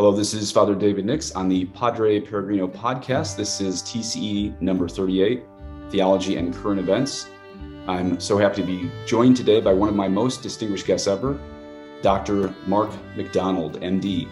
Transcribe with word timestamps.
Hello, 0.00 0.12
this 0.12 0.32
is 0.32 0.50
Father 0.50 0.74
David 0.74 1.04
Nix 1.04 1.30
on 1.32 1.46
the 1.46 1.66
Padre 1.66 2.20
Peregrino 2.20 2.66
podcast. 2.66 3.36
This 3.36 3.60
is 3.60 3.82
TCE 3.82 4.58
number 4.62 4.88
38, 4.88 5.42
Theology 5.90 6.36
and 6.38 6.54
Current 6.54 6.80
Events. 6.80 7.28
I'm 7.86 8.18
so 8.18 8.38
happy 8.38 8.62
to 8.62 8.66
be 8.66 8.90
joined 9.04 9.36
today 9.36 9.60
by 9.60 9.74
one 9.74 9.90
of 9.90 9.94
my 9.94 10.08
most 10.08 10.42
distinguished 10.42 10.86
guests 10.86 11.06
ever, 11.06 11.38
Dr. 12.00 12.54
Mark 12.66 12.90
McDonald, 13.14 13.78
MD. 13.82 14.26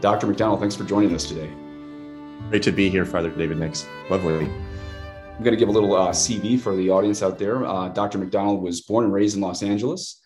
Dr. 0.00 0.28
McDonald, 0.28 0.60
thanks 0.60 0.76
for 0.76 0.84
joining 0.84 1.12
us 1.12 1.26
today. 1.26 1.50
Great 2.48 2.62
to 2.62 2.70
be 2.70 2.88
here, 2.88 3.04
Father 3.04 3.30
David 3.30 3.58
Nix. 3.58 3.88
Lovely. 4.10 4.44
I'm 4.44 5.42
going 5.42 5.50
to 5.50 5.56
give 5.56 5.70
a 5.70 5.72
little 5.72 5.96
uh, 5.96 6.10
CV 6.10 6.56
for 6.56 6.76
the 6.76 6.88
audience 6.88 7.20
out 7.20 7.36
there. 7.36 7.66
Uh, 7.66 7.88
Dr. 7.88 8.18
McDonald 8.18 8.62
was 8.62 8.80
born 8.82 9.06
and 9.06 9.12
raised 9.12 9.34
in 9.34 9.42
Los 9.42 9.64
Angeles 9.64 10.19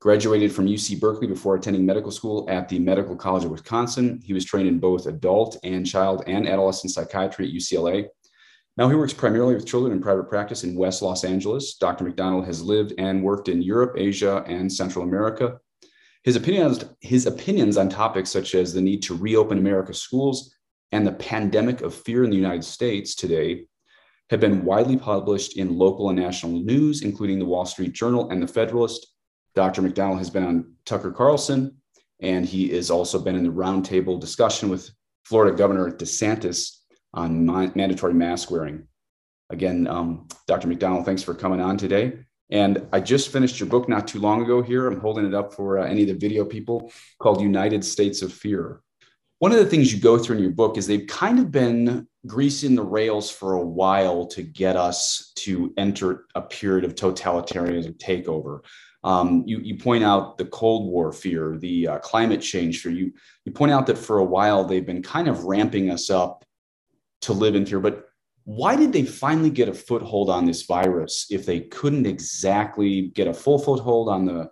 graduated 0.00 0.52
from 0.52 0.66
UC 0.66 1.00
Berkeley 1.00 1.26
before 1.26 1.56
attending 1.56 1.84
medical 1.84 2.10
school 2.10 2.46
at 2.48 2.68
the 2.68 2.78
Medical 2.78 3.16
College 3.16 3.44
of 3.44 3.50
Wisconsin. 3.50 4.20
He 4.24 4.32
was 4.32 4.44
trained 4.44 4.68
in 4.68 4.78
both 4.78 5.06
adult 5.06 5.58
and 5.64 5.84
child 5.84 6.22
and 6.26 6.48
adolescent 6.48 6.92
psychiatry 6.92 7.46
at 7.46 7.52
UCLA. 7.52 8.06
Now 8.76 8.88
he 8.88 8.94
works 8.94 9.12
primarily 9.12 9.56
with 9.56 9.66
children 9.66 9.92
in 9.92 10.00
private 10.00 10.28
practice 10.28 10.62
in 10.62 10.76
West 10.76 11.02
Los 11.02 11.24
Angeles. 11.24 11.76
Dr. 11.78 12.04
McDonald 12.04 12.46
has 12.46 12.62
lived 12.62 12.92
and 12.96 13.24
worked 13.24 13.48
in 13.48 13.60
Europe, 13.60 13.94
Asia, 13.96 14.44
and 14.46 14.72
Central 14.72 15.04
America. 15.04 15.58
His 16.22 16.36
opinions, 16.36 16.84
his 17.00 17.26
opinions 17.26 17.76
on 17.76 17.88
topics 17.88 18.30
such 18.30 18.54
as 18.54 18.72
the 18.72 18.80
need 18.80 19.02
to 19.02 19.16
reopen 19.16 19.58
America's 19.58 20.00
schools 20.00 20.54
and 20.92 21.04
the 21.04 21.12
pandemic 21.12 21.80
of 21.80 21.92
fear 21.92 22.22
in 22.22 22.30
the 22.30 22.36
United 22.36 22.64
States 22.64 23.16
today 23.16 23.66
have 24.30 24.40
been 24.40 24.64
widely 24.64 24.96
published 24.96 25.56
in 25.56 25.76
local 25.76 26.10
and 26.10 26.18
national 26.18 26.60
news, 26.60 27.02
including 27.02 27.38
the 27.38 27.44
Wall 27.44 27.64
Street 27.64 27.92
Journal 27.94 28.30
and 28.30 28.42
the 28.42 28.46
Federalist, 28.46 29.06
Dr. 29.58 29.82
McDonald 29.82 30.18
has 30.18 30.30
been 30.30 30.44
on 30.44 30.72
Tucker 30.84 31.10
Carlson, 31.10 31.74
and 32.20 32.46
he 32.46 32.68
has 32.68 32.92
also 32.92 33.18
been 33.18 33.34
in 33.34 33.42
the 33.42 33.50
roundtable 33.50 34.20
discussion 34.20 34.68
with 34.68 34.88
Florida 35.24 35.56
Governor 35.56 35.90
DeSantis 35.90 36.76
on 37.12 37.44
mandatory 37.74 38.14
mask 38.14 38.52
wearing. 38.52 38.86
Again, 39.50 39.88
um, 39.88 40.28
Dr. 40.46 40.68
McDonald, 40.68 41.04
thanks 41.04 41.24
for 41.24 41.34
coming 41.34 41.60
on 41.60 41.76
today. 41.76 42.20
And 42.50 42.86
I 42.92 43.00
just 43.00 43.32
finished 43.32 43.58
your 43.58 43.68
book 43.68 43.88
not 43.88 44.06
too 44.06 44.20
long 44.20 44.44
ago 44.44 44.62
here. 44.62 44.86
I'm 44.86 45.00
holding 45.00 45.26
it 45.26 45.34
up 45.34 45.52
for 45.52 45.80
uh, 45.80 45.86
any 45.86 46.02
of 46.02 46.06
the 46.06 46.14
video 46.14 46.44
people 46.44 46.92
called 47.18 47.40
United 47.40 47.84
States 47.84 48.22
of 48.22 48.32
Fear. 48.32 48.80
One 49.40 49.50
of 49.50 49.58
the 49.58 49.66
things 49.66 49.92
you 49.92 49.98
go 49.98 50.18
through 50.18 50.36
in 50.36 50.42
your 50.42 50.52
book 50.52 50.78
is 50.78 50.86
they've 50.86 51.08
kind 51.08 51.40
of 51.40 51.50
been 51.50 52.06
greasing 52.28 52.76
the 52.76 52.84
rails 52.84 53.28
for 53.28 53.54
a 53.54 53.66
while 53.66 54.24
to 54.28 54.42
get 54.44 54.76
us 54.76 55.32
to 55.38 55.74
enter 55.76 56.26
a 56.36 56.42
period 56.42 56.84
of 56.84 56.94
totalitarianism 56.94 57.98
takeover. 57.98 58.60
Um, 59.04 59.44
you, 59.46 59.60
you 59.60 59.78
point 59.78 60.02
out 60.02 60.38
the 60.38 60.44
Cold 60.46 60.90
War 60.90 61.12
fear, 61.12 61.56
the 61.56 61.88
uh, 61.88 61.98
climate 61.98 62.40
change 62.40 62.80
fear. 62.80 62.92
You, 62.92 63.12
you 63.44 63.52
point 63.52 63.72
out 63.72 63.86
that 63.86 63.98
for 63.98 64.18
a 64.18 64.24
while 64.24 64.64
they've 64.64 64.84
been 64.84 65.02
kind 65.02 65.28
of 65.28 65.44
ramping 65.44 65.90
us 65.90 66.10
up 66.10 66.44
to 67.22 67.32
live 67.32 67.54
in 67.54 67.64
fear. 67.64 67.80
But 67.80 68.06
why 68.44 68.76
did 68.76 68.92
they 68.92 69.04
finally 69.04 69.50
get 69.50 69.68
a 69.68 69.74
foothold 69.74 70.30
on 70.30 70.46
this 70.46 70.62
virus 70.62 71.26
if 71.30 71.46
they 71.46 71.60
couldn't 71.60 72.06
exactly 72.06 73.08
get 73.08 73.28
a 73.28 73.34
full 73.34 73.58
foothold 73.58 74.08
on 74.08 74.24
the 74.24 74.50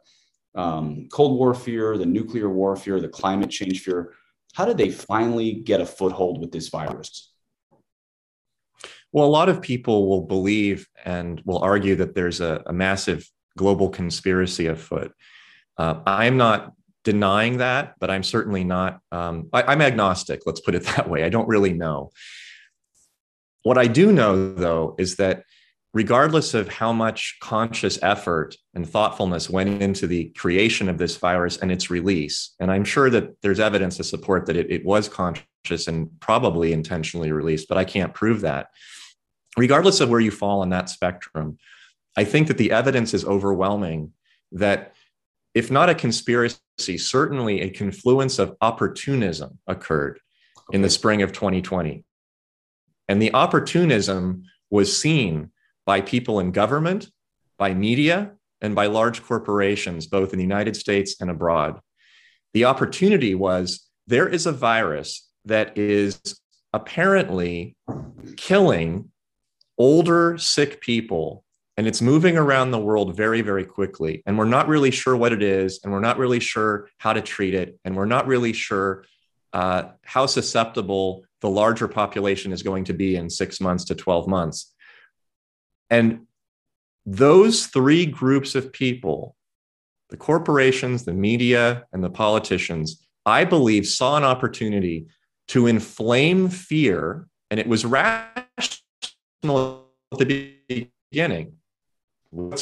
um, 0.55 1.09
Cold 1.11 1.39
War 1.39 1.55
fear, 1.55 1.97
the 1.97 2.07
nuclear 2.07 2.49
war 2.49 2.77
fear, 2.77 3.01
the 3.01 3.09
climate 3.09 3.51
change 3.51 3.83
fear? 3.83 4.13
How 4.55 4.65
did 4.65 4.79
they 4.79 4.91
finally 4.91 5.53
get 5.53 5.81
a 5.81 5.87
foothold 5.87 6.41
with 6.41 6.53
this 6.53 6.69
virus? 6.69 7.33
Well, 9.13 9.27
a 9.27 9.29
lot 9.29 9.49
of 9.49 9.63
people 9.63 10.09
will 10.09 10.23
believe 10.23 10.87
and 11.05 11.41
will 11.45 11.59
argue 11.59 11.97
that 11.97 12.15
there's 12.15 12.41
a, 12.41 12.63
a 12.67 12.73
massive 12.73 13.31
global 13.57 13.89
conspiracy 13.89 14.67
afoot. 14.67 15.13
Uh, 15.77 16.01
I'm 16.07 16.37
not 16.37 16.73
denying 17.05 17.59
that, 17.59 17.95
but 18.01 18.11
I'm 18.11 18.23
certainly 18.23 18.65
not, 18.65 19.01
um, 19.13 19.49
I, 19.53 19.63
I'm 19.63 19.81
agnostic, 19.81 20.43
let's 20.45 20.61
put 20.61 20.75
it 20.75 20.85
that 20.97 21.09
way. 21.09 21.25
I 21.25 21.29
don't 21.29 21.49
really 21.49 21.73
know. 21.73 22.11
What 23.63 23.79
I 23.79 23.87
do 23.87 24.13
know, 24.13 24.55
though, 24.55 24.95
is 24.99 25.17
that 25.17 25.43
regardless 25.93 26.53
of 26.53 26.69
how 26.69 26.93
much 26.93 27.37
conscious 27.41 27.99
effort 28.03 28.55
and 28.75 28.89
thoughtfulness 28.89 29.49
went 29.49 29.81
into 29.81 30.07
the 30.07 30.25
creation 30.37 30.89
of 30.89 30.99
this 30.99 31.17
virus 31.17 31.57
and 31.57 31.73
its 31.73 31.91
release, 31.91 32.55
and 32.61 32.71
I'm 32.71 32.85
sure 32.85 33.09
that 33.09 33.41
there's 33.41 33.61
evidence 33.61 33.97
to 33.97 34.05
support 34.05 34.47
that 34.47 34.57
it, 34.57 34.71
it 34.71 34.85
was 34.85 35.09
conscious 35.09 35.87
and 35.87 36.11
probably 36.21 36.73
intentionally 36.73 37.33
released, 37.33 37.67
but 37.69 37.79
I 37.79 37.85
can't 37.85 38.13
prove 38.13 38.43
that. 38.43 38.69
Regardless 39.57 40.01
of 40.01 40.11
where 40.11 40.21
you 40.21 40.31
fall 40.31 40.61
on 40.61 40.69
that 40.69 40.91
spectrum, 40.91 41.57
I 42.17 42.25
think 42.25 42.49
that 42.49 42.59
the 42.59 42.73
evidence 42.73 43.13
is 43.15 43.25
overwhelming 43.25 44.13
that 44.53 44.95
if 45.55 45.71
not 45.71 45.89
a 45.89 45.95
conspiracy, 45.95 46.99
certainly 46.99 47.63
a 47.63 47.71
confluence 47.71 48.39
of 48.39 48.57
opportunism 48.61 49.59
occurred 49.67 50.21
okay. 50.69 50.77
in 50.77 50.83
the 50.83 50.91
spring 50.91 51.23
of 51.23 51.33
2020. 51.33 52.05
And 53.09 53.23
the 53.23 53.33
opportunism 53.33 54.45
was 54.71 54.95
seen 54.95 55.51
by 55.87 56.01
people 56.01 56.41
in 56.41 56.51
government, 56.51 57.09
by 57.57 57.73
media, 57.73 58.33
and 58.61 58.75
by 58.75 58.87
large 58.87 59.23
corporations, 59.23 60.07
both 60.07 60.33
in 60.33 60.39
the 60.39 60.45
United 60.45 60.77
States 60.77 61.17
and 61.21 61.31
abroad. 61.31 61.81
The 62.53 62.65
opportunity 62.65 63.35
was 63.35 63.89
there 64.07 64.29
is 64.29 64.47
a 64.47 64.53
virus 64.53 65.27
that 65.45 65.79
is 65.79 66.21
apparently 66.73 67.77
killing 68.37 69.11
older, 69.79 70.37
sick 70.37 70.81
people 70.81 71.45
and 71.77 71.87
it's 71.87 72.01
moving 72.01 72.39
around 72.39 72.71
the 72.71 72.79
world 72.79 73.17
very 73.17 73.43
very 73.43 73.65
quickly. 73.65 74.23
And 74.27 74.39
we're 74.39 74.45
not 74.45 74.69
really 74.69 74.91
sure 74.91 75.17
what 75.17 75.33
it 75.33 75.43
is 75.43 75.81
and 75.83 75.93
we're 75.93 76.01
not 76.01 76.19
really 76.19 76.41
sure 76.41 76.89
how 76.99 77.13
to 77.13 77.21
treat 77.21 77.55
it 77.55 77.79
and 77.85 77.97
we're 77.97 78.07
not 78.07 78.27
really 78.27 78.53
sure 78.53 79.05
uh, 79.53 79.85
how 80.03 80.27
susceptible 80.27 81.25
the 81.41 81.51
larger 81.51 81.89
population 81.89 82.53
is 82.53 82.63
going 82.63 82.85
to 82.85 82.93
be 82.93 83.17
in 83.17 83.31
six 83.31 83.61
months 83.61 83.85
to 83.85 83.95
12 83.95 84.27
months. 84.27 84.75
And 85.91 86.27
those 87.07 87.67
three 87.67 88.05
groups 88.05 88.57
of 88.57 88.73
people 88.73 89.37
the 90.11 90.17
corporations 90.17 91.05
the 91.05 91.13
media 91.13 91.85
and 91.93 92.03
the 92.03 92.11
politicians 92.11 93.07
i 93.25 93.45
believe 93.45 93.87
saw 93.87 94.17
an 94.17 94.25
opportunity 94.25 95.07
to 95.47 95.69
inflame 95.69 96.49
fear 96.49 97.29
and 97.51 97.61
it 97.61 97.69
was 97.69 97.85
rational 97.85 99.87
at 100.13 100.19
the 100.19 100.59
beginning 101.13 101.56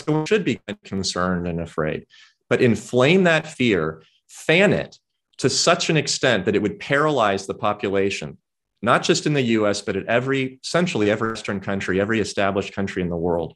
going 0.02 0.26
should 0.26 0.44
be 0.44 0.60
concerned 0.84 1.46
and 1.46 1.60
afraid. 1.60 2.06
But 2.48 2.62
inflame 2.62 3.24
that 3.24 3.46
fear 3.46 4.02
fan 4.28 4.72
it 4.72 4.98
to 5.38 5.50
such 5.50 5.90
an 5.90 5.96
extent 5.96 6.44
that 6.44 6.54
it 6.54 6.62
would 6.62 6.78
paralyze 6.78 7.46
the 7.46 7.54
population 7.54 8.38
not 8.82 9.02
just 9.02 9.26
in 9.26 9.32
the 9.32 9.42
US 9.42 9.80
but 9.80 9.96
at 9.96 10.06
every 10.06 10.60
essentially 10.62 11.10
every 11.10 11.30
western 11.30 11.60
country 11.60 12.00
every 12.00 12.20
established 12.20 12.74
country 12.74 13.02
in 13.02 13.08
the 13.08 13.16
world. 13.16 13.54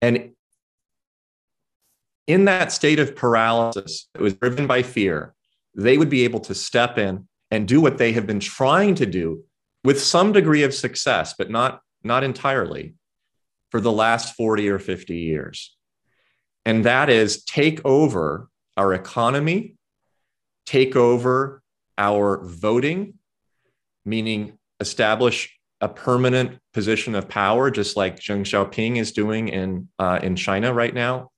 And 0.00 0.32
in 2.26 2.44
that 2.46 2.72
state 2.72 2.98
of 2.98 3.16
paralysis 3.16 4.08
that 4.14 4.22
was 4.22 4.34
driven 4.34 4.66
by 4.66 4.82
fear 4.82 5.34
they 5.74 5.98
would 5.98 6.10
be 6.10 6.24
able 6.24 6.40
to 6.40 6.54
step 6.54 6.98
in 6.98 7.28
and 7.50 7.68
do 7.68 7.80
what 7.80 7.98
they 7.98 8.12
have 8.12 8.26
been 8.26 8.40
trying 8.40 8.94
to 8.96 9.06
do 9.06 9.44
with 9.84 10.00
some 10.00 10.32
degree 10.32 10.62
of 10.62 10.74
success 10.74 11.34
but 11.36 11.50
not 11.50 11.80
not 12.02 12.24
entirely 12.24 12.94
for 13.76 13.82
the 13.82 13.92
last 13.92 14.34
40 14.36 14.70
or 14.70 14.78
50 14.78 15.18
years. 15.18 15.76
And 16.64 16.86
that 16.86 17.10
is 17.10 17.44
take 17.44 17.84
over 17.84 18.48
our 18.74 18.94
economy, 18.94 19.74
take 20.64 20.96
over 20.96 21.60
our 21.98 22.42
voting, 22.42 23.18
meaning 24.06 24.56
establish 24.80 25.58
a 25.82 25.90
permanent 25.90 26.58
position 26.72 27.14
of 27.14 27.28
power, 27.28 27.70
just 27.70 27.98
like 27.98 28.18
Deng 28.18 28.46
Xiaoping 28.46 28.96
is 28.96 29.12
doing 29.12 29.48
in, 29.48 29.88
uh, 29.98 30.20
in 30.22 30.36
China 30.36 30.72
right 30.72 30.94
now. 30.94 31.30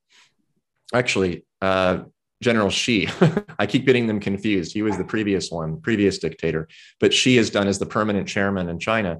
Actually, 0.95 1.45
uh, 1.61 2.05
General 2.41 2.71
Xi, 2.71 3.09
I 3.59 3.67
keep 3.67 3.85
getting 3.85 4.07
them 4.07 4.21
confused. 4.21 4.75
He 4.75 4.83
was 4.83 4.97
the 4.97 5.03
previous 5.03 5.51
one, 5.51 5.81
previous 5.81 6.21
dictator, 6.21 6.69
but 7.01 7.13
Xi 7.13 7.37
is 7.37 7.51
done 7.51 7.67
as 7.67 7.81
the 7.81 7.87
permanent 7.87 8.29
chairman 8.29 8.69
in 8.69 8.79
China 8.79 9.19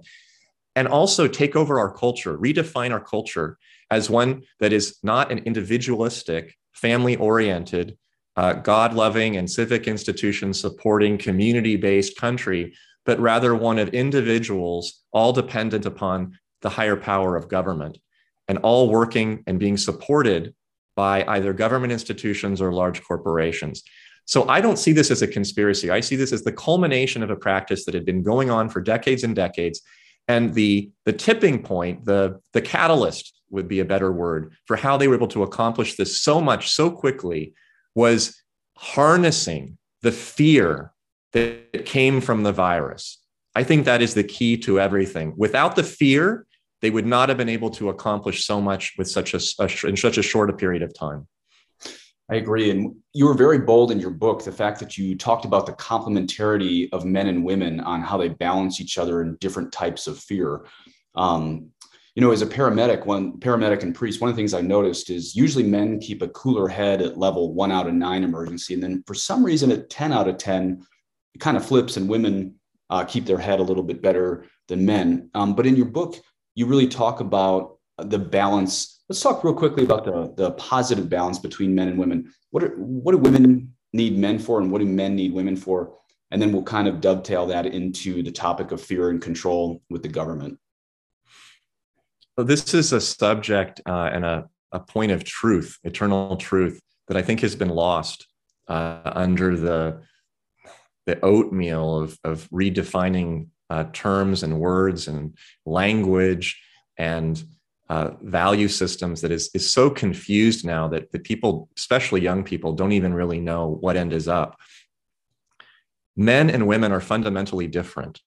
and 0.79 0.87
also 0.87 1.27
take 1.27 1.57
over 1.57 1.81
our 1.81 1.93
culture, 1.93 2.39
redefine 2.39 2.93
our 2.93 3.01
culture 3.01 3.59
as 3.91 4.09
one 4.09 4.45
that 4.61 4.73
is 4.73 4.97
not 5.03 5.33
an 5.33 5.39
individualistic, 5.39 6.57
family 6.73 7.17
oriented, 7.17 7.99
uh, 8.37 8.53
God 8.53 8.95
loving, 8.95 9.37
and 9.37 9.51
civic 9.51 9.89
institutions 9.89 10.61
supporting 10.61 11.19
community 11.19 11.75
based 11.75 12.17
country, 12.17 12.75
but 13.05 13.19
rather 13.19 13.57
one 13.57 13.81
of 13.81 13.89
individuals 13.89 15.03
all 15.11 15.33
dependent 15.33 15.85
upon 15.85 16.39
the 16.63 16.71
higher 16.71 16.97
power 16.97 17.35
of 17.35 17.49
government 17.49 17.99
and 18.47 18.59
all 18.59 18.89
working 18.89 19.43
and 19.49 19.59
being 19.59 19.77
supported 19.77 20.55
by 20.95 21.25
either 21.27 21.53
government 21.53 21.93
institutions 21.93 22.61
or 22.61 22.73
large 22.73 23.03
corporations. 23.03 23.83
So 24.27 24.49
I 24.49 24.61
don't 24.61 24.79
see 24.79 24.93
this 24.93 25.11
as 25.11 25.23
a 25.23 25.27
conspiracy. 25.27 25.91
I 25.91 25.99
see 25.99 26.15
this 26.15 26.33
as 26.33 26.45
the 26.45 26.53
culmination 26.53 27.25
of 27.25 27.31
a 27.31 27.37
practice 27.37 27.85
that 27.85 27.95
had 27.95 28.05
been 28.05 28.23
going 28.23 28.49
on 28.49 28.69
for 28.69 28.81
decades 28.81 29.25
and 29.25 29.35
decades 29.35 29.83
and 30.29 30.55
the 30.55 30.91
the 31.07 31.13
tipping 31.13 31.63
point 31.63 32.05
the 32.05 32.41
the 32.53 32.61
catalyst 32.61 33.35
would 33.51 33.67
be 33.67 33.81
a 33.81 33.85
better 33.85 34.13
word 34.13 34.53
for 34.67 34.77
how 34.77 34.97
they 34.97 35.09
were 35.09 35.15
able 35.15 35.29
to 35.29 35.43
accomplish 35.43 35.97
this 35.97 36.21
so 36.21 36.41
much 36.41 36.71
so 36.71 36.91
quickly 36.91 37.55
was 37.95 38.41
harnessing 38.77 39.79
the 40.03 40.13
fear 40.13 40.93
that 41.33 41.85
came 41.85 42.21
from 42.21 42.43
the 42.43 42.53
virus. 42.53 43.19
I 43.55 43.65
think 43.65 43.85
that 43.85 44.03
is 44.03 44.15
the 44.15 44.23
key 44.23 44.57
to 44.59 44.79
everything. 44.79 45.35
Without 45.37 45.77
the 45.77 45.83
fear, 45.83 46.47
they 46.81 46.91
would 46.91 47.07
not 47.07 47.29
have 47.29 47.39
been 47.39 47.49
able 47.49 47.71
to 47.71 47.89
accomplish 47.89 48.45
so 48.45 48.61
much 48.61 48.95
with 48.97 49.09
such 49.09 49.35
a, 49.35 49.41
a 49.59 49.87
in 49.87 49.97
such 49.97 50.19
a 50.19 50.23
short 50.23 50.51
a 50.51 50.53
period 50.53 50.83
of 50.83 50.95
time. 50.95 51.27
I 52.31 52.37
agree. 52.37 52.71
And 52.71 52.95
you 53.15 53.27
were 53.27 53.35
very 53.35 53.59
bold 53.59 53.91
in 53.91 53.99
your 53.99 54.11
book, 54.11 54.45
the 54.45 54.53
fact 54.53 54.79
that 54.81 54.99
you 54.99 55.17
talked 55.17 55.47
about 55.47 55.65
the 55.65 55.73
complementarity 55.73 56.89
of 56.93 57.07
men 57.07 57.27
and 57.27 57.45
women 57.45 57.81
on 57.81 58.03
how 58.03 58.19
they 58.19 58.29
balance 58.29 58.81
each 58.81 58.99
other 58.99 59.23
in 59.23 59.37
different 59.37 59.73
types 59.73 60.07
of 60.07 60.19
fear. 60.19 60.67
Um, 61.15 61.71
you 62.15 62.23
know, 62.23 62.33
as 62.33 62.43
a 62.43 62.47
paramedic, 62.47 63.07
one 63.07 63.39
paramedic 63.39 63.83
and 63.83 63.95
priest, 63.95 64.21
one 64.21 64.29
of 64.29 64.35
the 64.35 64.41
things 64.41 64.53
I 64.53 64.61
noticed 64.61 65.09
is 65.09 65.37
usually 65.37 65.65
men 65.65 66.01
keep 66.01 66.21
a 66.21 66.29
cooler 66.29 66.69
head 66.69 67.01
at 67.01 67.17
level 67.17 67.55
one 67.55 67.71
out 67.71 67.87
of 67.87 67.95
nine 67.95 68.25
emergency. 68.25 68.75
And 68.75 68.83
then 68.83 69.05
for 69.07 69.15
some 69.15 69.45
reason 69.45 69.71
at 69.71 69.89
10 69.89 70.13
out 70.13 70.29
of 70.29 70.37
10, 70.37 70.85
it 71.35 71.39
kind 71.39 71.57
of 71.57 71.65
flips 71.65 71.97
and 71.97 72.09
women 72.09 72.57
uh, 72.91 73.05
keep 73.05 73.25
their 73.25 73.39
head 73.39 73.61
a 73.61 73.63
little 73.63 73.83
bit 73.83 74.03
better 74.03 74.47
than 74.67 74.85
men. 74.85 75.31
Um, 75.35 75.55
but 75.55 75.67
in 75.67 75.77
your 75.77 75.87
book, 75.87 76.17
you 76.55 76.67
really 76.67 76.89
talk 76.89 77.21
about 77.21 77.79
the 77.99 78.19
balance. 78.19 78.98
Let's 79.09 79.23
talk 79.23 79.43
real 79.43 79.55
quickly 79.55 79.85
about 79.85 80.05
the, 80.05 80.35
the 80.37 80.51
positive 80.53 81.09
balance 81.09 81.39
between 81.39 81.75
men 81.75 81.89
and 81.89 81.99
women. 81.99 82.33
What, 82.51 82.65
are, 82.65 82.75
what 82.77 83.13
do 83.13 83.19
women 83.19 83.75
need 83.93 84.19
men 84.19 84.39
for 84.39 84.61
and 84.61 84.71
what 84.71 84.81
do 84.81 84.85
men 84.85 85.17
need 85.17 85.33
women 85.33 85.57
for? 85.57 85.95
And 86.31 86.43
then 86.43 86.53
we'll 86.53 86.63
kind 86.63 86.87
of 86.87 87.01
dovetail 87.01 87.47
that 87.47 87.65
into 87.67 88.23
the 88.23 88.31
topic 88.31 88.71
of 88.71 88.83
fear 88.83 89.09
and 89.09 89.21
control 89.21 89.83
with 89.89 90.03
the 90.03 90.09
government. 90.09 90.59
So 92.39 92.45
this 92.45 92.75
is 92.75 92.93
a 92.93 93.01
subject 93.01 93.81
uh, 93.87 94.11
and 94.13 94.25
a, 94.25 94.49
a 94.73 94.81
point 94.81 95.11
of 95.11 95.25
truth, 95.25 95.79
eternal 95.85 96.37
truth, 96.37 96.79
that 97.09 97.17
I 97.17 97.23
think 97.23 97.41
has 97.41 97.57
been 97.57 97.71
lost 97.71 98.27
uh, 98.69 99.01
under 99.05 99.57
the 99.57 100.03
the 101.07 101.19
oatmeal 101.25 101.99
of, 101.99 102.19
of 102.23 102.47
redefining 102.51 103.49
uh, 103.71 103.85
terms 103.95 104.43
and 104.43 104.61
words 104.61 105.09
and 105.09 105.39
language 105.65 106.63
and 106.99 107.43
uh, 107.89 108.11
value 108.21 108.69
systems 108.69 109.23
that 109.23 109.33
is, 109.33 109.51
is 109.55 109.69
so 109.69 109.89
confused 109.89 110.65
now 110.65 110.89
that, 110.89 111.11
that 111.13 111.25
people, 111.25 111.69
especially 111.77 112.21
young 112.21 112.45
people, 112.45 112.75
don't 112.75 112.93
even 112.93 113.15
really 113.15 113.41
know 113.41 113.79
what 113.81 113.97
end 113.97 114.13
is 114.13 114.29
up. 114.29 114.59
Men 116.17 116.51
and 116.51 116.67
women 116.67 116.93
are 116.93 117.01
fundamentally 117.01 117.67
different. 117.67 118.21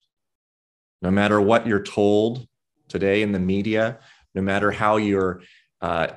No 1.02 1.12
matter 1.12 1.40
what 1.40 1.68
you're 1.68 1.84
told 1.84 2.48
today 2.88 3.22
in 3.22 3.31
the 3.31 3.40
media, 3.40 4.00
no 4.34 4.42
matter 4.42 4.72
how 4.72 4.98
you're 4.98 5.42
uh, 5.81 6.07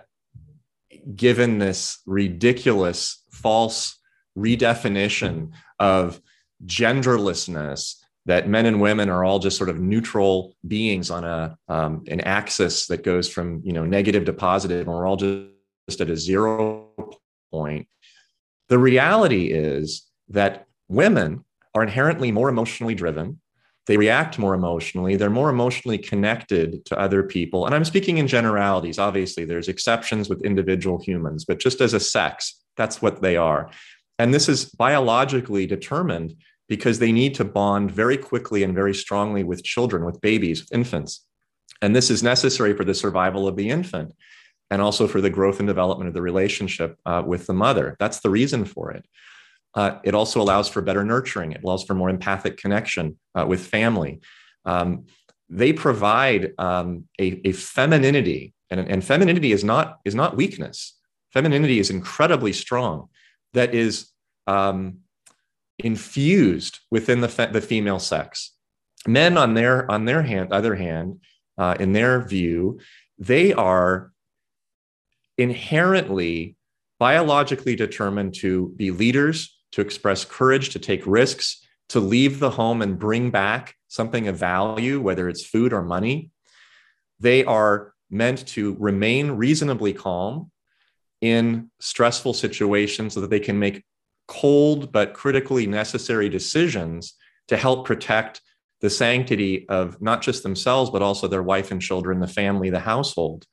given 1.14 1.58
this 1.58 2.00
ridiculous, 2.06 3.22
false 3.30 3.98
redefinition 4.36 5.50
of 5.78 6.20
genderlessness 6.64 7.96
that 8.26 8.48
men 8.48 8.66
and 8.66 8.80
women 8.80 9.10
are 9.10 9.24
all 9.24 9.38
just 9.38 9.56
sort 9.56 9.68
of 9.68 9.78
neutral 9.78 10.56
beings 10.66 11.10
on 11.10 11.24
a 11.24 11.58
um, 11.68 12.04
an 12.08 12.20
axis 12.20 12.86
that 12.86 13.04
goes 13.04 13.28
from 13.28 13.60
you 13.64 13.72
know 13.72 13.84
negative 13.84 14.24
to 14.26 14.32
positive, 14.32 14.86
and 14.86 14.96
we're 14.96 15.06
all 15.06 15.16
just, 15.16 15.48
just 15.88 16.00
at 16.00 16.10
a 16.10 16.16
zero 16.16 16.88
point. 17.50 17.86
The 18.68 18.78
reality 18.78 19.52
is 19.52 20.06
that 20.28 20.66
women 20.88 21.44
are 21.74 21.82
inherently 21.82 22.32
more 22.32 22.48
emotionally 22.48 22.94
driven. 22.94 23.40
They 23.86 23.98
react 23.98 24.38
more 24.38 24.54
emotionally. 24.54 25.16
They're 25.16 25.28
more 25.28 25.50
emotionally 25.50 25.98
connected 25.98 26.86
to 26.86 26.98
other 26.98 27.22
people. 27.22 27.66
And 27.66 27.74
I'm 27.74 27.84
speaking 27.84 28.16
in 28.16 28.26
generalities. 28.26 28.98
Obviously, 28.98 29.44
there's 29.44 29.68
exceptions 29.68 30.30
with 30.30 30.42
individual 30.42 30.98
humans, 31.02 31.44
but 31.44 31.58
just 31.58 31.82
as 31.82 31.92
a 31.92 32.00
sex, 32.00 32.62
that's 32.78 33.02
what 33.02 33.20
they 33.20 33.36
are. 33.36 33.70
And 34.18 34.32
this 34.32 34.48
is 34.48 34.64
biologically 34.64 35.66
determined 35.66 36.34
because 36.68 36.98
they 36.98 37.12
need 37.12 37.34
to 37.34 37.44
bond 37.44 37.90
very 37.90 38.16
quickly 38.16 38.62
and 38.62 38.74
very 38.74 38.94
strongly 38.94 39.44
with 39.44 39.62
children, 39.62 40.04
with 40.04 40.20
babies, 40.20 40.62
with 40.62 40.72
infants. 40.72 41.26
And 41.82 41.94
this 41.94 42.10
is 42.10 42.22
necessary 42.22 42.74
for 42.74 42.84
the 42.84 42.94
survival 42.94 43.46
of 43.46 43.56
the 43.56 43.68
infant 43.68 44.14
and 44.70 44.80
also 44.80 45.06
for 45.06 45.20
the 45.20 45.30
growth 45.30 45.58
and 45.58 45.68
development 45.68 46.08
of 46.08 46.14
the 46.14 46.22
relationship 46.22 46.98
uh, 47.04 47.22
with 47.24 47.46
the 47.46 47.52
mother. 47.52 47.96
That's 47.98 48.20
the 48.20 48.30
reason 48.30 48.64
for 48.64 48.90
it. 48.92 49.04
Uh, 49.74 49.98
it 50.04 50.14
also 50.14 50.40
allows 50.40 50.68
for 50.68 50.80
better 50.82 51.04
nurturing, 51.04 51.52
it 51.52 51.62
allows 51.64 51.84
for 51.84 51.94
more 51.94 52.08
empathic 52.08 52.56
connection 52.56 53.18
uh, 53.34 53.44
with 53.46 53.66
family. 53.66 54.20
Um, 54.64 55.06
they 55.50 55.72
provide 55.72 56.52
um, 56.58 57.04
a, 57.20 57.40
a, 57.44 57.52
femininity, 57.52 58.54
and, 58.70 58.80
and 58.80 59.04
femininity 59.04 59.52
is 59.52 59.62
not, 59.62 59.98
is 60.04 60.14
not 60.14 60.36
weakness. 60.36 60.96
Femininity 61.32 61.80
is 61.80 61.90
incredibly 61.90 62.52
strong, 62.52 63.08
that 63.52 63.74
is 63.74 64.10
um, 64.46 64.98
infused 65.78 66.80
within 66.90 67.20
the, 67.20 67.28
fe- 67.28 67.50
the 67.50 67.60
female 67.60 67.98
sex. 67.98 68.52
Men, 69.06 69.36
on 69.36 69.54
their 69.54 69.90
on 69.90 70.06
their 70.06 70.22
hand, 70.22 70.52
other 70.52 70.74
hand, 70.74 71.20
uh, 71.58 71.76
in 71.78 71.92
their 71.92 72.22
view, 72.26 72.80
they 73.18 73.52
are 73.52 74.12
inherently 75.36 76.56
biologically 76.98 77.76
determined 77.76 78.34
to 78.34 78.72
be 78.76 78.90
leaders, 78.90 79.58
to 79.72 79.80
express 79.80 80.24
courage, 80.24 80.70
to 80.70 80.78
take 80.78 81.06
risks, 81.06 81.66
to 81.90 82.00
leave 82.00 82.38
the 82.38 82.50
home 82.50 82.80
and 82.80 82.98
bring 82.98 83.30
back 83.30 83.74
something 83.88 84.28
of 84.28 84.36
value, 84.36 85.00
whether 85.00 85.28
it's 85.28 85.44
food 85.44 85.72
or 85.72 85.82
money. 85.82 86.30
They 87.20 87.44
are 87.44 87.92
meant 88.10 88.46
to 88.48 88.76
remain 88.78 89.32
reasonably 89.32 89.92
calm 89.92 90.50
in 91.20 91.70
stressful 91.80 92.34
situations 92.34 93.14
so 93.14 93.20
that 93.20 93.30
they 93.30 93.40
can 93.40 93.58
make 93.58 93.84
cold 94.26 94.92
but 94.92 95.14
critically 95.14 95.66
necessary 95.66 96.28
decisions 96.28 97.14
to 97.48 97.56
help 97.56 97.86
protect 97.86 98.40
the 98.80 98.90
sanctity 98.90 99.68
of 99.68 100.00
not 100.00 100.22
just 100.22 100.42
themselves, 100.42 100.90
but 100.90 101.02
also 101.02 101.26
their 101.26 101.42
wife 101.42 101.70
and 101.70 101.80
children, 101.80 102.20
the 102.20 102.26
family, 102.26 102.70
the 102.70 102.80
household. 102.80 103.46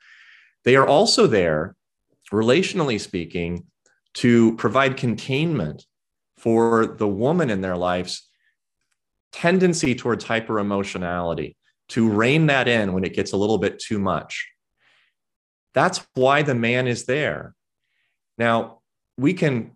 They 0.63 0.75
are 0.75 0.87
also 0.87 1.27
there, 1.27 1.75
relationally 2.31 2.99
speaking, 2.99 3.65
to 4.15 4.55
provide 4.57 4.97
containment 4.97 5.85
for 6.37 6.85
the 6.85 7.07
woman 7.07 7.49
in 7.49 7.61
their 7.61 7.77
lives 7.77 8.27
tendency 9.31 9.95
towards 9.95 10.25
hyper 10.25 10.59
emotionality 10.59 11.55
to 11.89 12.09
rein 12.09 12.47
that 12.47 12.67
in 12.67 12.93
when 12.93 13.03
it 13.03 13.13
gets 13.13 13.31
a 13.31 13.37
little 13.37 13.57
bit 13.57 13.79
too 13.79 13.99
much 13.99 14.49
that's 15.73 16.05
why 16.15 16.41
the 16.41 16.55
man 16.55 16.87
is 16.87 17.05
there 17.05 17.55
now 18.37 18.79
we 19.17 19.33
can 19.33 19.75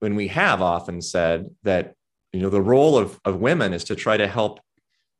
when 0.00 0.14
we 0.14 0.28
have 0.28 0.62
often 0.62 1.00
said 1.00 1.50
that 1.62 1.94
you 2.32 2.40
know 2.40 2.50
the 2.50 2.60
role 2.60 2.98
of, 2.98 3.18
of 3.24 3.40
women 3.40 3.72
is 3.72 3.84
to 3.84 3.96
try 3.96 4.16
to 4.16 4.26
help 4.26 4.60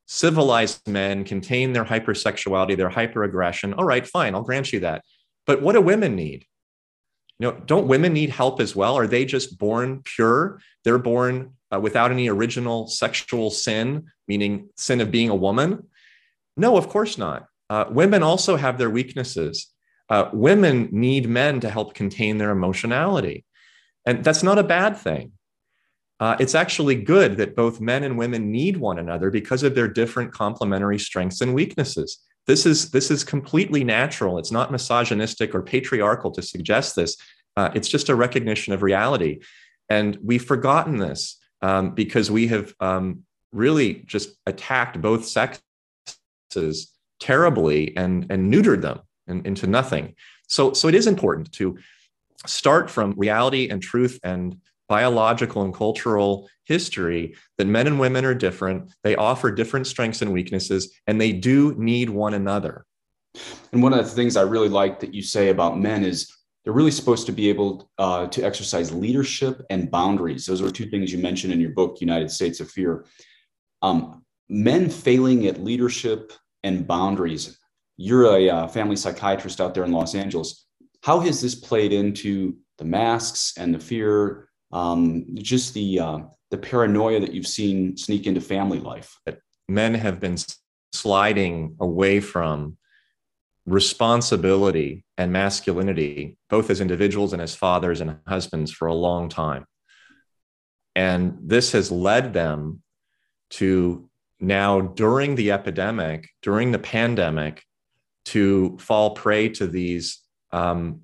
civilized 0.06 0.86
men 0.86 1.24
contain 1.24 1.72
their 1.72 1.84
hypersexuality 1.84 2.76
their 2.76 2.90
hyperaggression. 2.90 3.74
All 3.76 3.84
right 3.84 4.06
fine 4.06 4.34
i'll 4.34 4.42
grant 4.42 4.72
you 4.72 4.80
that. 4.80 5.02
But 5.46 5.62
what 5.62 5.72
do 5.72 5.80
women 5.80 6.14
need? 6.14 6.44
You 7.38 7.50
know 7.50 7.62
don't 7.66 7.88
women 7.88 8.12
need 8.12 8.30
help 8.30 8.60
as 8.60 8.76
well? 8.76 8.96
Are 8.96 9.06
they 9.06 9.24
just 9.24 9.58
born 9.58 10.02
pure? 10.04 10.60
They're 10.84 10.98
born 10.98 11.54
uh, 11.72 11.80
without 11.80 12.10
any 12.10 12.28
original 12.28 12.86
sexual 12.86 13.50
sin 13.50 14.06
meaning 14.28 14.68
sin 14.76 15.00
of 15.00 15.10
being 15.10 15.30
a 15.30 15.34
woman? 15.34 15.88
No 16.56 16.76
of 16.76 16.88
course 16.88 17.16
not. 17.16 17.46
Uh, 17.68 17.86
women 17.90 18.22
also 18.22 18.56
have 18.56 18.78
their 18.78 18.90
weaknesses. 18.90 19.72
Uh, 20.08 20.28
women 20.32 20.88
need 20.92 21.28
men 21.28 21.58
to 21.60 21.70
help 21.70 21.94
contain 21.94 22.38
their 22.38 22.50
emotionality 22.50 23.45
and 24.06 24.24
that's 24.24 24.42
not 24.42 24.58
a 24.58 24.62
bad 24.62 24.96
thing. 24.96 25.32
Uh, 26.18 26.36
it's 26.40 26.54
actually 26.54 26.94
good 26.94 27.36
that 27.36 27.54
both 27.54 27.80
men 27.80 28.02
and 28.02 28.16
women 28.16 28.50
need 28.50 28.78
one 28.78 28.98
another 28.98 29.30
because 29.30 29.62
of 29.62 29.74
their 29.74 29.88
different 29.88 30.32
complementary 30.32 30.98
strengths 30.98 31.42
and 31.42 31.52
weaknesses. 31.52 32.18
This 32.46 32.64
is, 32.64 32.90
this 32.90 33.10
is 33.10 33.22
completely 33.22 33.84
natural. 33.84 34.38
It's 34.38 34.52
not 34.52 34.72
misogynistic 34.72 35.54
or 35.54 35.62
patriarchal 35.62 36.30
to 36.30 36.42
suggest 36.42 36.96
this. 36.96 37.16
Uh, 37.56 37.70
it's 37.74 37.88
just 37.88 38.08
a 38.08 38.14
recognition 38.14 38.72
of 38.72 38.82
reality. 38.82 39.40
And 39.90 40.16
we've 40.22 40.44
forgotten 40.44 40.96
this 40.96 41.38
um, 41.60 41.94
because 41.94 42.30
we 42.30 42.46
have 42.46 42.72
um, 42.80 43.24
really 43.52 44.04
just 44.06 44.30
attacked 44.46 45.00
both 45.00 45.26
sexes 45.26 46.92
terribly 47.20 47.96
and, 47.96 48.26
and 48.30 48.52
neutered 48.52 48.82
them 48.82 49.00
in, 49.26 49.44
into 49.44 49.66
nothing. 49.66 50.14
So, 50.48 50.72
so 50.72 50.88
it 50.88 50.94
is 50.94 51.06
important 51.06 51.52
to 51.52 51.78
start 52.46 52.90
from 52.90 53.14
reality 53.16 53.68
and 53.68 53.82
truth 53.82 54.18
and 54.22 54.56
biological 54.88 55.62
and 55.62 55.74
cultural 55.74 56.48
history 56.64 57.34
that 57.58 57.66
men 57.66 57.86
and 57.86 57.98
women 57.98 58.24
are 58.24 58.34
different. 58.34 58.92
They 59.02 59.16
offer 59.16 59.50
different 59.50 59.86
strengths 59.86 60.22
and 60.22 60.32
weaknesses, 60.32 60.94
and 61.06 61.20
they 61.20 61.32
do 61.32 61.74
need 61.76 62.10
one 62.10 62.34
another. 62.34 62.84
And 63.72 63.82
one 63.82 63.92
of 63.92 64.04
the 64.04 64.10
things 64.10 64.36
I 64.36 64.42
really 64.42 64.68
like 64.68 65.00
that 65.00 65.14
you 65.14 65.22
say 65.22 65.48
about 65.48 65.78
men 65.78 66.04
is 66.04 66.32
they're 66.64 66.72
really 66.72 66.90
supposed 66.90 67.26
to 67.26 67.32
be 67.32 67.48
able 67.48 67.90
uh, 67.98 68.26
to 68.28 68.42
exercise 68.42 68.92
leadership 68.92 69.62
and 69.70 69.90
boundaries. 69.90 70.46
Those 70.46 70.62
are 70.62 70.70
two 70.70 70.86
things 70.86 71.12
you 71.12 71.18
mentioned 71.18 71.52
in 71.52 71.60
your 71.60 71.70
book, 71.70 72.00
United 72.00 72.30
States 72.30 72.60
of 72.60 72.70
Fear. 72.70 73.06
Um, 73.82 74.24
men 74.48 74.88
failing 74.88 75.46
at 75.46 75.62
leadership 75.62 76.32
and 76.64 76.86
boundaries. 76.86 77.58
You're 77.96 78.36
a 78.36 78.50
uh, 78.50 78.68
family 78.68 78.96
psychiatrist 78.96 79.60
out 79.60 79.74
there 79.74 79.84
in 79.84 79.92
Los 79.92 80.14
Angeles 80.14 80.65
how 81.06 81.20
has 81.20 81.40
this 81.40 81.54
played 81.54 81.92
into 81.92 82.56
the 82.78 82.84
masks 82.84 83.54
and 83.56 83.72
the 83.72 83.78
fear, 83.78 84.48
um, 84.72 85.24
just 85.34 85.72
the 85.72 86.00
uh, 86.00 86.18
the 86.50 86.58
paranoia 86.58 87.20
that 87.20 87.32
you've 87.32 87.46
seen 87.46 87.96
sneak 87.96 88.26
into 88.26 88.40
family 88.40 88.80
life? 88.80 89.16
Men 89.68 89.94
have 89.94 90.18
been 90.18 90.36
sliding 90.92 91.76
away 91.78 92.18
from 92.18 92.76
responsibility 93.66 95.04
and 95.16 95.32
masculinity, 95.32 96.38
both 96.50 96.70
as 96.70 96.80
individuals 96.80 97.32
and 97.32 97.40
as 97.40 97.54
fathers 97.54 98.00
and 98.00 98.18
husbands, 98.26 98.72
for 98.72 98.88
a 98.88 98.94
long 98.94 99.28
time. 99.28 99.64
And 100.96 101.38
this 101.40 101.70
has 101.70 101.92
led 101.92 102.32
them 102.32 102.82
to 103.50 104.10
now, 104.40 104.80
during 104.80 105.36
the 105.36 105.52
epidemic, 105.52 106.30
during 106.42 106.72
the 106.72 106.80
pandemic, 106.80 107.62
to 108.24 108.76
fall 108.80 109.10
prey 109.14 109.50
to 109.50 109.68
these 109.68 110.25
um, 110.56 111.02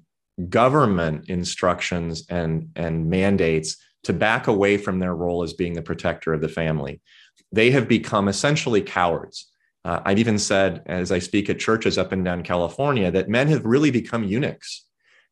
government 0.49 1.29
instructions 1.29 2.25
and, 2.31 2.71
and 2.75 3.11
mandates 3.11 3.77
to 4.05 4.13
back 4.13 4.47
away 4.47 4.79
from 4.79 4.99
their 4.99 5.15
role 5.15 5.43
as 5.43 5.53
being 5.53 5.75
the 5.75 5.83
protector 5.91 6.33
of 6.33 6.41
the 6.41 6.49
family. 6.49 7.01
They 7.53 7.71
have 7.71 7.87
become 7.87 8.29
essentially 8.29 8.81
cowards. 8.81 9.53
Uh, 9.85 10.01
I've 10.07 10.19
even 10.19 10.39
said, 10.39 10.83
as 10.87 11.13
I 11.13 11.19
speak 11.19 11.51
at 11.51 11.59
churches 11.59 11.99
up 11.99 12.13
and 12.13 12.25
down 12.25 12.43
California, 12.43 13.11
that 13.11 13.29
men 13.29 13.49
have 13.49 13.67
really 13.67 13.91
become 13.91 14.25
eunuchs. 14.25 14.87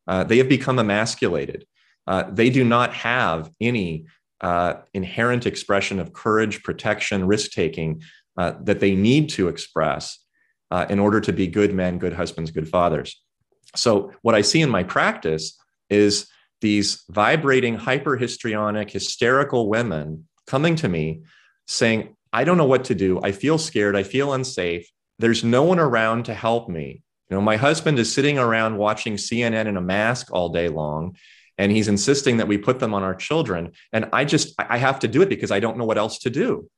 Uh, 0.06 0.24
they 0.24 0.38
have 0.38 0.48
become 0.48 0.78
emasculated. 0.78 1.64
Uh, 2.06 2.24
they 2.30 2.50
do 2.50 2.64
not 2.64 2.92
have 2.92 3.50
any 3.60 4.06
uh, 4.42 4.74
inherent 4.92 5.46
expression 5.46 5.98
of 5.98 6.12
courage, 6.12 6.62
protection, 6.62 7.26
risk 7.26 7.52
taking 7.52 8.02
uh, 8.36 8.52
that 8.62 8.80
they 8.80 8.94
need 8.94 9.30
to 9.30 9.48
express 9.48 10.18
uh, 10.70 10.86
in 10.90 10.98
order 10.98 11.20
to 11.20 11.32
be 11.32 11.46
good 11.46 11.72
men, 11.72 11.98
good 11.98 12.12
husbands, 12.12 12.50
good 12.50 12.68
fathers. 12.68 13.22
So, 13.76 14.12
what 14.22 14.34
I 14.34 14.42
see 14.42 14.60
in 14.60 14.70
my 14.70 14.82
practice 14.82 15.58
is 15.88 16.26
these 16.60 17.04
vibrating, 17.08 17.76
hyperhistrionic, 17.76 18.90
hysterical 18.90 19.68
women 19.68 20.28
coming 20.46 20.76
to 20.76 20.88
me 20.88 21.22
saying, 21.66 22.16
I 22.32 22.44
don't 22.44 22.58
know 22.58 22.64
what 22.64 22.84
to 22.84 22.94
do. 22.94 23.20
I 23.22 23.32
feel 23.32 23.58
scared. 23.58 23.96
I 23.96 24.02
feel 24.02 24.32
unsafe. 24.32 24.88
There's 25.18 25.44
no 25.44 25.62
one 25.62 25.78
around 25.78 26.24
to 26.26 26.34
help 26.34 26.68
me. 26.68 27.02
You 27.28 27.36
know, 27.36 27.40
my 27.40 27.56
husband 27.56 27.98
is 27.98 28.12
sitting 28.12 28.38
around 28.38 28.76
watching 28.76 29.14
CNN 29.14 29.66
in 29.66 29.76
a 29.76 29.80
mask 29.80 30.32
all 30.32 30.48
day 30.48 30.68
long, 30.68 31.16
and 31.58 31.70
he's 31.70 31.88
insisting 31.88 32.38
that 32.38 32.48
we 32.48 32.58
put 32.58 32.80
them 32.80 32.94
on 32.94 33.02
our 33.02 33.14
children. 33.14 33.72
And 33.92 34.08
I 34.12 34.24
just, 34.24 34.54
I 34.58 34.78
have 34.78 34.98
to 35.00 35.08
do 35.08 35.22
it 35.22 35.28
because 35.28 35.50
I 35.50 35.60
don't 35.60 35.78
know 35.78 35.84
what 35.84 35.98
else 35.98 36.18
to 36.20 36.30
do. 36.30 36.68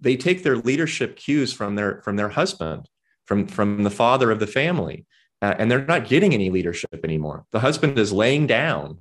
They 0.00 0.16
take 0.16 0.42
their 0.42 0.56
leadership 0.56 1.16
cues 1.16 1.52
from 1.52 1.74
their 1.74 2.00
from 2.02 2.14
their 2.14 2.28
husband, 2.28 2.88
from 3.26 3.48
from 3.48 3.82
the 3.82 3.90
father 3.90 4.30
of 4.30 4.38
the 4.38 4.46
family, 4.46 5.06
uh, 5.42 5.54
and 5.58 5.70
they're 5.70 5.84
not 5.84 6.08
getting 6.08 6.34
any 6.34 6.50
leadership 6.50 7.00
anymore. 7.04 7.44
The 7.52 7.60
husband 7.60 7.98
is 7.98 8.12
laying 8.12 8.46
down 8.46 8.98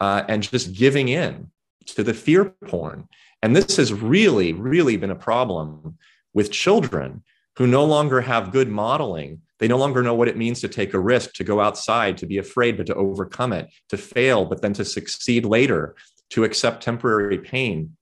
uh, 0.00 0.24
and 0.28 0.42
just 0.42 0.72
giving 0.72 1.08
in 1.08 1.50
to 1.86 2.02
the 2.02 2.14
fear 2.14 2.46
porn 2.66 3.08
and 3.44 3.54
this 3.54 3.76
has 3.76 3.92
really, 3.92 4.54
really 4.54 4.96
been 4.96 5.10
a 5.10 5.14
problem 5.14 5.98
with 6.32 6.50
children 6.50 7.22
who 7.58 7.66
no 7.66 7.84
longer 7.84 8.22
have 8.22 8.52
good 8.52 8.70
modeling. 8.70 9.42
They 9.58 9.68
no 9.68 9.76
longer 9.76 10.02
know 10.02 10.14
what 10.14 10.28
it 10.28 10.38
means 10.38 10.62
to 10.62 10.68
take 10.68 10.94
a 10.94 10.98
risk, 10.98 11.34
to 11.34 11.44
go 11.44 11.60
outside, 11.60 12.16
to 12.18 12.26
be 12.26 12.38
afraid, 12.38 12.78
but 12.78 12.86
to 12.86 12.94
overcome 12.94 13.52
it, 13.52 13.68
to 13.90 13.98
fail, 13.98 14.46
but 14.46 14.62
then 14.62 14.72
to 14.72 14.84
succeed 14.86 15.44
later, 15.44 15.94
to 16.30 16.44
accept 16.44 16.82
temporary 16.82 17.36
pain, 17.36 17.94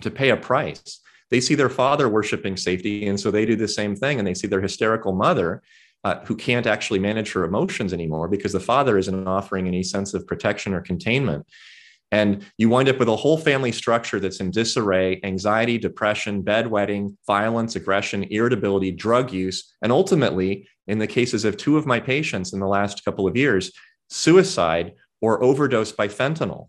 to 0.00 0.10
pay 0.10 0.30
a 0.30 0.36
price. 0.36 0.98
They 1.30 1.40
see 1.40 1.54
their 1.54 1.68
father 1.68 2.08
worshiping 2.08 2.56
safety, 2.56 3.06
and 3.06 3.18
so 3.18 3.30
they 3.30 3.46
do 3.46 3.54
the 3.54 3.68
same 3.68 3.94
thing. 3.94 4.18
And 4.18 4.26
they 4.26 4.34
see 4.34 4.48
their 4.48 4.60
hysterical 4.60 5.12
mother 5.12 5.62
uh, 6.04 6.20
who 6.24 6.36
can't 6.36 6.66
actually 6.66 6.98
manage 6.98 7.32
her 7.32 7.44
emotions 7.44 7.92
anymore 7.92 8.28
because 8.28 8.52
the 8.52 8.60
father 8.60 8.96
isn't 8.98 9.26
offering 9.26 9.66
any 9.66 9.82
sense 9.82 10.14
of 10.14 10.26
protection 10.26 10.72
or 10.74 10.80
containment. 10.80 11.46
And 12.12 12.44
you 12.58 12.68
wind 12.68 12.88
up 12.88 12.98
with 12.98 13.08
a 13.08 13.16
whole 13.16 13.38
family 13.38 13.70
structure 13.70 14.18
that's 14.18 14.40
in 14.40 14.50
disarray 14.50 15.20
anxiety, 15.22 15.78
depression, 15.78 16.42
bedwetting, 16.42 17.16
violence, 17.26 17.76
aggression, 17.76 18.24
irritability, 18.24 18.90
drug 18.90 19.32
use, 19.32 19.76
and 19.82 19.92
ultimately, 19.92 20.66
in 20.88 20.98
the 20.98 21.06
cases 21.06 21.44
of 21.44 21.56
two 21.56 21.76
of 21.76 21.86
my 21.86 22.00
patients 22.00 22.52
in 22.52 22.58
the 22.58 22.66
last 22.66 23.04
couple 23.04 23.28
of 23.28 23.36
years, 23.36 23.70
suicide 24.08 24.94
or 25.20 25.42
overdose 25.42 25.92
by 25.92 26.08
fentanyl 26.08 26.68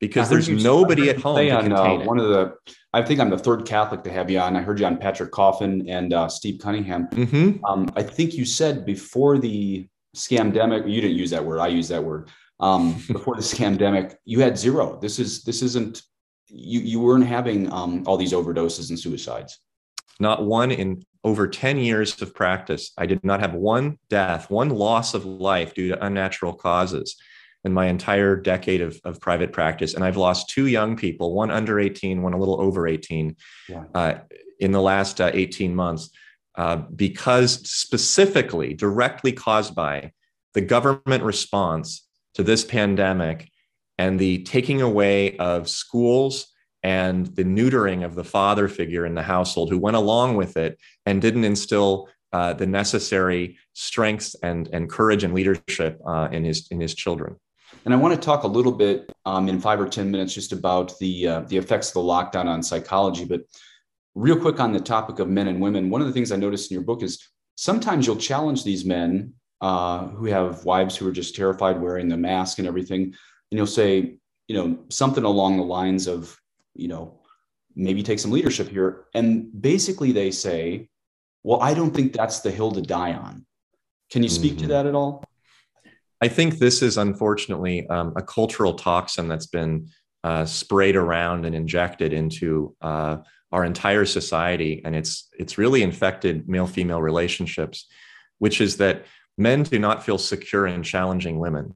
because 0.00 0.28
there's 0.28 0.48
nobody 0.48 1.10
at 1.10 1.20
home 1.20 1.36
to 1.36 1.50
on, 1.50 1.64
contain 1.64 2.02
uh, 2.02 2.04
One 2.04 2.18
of 2.18 2.28
the, 2.28 2.54
I 2.92 3.02
think 3.02 3.20
I'm 3.20 3.30
the 3.30 3.38
third 3.38 3.66
Catholic 3.66 4.02
to 4.04 4.10
have 4.10 4.30
you 4.30 4.38
on. 4.40 4.56
I 4.56 4.62
heard 4.62 4.80
you 4.80 4.86
on 4.86 4.96
Patrick 4.96 5.30
Coffin 5.30 5.88
and 5.88 6.12
uh, 6.12 6.28
Steve 6.28 6.58
Cunningham. 6.60 7.06
Mm-hmm. 7.08 7.64
Um, 7.64 7.90
I 7.94 8.02
think 8.02 8.34
you 8.34 8.44
said 8.44 8.86
before 8.86 9.38
the 9.38 9.86
scamdemic, 10.16 10.90
you 10.90 11.00
didn't 11.00 11.16
use 11.16 11.30
that 11.30 11.44
word. 11.44 11.60
I 11.60 11.68
use 11.68 11.88
that 11.88 12.02
word 12.02 12.30
um, 12.60 12.94
before 13.12 13.36
this 13.36 13.54
pandemic, 13.54 14.16
you 14.24 14.40
had 14.40 14.56
zero. 14.58 14.98
This 15.00 15.18
is 15.18 15.42
this 15.42 15.62
isn't 15.62 16.02
you 16.48 16.80
you 16.80 17.00
weren't 17.00 17.26
having 17.26 17.72
um, 17.72 18.04
all 18.06 18.16
these 18.16 18.32
overdoses 18.32 18.90
and 18.90 18.98
suicides. 18.98 19.58
Not 20.20 20.44
one 20.44 20.70
in 20.70 21.02
over 21.24 21.48
10 21.48 21.78
years 21.78 22.20
of 22.22 22.34
practice. 22.34 22.92
I 22.96 23.06
did 23.06 23.24
not 23.24 23.40
have 23.40 23.54
one 23.54 23.98
death, 24.08 24.50
one 24.50 24.70
loss 24.70 25.14
of 25.14 25.24
life 25.24 25.74
due 25.74 25.88
to 25.88 26.04
unnatural 26.04 26.54
causes 26.54 27.16
in 27.64 27.72
my 27.72 27.86
entire 27.86 28.36
decade 28.36 28.80
of, 28.80 28.98
of 29.04 29.20
private 29.20 29.52
practice. 29.52 29.94
And 29.94 30.04
I've 30.04 30.16
lost 30.16 30.48
two 30.48 30.66
young 30.66 30.96
people, 30.96 31.34
one 31.34 31.50
under 31.50 31.78
18, 31.78 32.22
one 32.22 32.32
a 32.32 32.38
little 32.38 32.60
over 32.60 32.86
18, 32.86 33.36
yeah. 33.68 33.84
uh, 33.94 34.14
in 34.58 34.72
the 34.72 34.80
last 34.80 35.20
uh, 35.20 35.30
18 35.32 35.74
months, 35.74 36.10
uh, 36.56 36.76
because 36.76 37.68
specifically, 37.68 38.74
directly 38.74 39.32
caused 39.32 39.74
by 39.74 40.12
the 40.54 40.60
government 40.60 41.22
response 41.22 42.06
to 42.34 42.42
this 42.42 42.64
pandemic 42.64 43.50
and 43.98 44.18
the 44.18 44.42
taking 44.44 44.80
away 44.80 45.36
of 45.36 45.68
schools 45.68 46.46
and 46.82 47.26
the 47.36 47.44
neutering 47.44 48.04
of 48.04 48.14
the 48.14 48.24
father 48.24 48.66
figure 48.68 49.04
in 49.04 49.14
the 49.14 49.22
household 49.22 49.68
who 49.68 49.78
went 49.78 49.96
along 49.96 50.36
with 50.36 50.56
it 50.56 50.78
and 51.04 51.20
didn't 51.20 51.44
instill 51.44 52.08
uh, 52.32 52.52
the 52.52 52.66
necessary 52.66 53.58
strength 53.74 54.34
and, 54.42 54.68
and 54.72 54.88
courage 54.88 55.24
and 55.24 55.34
leadership 55.34 56.00
uh, 56.06 56.28
in 56.30 56.44
his 56.44 56.68
in 56.70 56.80
his 56.80 56.94
children. 56.94 57.36
And 57.84 57.94
I 57.94 57.96
want 57.96 58.14
to 58.14 58.20
talk 58.20 58.42
a 58.42 58.48
little 58.48 58.72
bit 58.72 59.10
um, 59.24 59.48
in 59.48 59.60
five 59.60 59.80
or 59.80 59.88
ten 59.88 60.10
minutes 60.10 60.34
just 60.34 60.52
about 60.52 60.98
the 60.98 61.26
uh, 61.26 61.40
the 61.40 61.56
effects 61.56 61.88
of 61.88 61.94
the 61.94 62.00
lockdown 62.00 62.46
on 62.46 62.62
psychology. 62.62 63.24
But 63.24 63.42
real 64.14 64.38
quick 64.38 64.60
on 64.60 64.72
the 64.72 64.80
topic 64.80 65.18
of 65.18 65.28
men 65.28 65.48
and 65.48 65.60
women, 65.60 65.90
one 65.90 66.00
of 66.00 66.06
the 66.06 66.12
things 66.12 66.32
I 66.32 66.36
noticed 66.36 66.70
in 66.70 66.74
your 66.74 66.84
book 66.84 67.02
is 67.02 67.28
sometimes 67.54 68.06
you'll 68.06 68.16
challenge 68.16 68.64
these 68.64 68.84
men 68.84 69.34
uh, 69.60 70.08
who 70.08 70.26
have 70.26 70.64
wives 70.64 70.96
who 70.96 71.06
are 71.08 71.12
just 71.12 71.34
terrified 71.34 71.80
wearing 71.80 72.08
the 72.08 72.16
mask 72.16 72.58
and 72.58 72.66
everything. 72.66 73.02
And 73.02 73.58
you'll 73.58 73.66
say, 73.66 74.16
you 74.48 74.56
know, 74.56 74.78
something 74.88 75.24
along 75.24 75.56
the 75.56 75.64
lines 75.64 76.06
of, 76.06 76.36
you 76.74 76.88
know, 76.88 77.20
maybe 77.76 78.02
take 78.02 78.18
some 78.18 78.30
leadership 78.30 78.68
here. 78.68 79.04
And 79.14 79.50
basically 79.60 80.12
they 80.12 80.30
say, 80.30 80.88
well, 81.42 81.60
I 81.60 81.74
don't 81.74 81.94
think 81.94 82.12
that's 82.12 82.40
the 82.40 82.50
hill 82.50 82.72
to 82.72 82.82
die 82.82 83.12
on. 83.12 83.46
Can 84.10 84.22
you 84.22 84.28
speak 84.28 84.54
mm-hmm. 84.54 84.62
to 84.62 84.68
that 84.68 84.86
at 84.86 84.94
all? 84.94 85.24
I 86.20 86.28
think 86.28 86.58
this 86.58 86.82
is 86.82 86.98
unfortunately 86.98 87.86
um, 87.88 88.12
a 88.16 88.22
cultural 88.22 88.74
toxin 88.74 89.28
that's 89.28 89.46
been 89.46 89.88
uh, 90.22 90.44
sprayed 90.44 90.96
around 90.96 91.46
and 91.46 91.54
injected 91.54 92.12
into 92.12 92.76
uh, 92.82 93.18
our 93.52 93.64
entire 93.64 94.04
society, 94.04 94.82
and 94.84 94.94
it's 94.94 95.28
it's 95.38 95.58
really 95.58 95.82
infected 95.82 96.48
male 96.48 96.66
female 96.66 97.00
relationships, 97.00 97.86
which 98.38 98.60
is 98.60 98.76
that 98.76 99.06
men 99.38 99.62
do 99.62 99.78
not 99.78 100.04
feel 100.04 100.18
secure 100.18 100.66
in 100.66 100.82
challenging 100.82 101.38
women. 101.38 101.74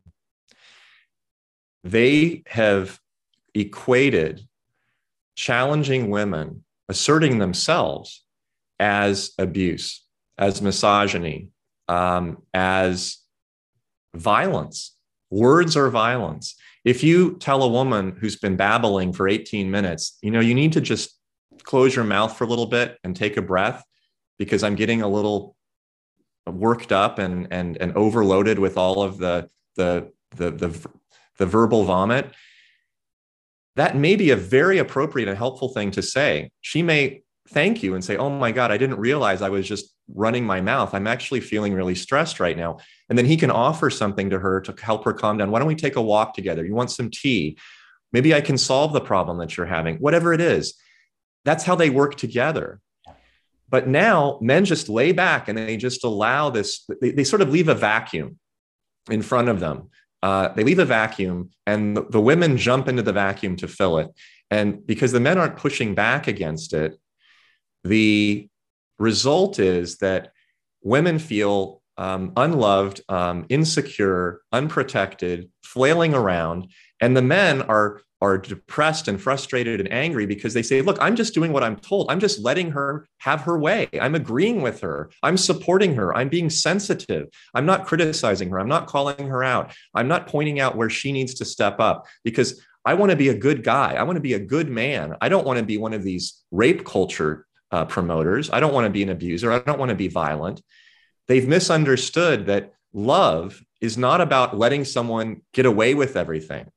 They 1.83 2.43
have 2.47 3.01
equated 3.55 4.47
challenging 5.37 6.11
women, 6.11 6.65
asserting 6.89 7.39
themselves 7.39 8.25
as 8.79 9.33
abuse, 9.39 10.05
as 10.39 10.61
misogyny, 10.61 11.49
um, 11.89 12.43
as 12.53 13.19
violence. 14.14 14.97
Words 15.30 15.76
are 15.76 15.90
violence. 15.90 16.54
If 16.85 17.02
you 17.02 17.37
tell 17.38 17.62
a 17.62 17.68
woman 17.68 18.16
who's 18.21 18.37
been 18.37 18.56
babbling 18.56 19.12
for 19.12 19.26
18 19.26 19.71
minutes, 19.71 20.18
you 20.23 20.30
know, 20.30 20.40
you 20.40 20.54
need 20.54 20.73
to 20.75 20.80
just 20.80 21.18
close 21.62 21.97
your 21.97 22.04
mouth 22.04 22.37
for 22.37 22.44
a 22.44 22.47
little 22.47 22.66
bit 22.66 22.99
and 23.04 23.16
take 23.16 23.37
a 23.37 23.42
breath 23.42 23.85
because 24.38 24.62
I'm 24.62 24.75
getting 24.75 25.02
a 25.02 25.09
little 25.09 25.56
worked 26.47 26.92
up 26.92 27.18
and 27.18 27.49
and 27.50 27.78
and 27.80 27.97
overloaded 27.97 28.59
with 28.59 28.76
all 28.76 29.02
of 29.02 29.18
the 29.18 29.49
the 29.76 30.11
the 30.37 30.50
the, 30.50 30.88
the 31.38 31.47
verbal 31.47 31.85
vomit 31.85 32.30
that 33.76 33.97
may 33.97 34.14
be 34.14 34.30
a 34.30 34.37
very 34.37 34.78
appropriate 34.78 35.28
and 35.28 35.37
helpful 35.37 35.68
thing 35.71 35.90
to 35.90 36.02
say 36.02 36.50
she 36.61 36.83
may 36.83 37.23
thank 37.54 37.82
you 37.82 37.94
and 37.94 38.04
say 38.04 38.16
oh 38.16 38.28
my 38.28 38.52
god 38.52 38.70
i 38.70 38.76
didn't 38.76 38.99
realize 38.99 39.40
i 39.40 39.49
was 39.49 39.66
just 39.66 39.94
running 40.12 40.44
my 40.44 40.61
mouth. 40.61 40.94
I'm 40.94 41.06
actually 41.06 41.40
feeling 41.40 41.73
really 41.73 41.94
stressed 41.94 42.40
right 42.40 42.56
now. 42.56 42.78
And 43.08 43.16
then 43.16 43.25
he 43.25 43.37
can 43.37 43.50
offer 43.50 43.88
something 43.90 44.30
to 44.30 44.38
her 44.38 44.61
to 44.62 44.75
help 44.82 45.04
her 45.04 45.12
calm 45.12 45.38
down. 45.38 45.50
Why 45.50 45.58
don't 45.58 45.68
we 45.68 45.75
take 45.75 45.96
a 45.96 46.02
walk 46.02 46.34
together? 46.34 46.64
You 46.64 46.75
want 46.75 46.90
some 46.90 47.11
tea? 47.11 47.56
Maybe 48.12 48.34
i 48.34 48.40
can 48.40 48.58
solve 48.58 48.92
the 48.92 49.00
problem 49.00 49.38
that 49.38 49.56
you're 49.56 49.66
having. 49.66 49.96
Whatever 49.96 50.32
it 50.32 50.40
is 50.40 50.75
that's 51.44 51.64
how 51.64 51.75
they 51.75 51.90
work 51.90 52.16
together. 52.16 52.80
But 53.68 53.87
now 53.87 54.38
men 54.40 54.64
just 54.64 54.88
lay 54.88 55.12
back 55.12 55.49
and 55.49 55.58
they 55.58 55.76
just 55.76 56.02
allow 56.04 56.49
this, 56.49 56.88
they, 57.02 57.11
they 57.11 57.25
sort 57.25 57.42
of 57.42 57.50
leave 57.50 57.68
a 57.68 57.75
vacuum 57.75 58.38
in 59.11 59.20
front 59.20 59.49
of 59.49 59.61
them. 59.61 59.90
Uh, 60.23 60.49
they 60.54 60.64
leave 60.64 60.78
a 60.78 60.87
vacuum 60.87 61.50
and 61.66 61.94
the, 61.94 62.04
the 62.04 62.20
women 62.20 62.56
jump 62.56 62.88
into 62.88 63.02
the 63.02 63.12
vacuum 63.12 63.56
to 63.56 63.68
fill 63.68 63.99
it. 63.99 64.11
And 64.50 64.87
because 64.87 65.12
the 65.12 65.20
men 65.20 65.37
aren't 65.37 65.56
pushing 65.56 65.94
back 65.94 66.28
against 66.28 66.73
it, 66.73 66.99
the 67.85 68.49
result 68.99 69.59
is 69.59 69.99
that 69.99 70.33
women 70.83 71.19
feel 71.19 71.83
um, 71.97 72.33
unloved, 72.37 73.03
um, 73.09 73.47
insecure, 73.49 74.41
unprotected, 74.53 75.50
flailing 75.62 76.14
around, 76.14 76.69
and 77.00 77.17
the 77.17 77.23
men 77.23 77.62
are 77.62 78.00
are 78.21 78.38
depressed 78.38 79.07
and 79.07 79.21
frustrated 79.21 79.81
and 79.81 79.93
angry 79.93 80.25
because 80.25 80.55
they 80.55 80.62
say, 80.62 80.81
Look, 80.81 80.97
I'm 81.00 81.14
just 81.14 81.35
doing 81.35 81.53
what 81.53 81.62
I'm 81.62 81.76
told. 81.76 82.11
I'm 82.11 82.21
just 82.21 82.41
letting 82.41 82.71
her 82.71 83.07
have 83.19 83.43
her 83.43 83.59
way. 83.59 83.87
I'm 84.00 84.14
agreeing 84.14 84.62
with 84.62 84.81
her. 84.81 85.11
I'm 85.23 85.37
supporting 85.37 85.95
her. 85.97 86.17
I'm 86.17 86.31
being 86.31 86.49
sensitive. 86.49 87.29
I'm 87.55 87.67
not 87.67 87.85
criticizing 87.85 88.49
her. 88.50 88.59
I'm 88.59 88.69
not 88.69 88.87
calling 88.87 89.29
her 89.29 89.45
out. 89.45 89.75
I'm 89.95 90.09
not 90.09 90.26
pointing 90.26 90.59
out 90.59 90.76
where 90.76 90.88
she 90.88 91.12
needs 91.12 91.35
to 91.35 91.45
step 91.45 91.81
up 91.81 92.07
because 92.25 92.62
I 92.87 92.95
want 92.95 93.11
to 93.11 93.17
be 93.17 93.29
a 93.29 93.38
good 93.38 93.62
guy. 93.62 93.95
I 93.95 94.03
want 94.05 94.17
to 94.17 94.23
be 94.23 94.35
a 94.35 94.38
good 94.38 94.71
man. 94.71 95.17
I 95.21 95.29
don't 95.29 95.47
want 95.47 95.59
to 95.59 95.64
be 95.64 95.76
one 95.76 95.93
of 95.93 96.03
these 96.03 96.45
rape 96.50 96.85
culture 96.85 97.47
uh, 97.71 97.85
promoters. 97.85 98.50
I 98.50 98.61
don't 98.61 98.75
want 98.75 98.87
to 98.87 98.90
be 98.90 99.02
an 99.02 99.09
abuser. 99.09 99.52
I 99.52 99.59
don't 99.59 99.78
want 99.78 99.90
to 99.90 99.94
be 99.97 100.09
violent. 100.09 100.62
They've 101.26 101.47
misunderstood 101.47 102.47
that 102.47 102.75
love 102.92 103.62
is 103.80 103.99
not 103.99 104.21
about 104.21 104.56
letting 104.56 104.85
someone 104.85 105.42
get 105.52 105.66
away 105.66 105.94
with 105.94 106.16
everything. 106.16 106.71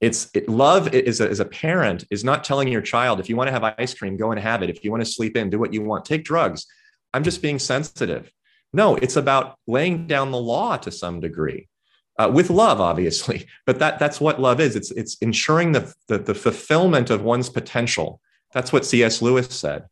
It's 0.00 0.28
it, 0.34 0.48
love 0.48 0.92
is 0.92 1.20
a, 1.20 1.28
as 1.28 1.38
a 1.38 1.44
parent 1.44 2.04
is 2.10 2.24
not 2.24 2.42
telling 2.42 2.66
your 2.66 2.80
child 2.80 3.20
if 3.20 3.28
you 3.28 3.36
want 3.36 3.48
to 3.48 3.52
have 3.52 3.62
ice 3.78 3.94
cream 3.94 4.16
go 4.16 4.32
and 4.32 4.40
have 4.40 4.62
it. 4.62 4.70
If 4.70 4.82
you 4.82 4.90
want 4.90 5.04
to 5.04 5.10
sleep 5.10 5.36
in 5.36 5.50
do 5.50 5.60
what 5.60 5.72
you 5.72 5.82
want. 5.82 6.04
Take 6.04 6.24
drugs. 6.24 6.66
I'm 7.14 7.22
just 7.22 7.42
being 7.42 7.60
sensitive. 7.60 8.32
No 8.72 8.96
it's 8.96 9.16
about 9.16 9.56
laying 9.68 10.08
down 10.08 10.32
the 10.32 10.40
law 10.40 10.76
to 10.78 10.90
some 10.90 11.20
degree 11.20 11.68
uh, 12.18 12.30
with 12.32 12.50
love 12.50 12.80
obviously 12.80 13.46
but 13.66 13.78
that 13.78 14.00
that's 14.00 14.20
what 14.20 14.40
love 14.40 14.58
is. 14.60 14.74
It's 14.74 14.90
it's 14.90 15.16
ensuring 15.18 15.70
the, 15.70 15.94
the 16.08 16.18
the 16.18 16.34
fulfillment 16.34 17.10
of 17.10 17.22
one's 17.22 17.50
potential. 17.50 18.20
That's 18.52 18.72
what 18.72 18.84
cs 18.84 19.22
lewis 19.22 19.48
said 19.50 19.84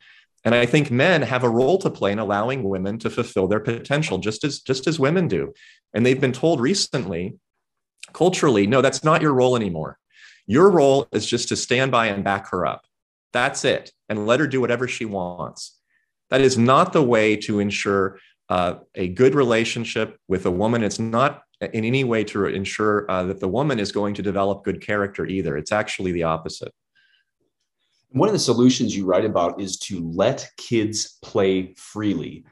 and 0.44 0.54
i 0.54 0.66
think 0.66 0.90
men 0.90 1.22
have 1.22 1.44
a 1.44 1.50
role 1.50 1.78
to 1.78 1.90
play 1.90 2.12
in 2.12 2.18
allowing 2.18 2.62
women 2.62 2.98
to 2.98 3.10
fulfill 3.10 3.46
their 3.46 3.60
potential 3.60 4.18
just 4.18 4.44
as 4.44 4.60
just 4.60 4.86
as 4.86 4.98
women 4.98 5.28
do 5.28 5.52
and 5.94 6.04
they've 6.04 6.20
been 6.20 6.32
told 6.32 6.60
recently 6.60 7.36
culturally 8.12 8.66
no 8.66 8.80
that's 8.80 9.04
not 9.04 9.22
your 9.22 9.34
role 9.34 9.56
anymore 9.56 9.98
your 10.50 10.68
role 10.68 11.06
is 11.12 11.26
just 11.26 11.46
to 11.50 11.56
stand 11.56 11.92
by 11.92 12.06
and 12.06 12.24
back 12.24 12.50
her 12.50 12.66
up. 12.66 12.84
That's 13.32 13.64
it. 13.64 13.92
And 14.08 14.26
let 14.26 14.40
her 14.40 14.48
do 14.48 14.60
whatever 14.60 14.88
she 14.88 15.04
wants. 15.04 15.78
That 16.30 16.40
is 16.40 16.58
not 16.58 16.92
the 16.92 17.04
way 17.04 17.36
to 17.36 17.60
ensure 17.60 18.18
uh, 18.48 18.78
a 18.96 19.06
good 19.06 19.36
relationship 19.36 20.18
with 20.26 20.46
a 20.46 20.50
woman. 20.50 20.82
It's 20.82 20.98
not 20.98 21.42
in 21.60 21.84
any 21.84 22.02
way 22.02 22.24
to 22.24 22.46
ensure 22.46 23.08
uh, 23.08 23.22
that 23.24 23.38
the 23.38 23.46
woman 23.46 23.78
is 23.78 23.92
going 23.92 24.14
to 24.14 24.22
develop 24.22 24.64
good 24.64 24.80
character 24.80 25.24
either. 25.24 25.56
It's 25.56 25.70
actually 25.70 26.10
the 26.10 26.24
opposite. 26.24 26.72
One 28.12 28.28
of 28.28 28.32
the 28.32 28.40
solutions 28.40 28.96
you 28.96 29.06
write 29.06 29.24
about 29.24 29.60
is 29.60 29.78
to 29.80 30.00
let 30.10 30.50
kids 30.56 31.18
play 31.22 31.74
freely. 31.76 32.44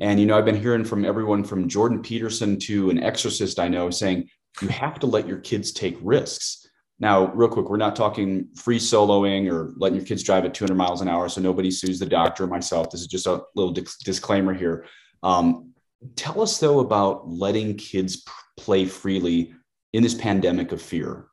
And, 0.00 0.20
you 0.20 0.26
know, 0.26 0.36
I've 0.36 0.44
been 0.44 0.60
hearing 0.60 0.84
from 0.84 1.04
everyone 1.04 1.44
from 1.44 1.68
Jordan 1.68 2.02
Peterson 2.02 2.58
to 2.60 2.90
an 2.90 3.02
exorcist 3.02 3.58
I 3.58 3.68
know 3.68 3.90
saying 3.90 4.28
you 4.60 4.68
have 4.68 4.98
to 5.00 5.06
let 5.06 5.26
your 5.26 5.38
kids 5.38 5.72
take 5.72 5.98
risks. 6.02 6.68
Now, 7.00 7.32
real 7.32 7.48
quick, 7.48 7.68
we're 7.68 7.76
not 7.76 7.96
talking 7.96 8.48
free 8.56 8.78
soloing 8.78 9.50
or 9.50 9.72
letting 9.76 9.96
your 9.96 10.06
kids 10.06 10.22
drive 10.22 10.44
at 10.44 10.52
200 10.52 10.74
miles 10.74 11.00
an 11.00 11.08
hour, 11.08 11.28
so 11.28 11.40
nobody 11.40 11.70
sues 11.70 11.98
the 11.98 12.06
doctor 12.06 12.44
or 12.44 12.48
myself. 12.48 12.90
This 12.90 13.00
is 13.00 13.06
just 13.06 13.26
a 13.26 13.42
little 13.54 13.72
disclaimer 14.04 14.52
here. 14.52 14.84
Um, 15.22 15.72
tell 16.16 16.40
us 16.40 16.58
though 16.58 16.80
about 16.80 17.28
letting 17.28 17.76
kids 17.76 18.24
play 18.56 18.84
freely 18.84 19.54
in 19.92 20.02
this 20.02 20.14
pandemic 20.14 20.72
of 20.72 20.82
fear. 20.82 21.27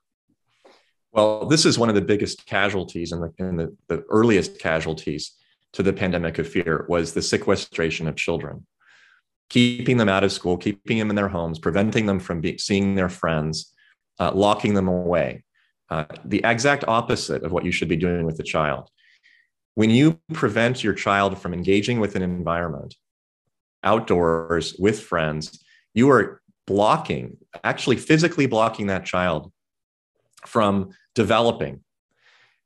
Well, 1.15 1.45
this 1.45 1.65
is 1.65 1.79
one 1.79 1.88
of 1.88 1.95
the 1.95 2.01
biggest 2.01 2.45
casualties 2.45 3.13
and 3.13 3.24
the, 3.24 3.31
the, 3.39 3.75
the 3.88 4.03
earliest 4.10 4.60
casualties 4.60 5.31
to 5.72 5.81
the 5.81 5.93
pandemic 5.93 6.39
of 6.39 6.48
fear 6.50 6.86
was 6.89 7.13
the 7.13 7.22
sequestration 7.22 8.10
of 8.10 8.17
children, 8.17 8.67
keeping 9.50 9.96
them 9.96 10.09
out 10.09 10.25
of 10.25 10.33
school, 10.33 10.57
keeping 10.57 11.00
them 11.00 11.09
in 11.09 11.16
their 11.16 11.29
homes, 11.29 11.57
preventing 11.57 12.05
them 12.05 12.20
from 12.20 12.42
be, 12.42 12.57
seeing 12.57 12.96
their 12.96 13.07
friends, 13.07 13.74
uh, 14.20 14.33
locking 14.33 14.74
them 14.74 14.89
away 14.89 15.46
uh, 15.89 16.03
the 16.25 16.42
exact 16.44 16.83
opposite 16.87 17.44
of 17.44 17.51
what 17.53 17.63
you 17.63 17.72
should 17.72 17.87
be 17.87 17.96
doing 17.96 18.25
with 18.25 18.35
the 18.35 18.44
child. 18.44 18.89
When 19.75 19.89
you 19.89 20.20
prevent 20.33 20.83
your 20.83 20.94
child 20.94 21.37
from 21.37 21.53
engaging 21.53 22.01
with 22.01 22.18
an 22.18 22.24
environment 22.24 22.96
outdoors 23.83 24.75
with 24.79 25.00
friends, 25.00 25.63
you 25.94 26.09
are 26.09 26.42
blocking, 26.68 27.37
actually 27.63 27.98
physically 27.98 28.48
blocking 28.48 28.87
that 28.87 29.05
child 29.05 29.51
from 30.48 30.90
developing. 31.14 31.81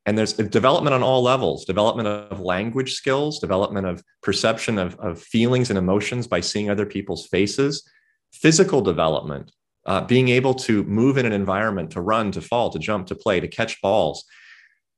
And 0.06 0.18
there's 0.18 0.34
development 0.34 0.94
on 0.94 1.04
all 1.04 1.22
levels 1.22 1.66
development 1.66 2.08
of 2.08 2.40
language 2.40 2.94
skills, 2.94 3.40
development 3.40 3.86
of 3.86 4.04
perception 4.24 4.80
of, 4.80 4.96
of 5.00 5.22
feelings 5.22 5.70
and 5.70 5.78
emotions 5.78 6.28
by 6.28 6.40
seeing 6.40 6.70
other 6.70 6.86
people's 6.86 7.28
faces, 7.28 7.88
physical 8.32 8.82
development, 8.82 9.52
uh, 9.86 10.02
being 10.02 10.30
able 10.30 10.54
to 10.54 10.84
move 10.86 11.18
in 11.18 11.26
an 11.26 11.34
environment, 11.34 11.92
to 11.92 12.02
run, 12.02 12.32
to 12.32 12.42
fall, 12.42 12.70
to 12.70 12.80
jump, 12.80 13.08
to 13.08 13.16
play, 13.16 13.40
to 13.40 13.48
catch 13.48 13.82
balls, 13.82 14.26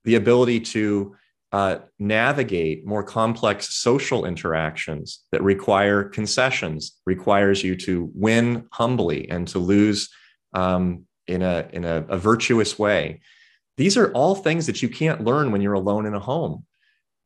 the 0.04 0.14
ability 0.14 0.60
to 0.60 1.14
uh, 1.52 1.76
navigate 1.98 2.86
more 2.86 3.02
complex 3.02 3.74
social 3.74 4.24
interactions 4.24 5.20
that 5.32 5.42
require 5.42 6.04
concessions, 6.04 6.98
requires 7.04 7.62
you 7.62 7.76
to 7.76 8.10
win 8.14 8.66
humbly 8.72 9.28
and 9.28 9.46
to 9.46 9.58
lose 9.58 10.08
um, 10.54 11.06
in, 11.32 11.42
a, 11.42 11.68
in 11.72 11.84
a, 11.84 12.04
a 12.08 12.18
virtuous 12.18 12.78
way. 12.78 13.20
These 13.76 13.96
are 13.96 14.12
all 14.12 14.34
things 14.34 14.66
that 14.66 14.82
you 14.82 14.88
can't 14.88 15.24
learn 15.24 15.50
when 15.50 15.60
you're 15.60 15.72
alone 15.72 16.06
in 16.06 16.14
a 16.14 16.20
home. 16.20 16.64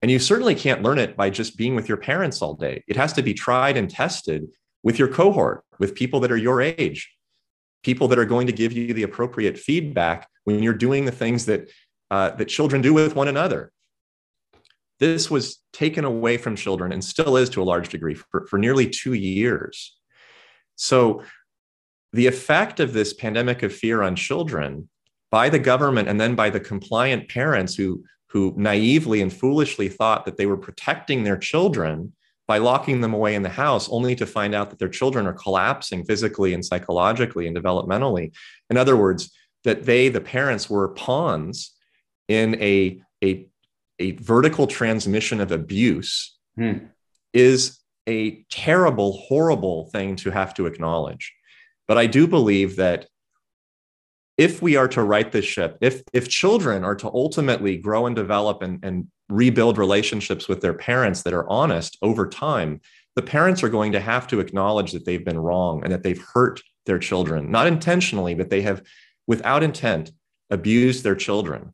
And 0.03 0.11
you 0.11 0.19
certainly 0.19 0.55
can't 0.55 0.83
learn 0.83 0.99
it 0.99 1.17
by 1.17 1.31
just 1.31 1.57
being 1.57 1.75
with 1.75 1.89
your 1.89 1.97
parents 1.97 2.43
all 2.43 2.55
day. 2.55 2.85
It 2.87 2.97
has 2.97 3.13
to 3.15 3.23
be 3.23 3.35
tried 3.35 3.77
and 3.77 3.91
tested 3.91 4.47
with 4.83 4.99
your 4.99 5.09
cohort, 5.09 5.65
with 5.79 5.95
people 5.95 6.21
that 6.21 6.31
are 6.31 6.37
your 6.37 6.61
age, 6.61 7.13
people 7.83 8.07
that 8.09 8.19
are 8.19 8.25
going 8.25 8.47
to 8.47 8.53
give 8.53 8.73
you 8.73 8.93
the 8.93 9.03
appropriate 9.03 9.59
feedback 9.59 10.29
when 10.45 10.63
you're 10.63 10.75
doing 10.75 11.05
the 11.05 11.13
things 11.13 11.47
that 11.47 11.71
uh, 12.11 12.31
that 12.31 12.47
children 12.47 12.83
do 12.83 12.95
with 12.95 13.17
one 13.17 13.27
another. 13.29 13.73
This 15.01 15.31
was 15.31 15.61
taken 15.73 16.05
away 16.05 16.37
from 16.37 16.57
children 16.57 16.93
and 16.93 17.05
still 17.05 17.37
is 17.37 17.51
to 17.51 17.63
a 17.63 17.65
large 17.65 17.89
degree 17.89 18.15
for, 18.15 18.47
for 18.47 18.59
nearly 18.59 18.89
two 18.89 19.13
years. 19.13 19.99
So, 20.77 21.23
the 22.17 22.27
effect 22.27 22.81
of 22.81 22.93
this 22.93 23.13
pandemic 23.13 23.63
of 23.63 23.73
fear 23.73 24.03
on 24.03 24.17
children 24.17 24.89
by 25.31 25.51
the 25.51 25.59
government 25.59 26.09
and 26.09 26.19
then 26.19 26.35
by 26.35 26.49
the 26.49 26.59
compliant 26.59 27.29
parents 27.29 27.75
who, 27.75 28.03
who 28.29 28.55
naively 28.57 29.21
and 29.21 29.33
foolishly 29.33 29.89
thought 29.89 30.25
that 30.25 30.39
they 30.39 30.47
were 30.47 30.57
protecting 30.57 31.23
their 31.23 31.37
children 31.37 32.13
by 32.49 32.57
locking 32.59 33.01
them 33.01 33.13
away 33.13 33.35
in 33.35 33.43
the 33.43 33.49
house, 33.51 33.89
only 33.91 34.15
to 34.17 34.25
find 34.25 34.55
out 34.55 34.71
that 34.71 34.79
their 34.79 34.89
children 34.89 35.27
are 35.27 35.33
collapsing 35.35 36.05
physically 36.05 36.55
and 36.55 36.65
psychologically 36.65 37.47
and 37.47 37.57
developmentally. 37.57 38.33
In 38.71 38.77
other 38.77 38.97
words, 38.97 39.31
that 39.65 39.85
they, 39.85 40.09
the 40.09 40.21
parents, 40.21 40.71
were 40.71 40.89
pawns 40.91 41.75
in 42.29 42.55
a, 42.63 43.03
a, 43.23 43.47
a 43.99 44.13
vertical 44.13 44.67
transmission 44.67 45.41
of 45.41 45.53
abuse 45.53 46.37
hmm. 46.57 46.79
is 47.35 47.79
a 48.09 48.45
terrible, 48.51 49.13
horrible 49.29 49.91
thing 49.91 50.17
to 50.17 50.31
have 50.31 50.55
to 50.55 50.67
acknowledge. 50.67 51.36
But 51.89 51.99
I 51.99 52.07
do 52.07 52.27
believe 52.27 52.77
that 52.77 53.07
if 54.37 54.61
we 54.61 54.77
are 54.77 54.89
to 54.89 55.03
right 55.03 55.31
this 55.33 55.45
ship, 55.45 55.79
if 55.81 56.03
if 56.13 56.29
children 56.29 56.85
are 56.85 56.97
to 56.97 57.09
ultimately 57.09 57.79
grow 57.79 58.07
and 58.07 58.15
develop 58.15 58.63
and, 58.63 58.85
and 58.85 59.09
rebuild 59.29 59.79
relationships 59.79 60.49
with 60.49 60.61
their 60.61 60.75
parents 60.75 61.23
that 61.23 61.33
are 61.33 61.49
honest 61.49 61.97
over 62.03 62.29
time, 62.29 62.81
the 63.17 63.23
parents 63.23 63.63
are 63.63 63.69
going 63.69 63.93
to 63.93 64.01
have 64.01 64.27
to 64.29 64.41
acknowledge 64.41 64.93
that 64.93 65.05
they've 65.05 65.25
been 65.25 65.39
wrong 65.39 65.83
and 65.83 65.93
that 65.93 66.03
they've 66.03 66.23
hurt 66.35 66.61
their 66.85 66.99
children, 66.99 67.51
not 67.51 67.67
intentionally, 67.67 68.35
but 68.35 68.51
they 68.51 68.63
have, 68.63 68.83
without 69.27 69.63
intent, 69.63 70.13
abused 70.51 71.03
their 71.03 71.17
children. 71.17 71.73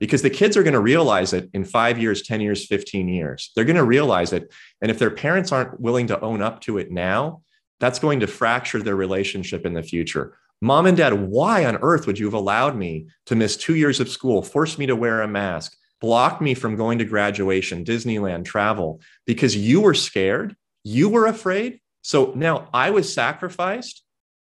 Because 0.00 0.22
the 0.22 0.30
kids 0.30 0.56
are 0.56 0.64
going 0.64 0.74
to 0.74 0.80
realize 0.80 1.32
it 1.32 1.48
in 1.54 1.64
five 1.64 1.98
years, 1.98 2.22
10 2.22 2.40
years, 2.40 2.66
15 2.66 3.08
years. 3.08 3.52
They're 3.54 3.64
going 3.64 3.76
to 3.76 3.84
realize 3.84 4.32
it. 4.32 4.52
And 4.82 4.90
if 4.90 4.98
their 4.98 5.12
parents 5.12 5.52
aren't 5.52 5.80
willing 5.80 6.08
to 6.08 6.20
own 6.20 6.42
up 6.42 6.60
to 6.62 6.78
it 6.78 6.90
now, 6.90 7.42
that's 7.80 7.98
going 7.98 8.20
to 8.20 8.26
fracture 8.26 8.82
their 8.82 8.96
relationship 8.96 9.66
in 9.66 9.74
the 9.74 9.82
future. 9.82 10.36
Mom 10.60 10.86
and 10.86 10.96
dad, 10.96 11.12
why 11.12 11.64
on 11.64 11.76
earth 11.82 12.06
would 12.06 12.18
you 12.18 12.26
have 12.26 12.34
allowed 12.34 12.76
me 12.76 13.06
to 13.26 13.36
miss 13.36 13.56
two 13.56 13.74
years 13.74 14.00
of 14.00 14.08
school, 14.08 14.42
force 14.42 14.78
me 14.78 14.86
to 14.86 14.96
wear 14.96 15.20
a 15.20 15.28
mask, 15.28 15.76
block 16.00 16.40
me 16.40 16.54
from 16.54 16.76
going 16.76 16.98
to 16.98 17.04
graduation, 17.04 17.84
Disneyland, 17.84 18.44
travel, 18.44 19.00
because 19.26 19.56
you 19.56 19.80
were 19.80 19.94
scared? 19.94 20.56
You 20.84 21.08
were 21.08 21.26
afraid? 21.26 21.80
So 22.02 22.32
now 22.34 22.68
I 22.72 22.90
was 22.90 23.12
sacrificed. 23.12 24.02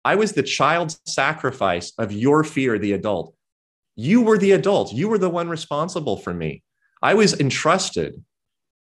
I 0.04 0.14
was 0.14 0.32
the 0.32 0.42
child 0.42 0.96
sacrifice 1.06 1.92
of 1.98 2.12
your 2.12 2.42
fear, 2.42 2.78
the 2.78 2.92
adult. 2.92 3.34
You 3.96 4.22
were 4.22 4.38
the 4.38 4.52
adult. 4.52 4.92
You 4.92 5.08
were 5.08 5.18
the 5.18 5.28
one 5.28 5.48
responsible 5.48 6.16
for 6.16 6.32
me. 6.32 6.62
I 7.02 7.14
was 7.14 7.38
entrusted 7.38 8.24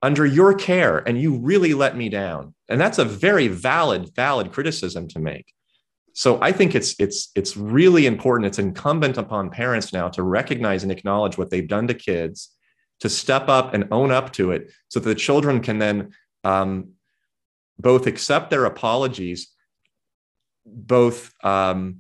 under 0.02 0.26
your 0.26 0.54
care, 0.54 1.00
and 1.00 1.20
you 1.20 1.38
really 1.38 1.74
let 1.74 1.98
me 1.98 2.10
down. 2.10 2.54
And 2.70 2.80
that's 2.80 3.00
a 3.00 3.06
very 3.06 3.48
valid, 3.48 4.16
valid 4.16 4.52
criticism 4.52 5.08
to 5.10 5.20
make. 5.20 5.54
So 6.14 6.40
I 6.42 6.52
think 6.52 6.76
it's 6.76 6.96
it's 7.00 7.30
it's 7.36 7.56
really 7.56 8.06
important. 8.06 8.48
It's 8.48 8.60
incumbent 8.60 9.18
upon 9.18 9.50
parents 9.50 9.94
now 9.94 10.10
to 10.10 10.24
recognize 10.24 10.84
and 10.84 10.92
acknowledge 10.92 11.38
what 11.38 11.50
they've 11.50 11.68
done 11.68 11.88
to 11.88 11.94
kids, 11.94 12.50
to 13.00 13.10
step 13.10 13.48
up 13.48 13.74
and 13.74 13.88
own 13.92 14.12
up 14.12 14.34
to 14.34 14.52
it, 14.52 14.72
so 14.90 15.00
that 15.00 15.08
the 15.08 15.16
children 15.16 15.62
can 15.62 15.80
then 15.80 16.12
um, 16.44 16.90
both 17.78 18.08
accept 18.08 18.50
their 18.50 18.66
apologies, 18.66 19.50
both 20.66 21.34
um, 21.44 22.00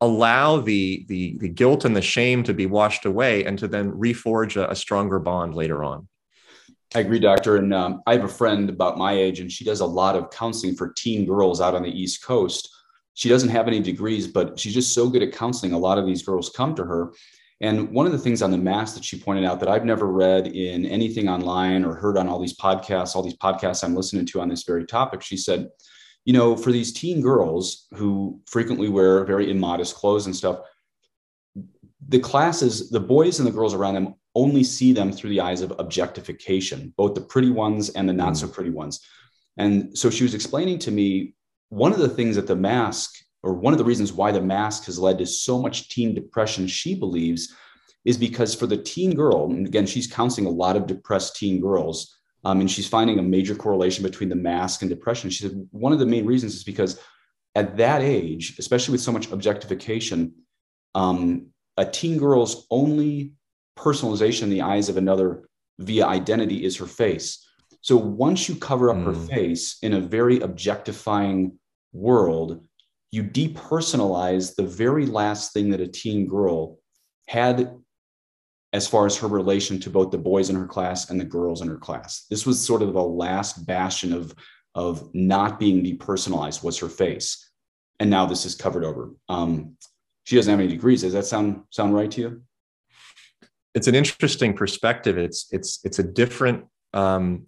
allow 0.00 0.60
the, 0.60 1.06
the 1.08 1.38
the 1.38 1.48
guilt 1.48 1.84
and 1.84 1.96
the 1.96 2.02
shame 2.02 2.42
to 2.42 2.54
be 2.54 2.66
washed 2.66 3.06
away, 3.06 3.44
and 3.44 3.58
to 3.58 3.68
then 3.68 3.92
reforge 3.92 4.56
a, 4.56 4.70
a 4.70 4.76
stronger 4.76 5.18
bond 5.18 5.54
later 5.54 5.82
on. 5.84 6.08
I 6.94 7.00
agree, 7.00 7.18
doctor. 7.18 7.56
And 7.56 7.74
um, 7.74 8.02
I 8.06 8.12
have 8.12 8.24
a 8.24 8.28
friend 8.28 8.70
about 8.70 8.96
my 8.96 9.12
age, 9.12 9.40
and 9.40 9.50
she 9.50 9.64
does 9.64 9.80
a 9.80 9.86
lot 9.86 10.16
of 10.16 10.30
counseling 10.30 10.76
for 10.76 10.92
teen 10.92 11.26
girls 11.26 11.60
out 11.60 11.74
on 11.74 11.82
the 11.82 11.90
East 11.90 12.24
Coast. 12.24 12.68
She 13.14 13.28
doesn't 13.28 13.48
have 13.48 13.66
any 13.66 13.80
degrees, 13.80 14.26
but 14.26 14.58
she's 14.58 14.74
just 14.74 14.94
so 14.94 15.08
good 15.08 15.22
at 15.22 15.32
counseling. 15.32 15.72
A 15.72 15.78
lot 15.78 15.98
of 15.98 16.06
these 16.06 16.22
girls 16.22 16.50
come 16.50 16.74
to 16.74 16.84
her. 16.84 17.12
And 17.60 17.90
one 17.90 18.04
of 18.04 18.12
the 18.12 18.18
things 18.18 18.42
on 18.42 18.50
the 18.50 18.58
mask 18.58 18.94
that 18.94 19.04
she 19.04 19.18
pointed 19.18 19.44
out 19.44 19.60
that 19.60 19.68
I've 19.68 19.86
never 19.86 20.06
read 20.06 20.46
in 20.46 20.84
anything 20.84 21.28
online 21.28 21.84
or 21.84 21.94
heard 21.94 22.18
on 22.18 22.28
all 22.28 22.38
these 22.38 22.56
podcasts, 22.56 23.16
all 23.16 23.22
these 23.22 23.36
podcasts 23.36 23.82
I'm 23.82 23.96
listening 23.96 24.26
to 24.26 24.40
on 24.40 24.48
this 24.48 24.64
very 24.64 24.84
topic, 24.84 25.22
she 25.22 25.38
said, 25.38 25.70
you 26.26 26.34
know, 26.34 26.56
for 26.56 26.70
these 26.70 26.92
teen 26.92 27.22
girls 27.22 27.86
who 27.94 28.40
frequently 28.46 28.88
wear 28.88 29.24
very 29.24 29.50
immodest 29.50 29.94
clothes 29.94 30.26
and 30.26 30.36
stuff, 30.36 30.60
the 32.08 32.18
classes, 32.18 32.90
the 32.90 33.00
boys 33.00 33.38
and 33.38 33.48
the 33.48 33.52
girls 33.52 33.72
around 33.72 33.94
them 33.94 34.14
only 34.36 34.62
see 34.62 34.92
them 34.92 35.10
through 35.10 35.30
the 35.30 35.40
eyes 35.40 35.62
of 35.62 35.72
objectification, 35.78 36.92
both 36.96 37.14
the 37.14 37.20
pretty 37.22 37.50
ones 37.50 37.88
and 37.90 38.08
the 38.08 38.12
not 38.12 38.36
so 38.36 38.46
mm. 38.46 38.52
pretty 38.52 38.70
ones. 38.70 39.00
And 39.56 39.96
so 39.98 40.10
she 40.10 40.22
was 40.22 40.34
explaining 40.34 40.78
to 40.80 40.90
me 40.90 41.34
one 41.70 41.92
of 41.92 41.98
the 41.98 42.08
things 42.08 42.36
that 42.36 42.46
the 42.46 42.54
mask, 42.54 43.14
or 43.42 43.54
one 43.54 43.72
of 43.72 43.78
the 43.78 43.84
reasons 43.84 44.12
why 44.12 44.30
the 44.30 44.40
mask 44.40 44.84
has 44.84 44.98
led 44.98 45.18
to 45.18 45.26
so 45.26 45.60
much 45.60 45.88
teen 45.88 46.14
depression, 46.14 46.66
she 46.66 46.94
believes, 46.94 47.52
is 48.04 48.18
because 48.18 48.54
for 48.54 48.66
the 48.66 48.76
teen 48.76 49.14
girl, 49.14 49.50
and 49.50 49.66
again, 49.66 49.86
she's 49.86 50.06
counseling 50.06 50.46
a 50.46 50.50
lot 50.50 50.76
of 50.76 50.86
depressed 50.86 51.36
teen 51.36 51.60
girls, 51.60 52.18
um, 52.44 52.60
and 52.60 52.70
she's 52.70 52.86
finding 52.86 53.18
a 53.18 53.22
major 53.22 53.56
correlation 53.56 54.04
between 54.04 54.28
the 54.28 54.36
mask 54.36 54.82
and 54.82 54.90
depression. 54.90 55.30
She 55.30 55.42
said 55.44 55.66
one 55.72 55.92
of 55.92 55.98
the 55.98 56.06
main 56.06 56.26
reasons 56.26 56.54
is 56.54 56.62
because 56.62 57.00
at 57.56 57.76
that 57.78 58.02
age, 58.02 58.56
especially 58.58 58.92
with 58.92 59.00
so 59.00 59.10
much 59.10 59.32
objectification, 59.32 60.34
um, 60.94 61.48
a 61.76 61.84
teen 61.84 62.18
girl's 62.18 62.66
only 62.70 63.32
personalization 63.78 64.42
in 64.42 64.50
the 64.50 64.62
eyes 64.62 64.88
of 64.88 64.96
another 64.96 65.48
via 65.78 66.06
identity 66.06 66.64
is 66.64 66.76
her 66.76 66.86
face. 66.86 67.46
So 67.80 67.96
once 67.96 68.48
you 68.48 68.56
cover 68.56 68.90
up 68.90 68.96
mm. 68.96 69.06
her 69.06 69.14
face 69.14 69.78
in 69.82 69.92
a 69.92 70.00
very 70.00 70.40
objectifying 70.40 71.58
world, 71.92 72.66
you 73.12 73.22
depersonalize 73.22 74.54
the 74.54 74.64
very 74.64 75.06
last 75.06 75.52
thing 75.52 75.70
that 75.70 75.80
a 75.80 75.86
teen 75.86 76.26
girl 76.26 76.78
had 77.28 77.74
as 78.72 78.86
far 78.86 79.06
as 79.06 79.16
her 79.16 79.28
relation 79.28 79.80
to 79.80 79.90
both 79.90 80.10
the 80.10 80.18
boys 80.18 80.50
in 80.50 80.56
her 80.56 80.66
class 80.66 81.10
and 81.10 81.18
the 81.18 81.24
girls 81.24 81.62
in 81.62 81.68
her 81.68 81.78
class. 81.78 82.26
This 82.28 82.44
was 82.44 82.64
sort 82.64 82.82
of 82.82 82.92
the 82.92 83.02
last 83.02 83.66
bastion 83.66 84.12
of, 84.12 84.34
of 84.74 85.08
not 85.14 85.58
being 85.58 85.82
depersonalized 85.82 86.62
was 86.62 86.78
her 86.78 86.88
face. 86.88 87.50
And 88.00 88.10
now 88.10 88.26
this 88.26 88.44
is 88.44 88.54
covered 88.54 88.84
over. 88.84 89.12
Um, 89.28 89.76
she 90.24 90.36
doesn't 90.36 90.50
have 90.50 90.60
any 90.60 90.68
degrees. 90.68 91.02
Does 91.02 91.12
that 91.14 91.24
sound 91.24 91.62
sound 91.70 91.94
right 91.94 92.10
to 92.10 92.20
you? 92.20 92.42
It's 93.76 93.86
an 93.86 93.94
interesting 93.94 94.54
perspective. 94.54 95.18
It's 95.18 95.46
it's 95.52 95.80
it's 95.84 95.98
a 95.98 96.02
different 96.02 96.64
um, 96.94 97.46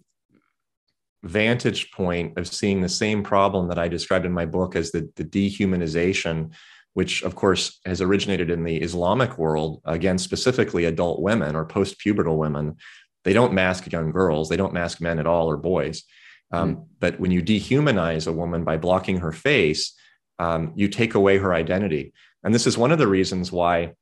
vantage 1.23 1.91
point 1.91 2.37
of 2.37 2.47
seeing 2.47 2.81
the 2.81 2.87
same 2.87 3.23
problem 3.23 3.67
that 3.67 3.79
I 3.79 3.87
described 3.87 4.25
in 4.25 4.31
my 4.31 4.45
book 4.45 4.75
as 4.75 4.91
the, 4.91 5.09
the 5.15 5.25
dehumanization, 5.25 6.53
which 6.93 7.23
of 7.23 7.35
course 7.35 7.79
has 7.83 7.99
originated 7.99 8.51
in 8.51 8.63
the 8.63 8.77
Islamic 8.77 9.37
world, 9.39 9.81
again, 9.85 10.19
specifically 10.19 10.85
adult 10.85 11.19
women 11.21 11.55
or 11.55 11.65
post-pubertal 11.65 12.37
women. 12.37 12.77
They 13.25 13.33
don't 13.33 13.53
mask 13.53 13.91
young 13.91 14.11
girls, 14.11 14.47
they 14.47 14.55
don't 14.55 14.71
mask 14.71 15.01
men 15.01 15.19
at 15.19 15.27
all 15.27 15.49
or 15.49 15.57
boys. 15.57 16.03
Um, 16.51 16.75
mm 16.75 16.85
But 16.99 17.19
when 17.19 17.31
you 17.31 17.41
dehumanize 17.41 18.27
a 18.27 18.37
woman 18.41 18.63
by 18.63 18.77
blocking 18.77 19.17
her 19.17 19.31
face, 19.31 19.93
um, 20.37 20.73
you 20.75 20.87
take 20.87 21.15
away 21.15 21.37
her 21.39 21.53
identity. 21.53 22.13
And 22.43 22.53
this 22.53 22.67
is 22.67 22.77
one 22.77 22.93
of 22.93 22.99
the 22.99 23.07
reasons 23.07 23.51
why 23.51 23.93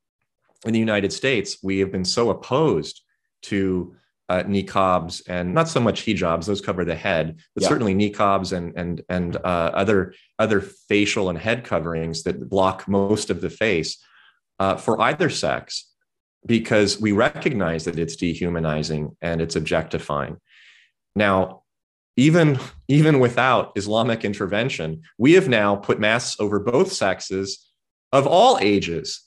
in 0.68 0.74
the 0.74 0.80
United 0.80 1.14
States, 1.14 1.58
we 1.64 1.80
have 1.80 1.92
been 1.92 2.06
so 2.06 2.30
opposed 2.30 3.02
to 3.44 3.96
uh, 4.30 4.44
niqabs 4.44 5.22
and 5.28 5.54
not 5.54 5.70
so 5.70 5.80
much 5.80 6.02
hijabs; 6.02 6.46
those 6.46 6.62
cover 6.62 6.84
the 6.84 6.96
head, 6.96 7.38
but 7.56 7.64
yeah. 7.64 7.70
certainly 7.70 7.96
niqabs 7.96 8.52
and 8.52 8.74
and 8.76 9.02
and 9.10 9.38
uh, 9.38 9.72
other 9.74 10.14
other 10.38 10.62
facial 10.62 11.30
and 11.30 11.40
head 11.40 11.64
coverings 11.64 12.24
that 12.24 12.50
block 12.50 12.88
most 12.88 13.30
of 13.30 13.42
the 13.42 13.50
face 13.50 13.98
uh, 14.60 14.76
for 14.76 15.00
either 15.02 15.30
sex, 15.30 15.90
because 16.46 17.00
we 17.00 17.12
recognize 17.14 17.86
that 17.86 17.98
it's 17.98 18.18
dehumanizing 18.18 19.16
and 19.22 19.42
it's 19.42 19.56
objectifying. 19.56 20.38
Now, 21.16 21.64
even 22.18 22.60
even 22.90 23.20
without 23.20 23.72
Islamic 23.78 24.26
intervention, 24.26 25.04
we 25.18 25.34
have 25.34 25.48
now 25.48 25.78
put 25.78 26.00
masks 26.00 26.38
over 26.40 26.60
both 26.60 26.92
sexes 26.92 27.66
of 28.12 28.28
all 28.28 28.58
ages 28.60 29.27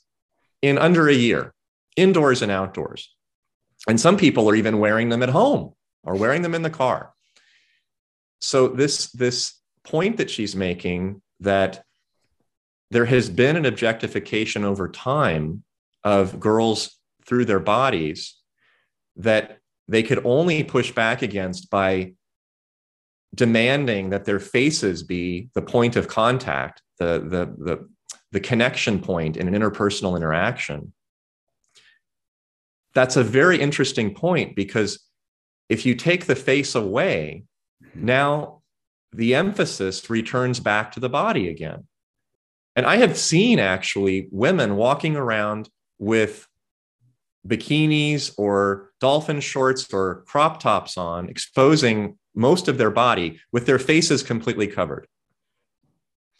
in 0.61 0.77
under 0.77 1.07
a 1.07 1.13
year, 1.13 1.53
indoors 1.95 2.41
and 2.41 2.51
outdoors. 2.51 3.13
And 3.87 3.99
some 3.99 4.17
people 4.17 4.49
are 4.49 4.55
even 4.55 4.79
wearing 4.79 5.09
them 5.09 5.23
at 5.23 5.29
home 5.29 5.73
or 6.03 6.15
wearing 6.15 6.41
them 6.41 6.55
in 6.55 6.61
the 6.61 6.69
car. 6.69 7.13
So 8.39 8.67
this 8.67 9.11
this 9.11 9.59
point 9.83 10.17
that 10.17 10.29
she's 10.29 10.55
making 10.55 11.21
that 11.39 11.83
there 12.91 13.05
has 13.05 13.29
been 13.29 13.55
an 13.55 13.65
objectification 13.65 14.63
over 14.63 14.89
time 14.89 15.63
of 16.03 16.39
girls 16.39 16.97
through 17.25 17.45
their 17.45 17.59
bodies 17.59 18.35
that 19.15 19.59
they 19.87 20.03
could 20.03 20.25
only 20.25 20.63
push 20.63 20.91
back 20.91 21.21
against 21.21 21.69
by 21.69 22.13
demanding 23.33 24.09
that 24.09 24.25
their 24.25 24.39
faces 24.39 25.03
be 25.03 25.49
the 25.53 25.61
point 25.61 25.95
of 25.95 26.07
contact, 26.07 26.81
the, 26.99 27.19
the, 27.19 27.63
the, 27.63 27.89
the 28.31 28.39
connection 28.39 28.99
point 28.99 29.37
in 29.37 29.47
an 29.47 29.53
interpersonal 29.53 30.15
interaction. 30.15 30.93
That's 32.93 33.15
a 33.15 33.23
very 33.23 33.59
interesting 33.59 34.13
point 34.13 34.55
because 34.55 34.99
if 35.69 35.85
you 35.85 35.95
take 35.95 36.25
the 36.25 36.35
face 36.35 36.75
away, 36.75 37.43
mm-hmm. 37.83 38.05
now 38.05 38.61
the 39.13 39.35
emphasis 39.35 40.09
returns 40.09 40.59
back 40.59 40.91
to 40.93 40.99
the 40.99 41.09
body 41.09 41.49
again. 41.49 41.85
And 42.75 42.85
I 42.85 42.97
have 42.97 43.17
seen 43.17 43.59
actually 43.59 44.29
women 44.31 44.77
walking 44.77 45.17
around 45.17 45.69
with 45.99 46.47
bikinis 47.45 48.33
or 48.37 48.91
dolphin 49.01 49.41
shorts 49.41 49.93
or 49.93 50.23
crop 50.27 50.61
tops 50.61 50.97
on, 50.97 51.27
exposing 51.27 52.17
most 52.33 52.69
of 52.69 52.77
their 52.77 52.91
body 52.91 53.41
with 53.51 53.65
their 53.65 53.79
faces 53.79 54.23
completely 54.23 54.67
covered 54.67 55.05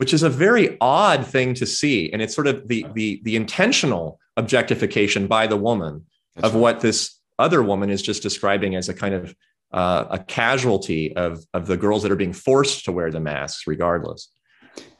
which 0.01 0.15
is 0.15 0.23
a 0.23 0.29
very 0.29 0.77
odd 0.81 1.27
thing 1.27 1.53
to 1.53 1.63
see. 1.63 2.11
And 2.11 2.23
it's 2.23 2.33
sort 2.33 2.47
of 2.47 2.67
the, 2.67 2.87
the, 2.95 3.21
the 3.23 3.35
intentional 3.35 4.19
objectification 4.35 5.27
by 5.27 5.45
the 5.45 5.55
woman 5.55 6.07
That's 6.33 6.47
of 6.47 6.55
right. 6.55 6.59
what 6.59 6.79
this 6.79 7.19
other 7.37 7.61
woman 7.61 7.91
is 7.91 8.01
just 8.01 8.23
describing 8.23 8.73
as 8.75 8.89
a 8.89 8.95
kind 8.95 9.13
of 9.13 9.35
uh, 9.71 10.05
a 10.09 10.17
casualty 10.17 11.15
of, 11.15 11.45
of 11.53 11.67
the 11.67 11.77
girls 11.77 12.01
that 12.01 12.11
are 12.11 12.15
being 12.15 12.33
forced 12.33 12.83
to 12.85 12.91
wear 12.91 13.11
the 13.11 13.19
masks 13.19 13.67
regardless. 13.67 14.31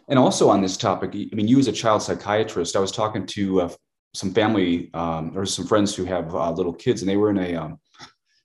And 0.08 0.20
also 0.20 0.52
on 0.52 0.62
this 0.62 0.78
topic, 0.78 1.16
I 1.16 1.36
mean, 1.36 1.48
you 1.48 1.58
as 1.58 1.68
a 1.68 1.72
child 1.72 2.04
psychiatrist, 2.04 2.76
I 2.76 2.80
was 2.80 2.92
talking 2.92 3.26
to 3.26 3.62
uh, 3.62 3.70
some 4.14 4.32
family 4.36 4.92
um, 4.94 5.36
or 5.36 5.48
some 5.48 5.66
friends 5.66 5.96
who 5.96 6.06
have 6.06 6.36
uh, 6.36 6.52
little 6.52 6.74
kids, 6.74 7.02
and 7.02 7.10
they 7.10 7.18
were 7.18 7.32
in 7.32 7.40
a 7.40 7.56
um, 7.56 7.80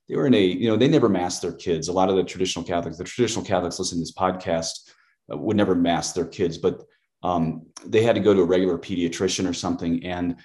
they 0.08 0.16
were 0.16 0.26
in 0.26 0.32
a 0.32 0.42
you 0.42 0.70
know 0.70 0.76
they 0.76 0.88
never 0.88 1.10
masked 1.10 1.42
their 1.42 1.52
kids. 1.52 1.88
A 1.88 1.92
lot 1.92 2.08
of 2.08 2.16
the 2.16 2.24
traditional 2.24 2.64
Catholics, 2.64 2.96
the 2.96 3.04
traditional 3.04 3.44
Catholics, 3.44 3.78
listen 3.78 3.98
to 3.98 4.02
this 4.02 4.12
podcast 4.12 4.90
would 5.28 5.56
never 5.56 5.74
mask 5.74 6.14
their 6.14 6.26
kids, 6.26 6.58
but 6.58 6.82
um, 7.22 7.66
they 7.84 8.02
had 8.02 8.14
to 8.14 8.20
go 8.20 8.34
to 8.34 8.42
a 8.42 8.44
regular 8.44 8.78
pediatrician 8.78 9.48
or 9.48 9.52
something. 9.52 10.04
And 10.04 10.36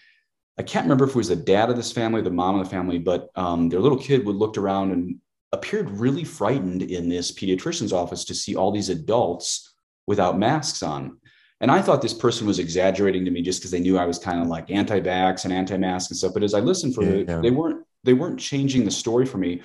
I 0.58 0.64
can't 0.64 0.86
remember 0.86 1.06
if 1.06 1.12
it 1.12 1.16
was 1.16 1.28
the 1.28 1.36
dad 1.36 1.70
of 1.70 1.76
this 1.76 1.92
family, 1.92 2.22
the 2.22 2.32
mom 2.32 2.60
of 2.60 2.66
the 2.66 2.70
family, 2.70 2.98
but 2.98 3.30
um, 3.36 3.70
their 3.70 3.80
little 3.80 3.98
kid 3.98 4.26
would 4.26 4.36
looked 4.36 4.58
around 4.58 4.92
and 4.92 5.20
appeared 5.52 5.92
really 5.92 6.24
frightened 6.24 6.82
in 6.82 7.10
this 7.10 7.32
pediatrician's 7.32 7.94
office 7.94 8.26
to 8.26 8.34
see 8.34 8.56
all 8.56 8.72
these 8.72 8.90
adults 8.90 9.74
without 10.08 10.40
masks 10.40 10.82
on. 10.82 11.18
And 11.60 11.70
I 11.70 11.82
thought 11.82 12.02
this 12.02 12.14
person 12.14 12.48
was 12.48 12.58
exaggerating 12.58 13.24
to 13.26 13.32
me 13.32 13.42
just 13.44 13.60
because 13.60 13.72
they 13.72 13.80
knew 13.80 13.98
I 13.98 14.06
was 14.06 14.18
kind 14.18 14.42
of 14.42 14.48
like 14.48 14.72
anti-vax 14.72 15.44
and 15.46 15.54
anti-mask 15.54 16.10
and 16.10 16.18
stuff. 16.18 16.34
But 16.34 16.44
as 16.44 16.56
I 16.56 16.60
listened 16.60 16.96
for 16.96 17.04
yeah, 17.04 17.38
it, 17.38 17.42
they 17.42 17.52
weren't 17.52 17.86
they 18.04 18.14
weren't 18.14 18.40
changing 18.40 18.84
the 18.84 18.92
story 18.92 19.28
for 19.28 19.38
me. 19.38 19.62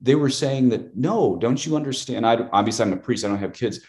They 0.00 0.14
were 0.14 0.30
saying 0.30 0.68
that 0.68 0.96
no, 0.96 1.36
don't 1.36 1.64
you 1.66 1.74
understand? 1.74 2.24
I 2.24 2.48
obviously 2.52 2.84
I'm 2.84 2.92
a 2.92 2.96
priest. 2.96 3.24
I 3.24 3.28
don't 3.28 3.38
have 3.38 3.52
kids. 3.52 3.80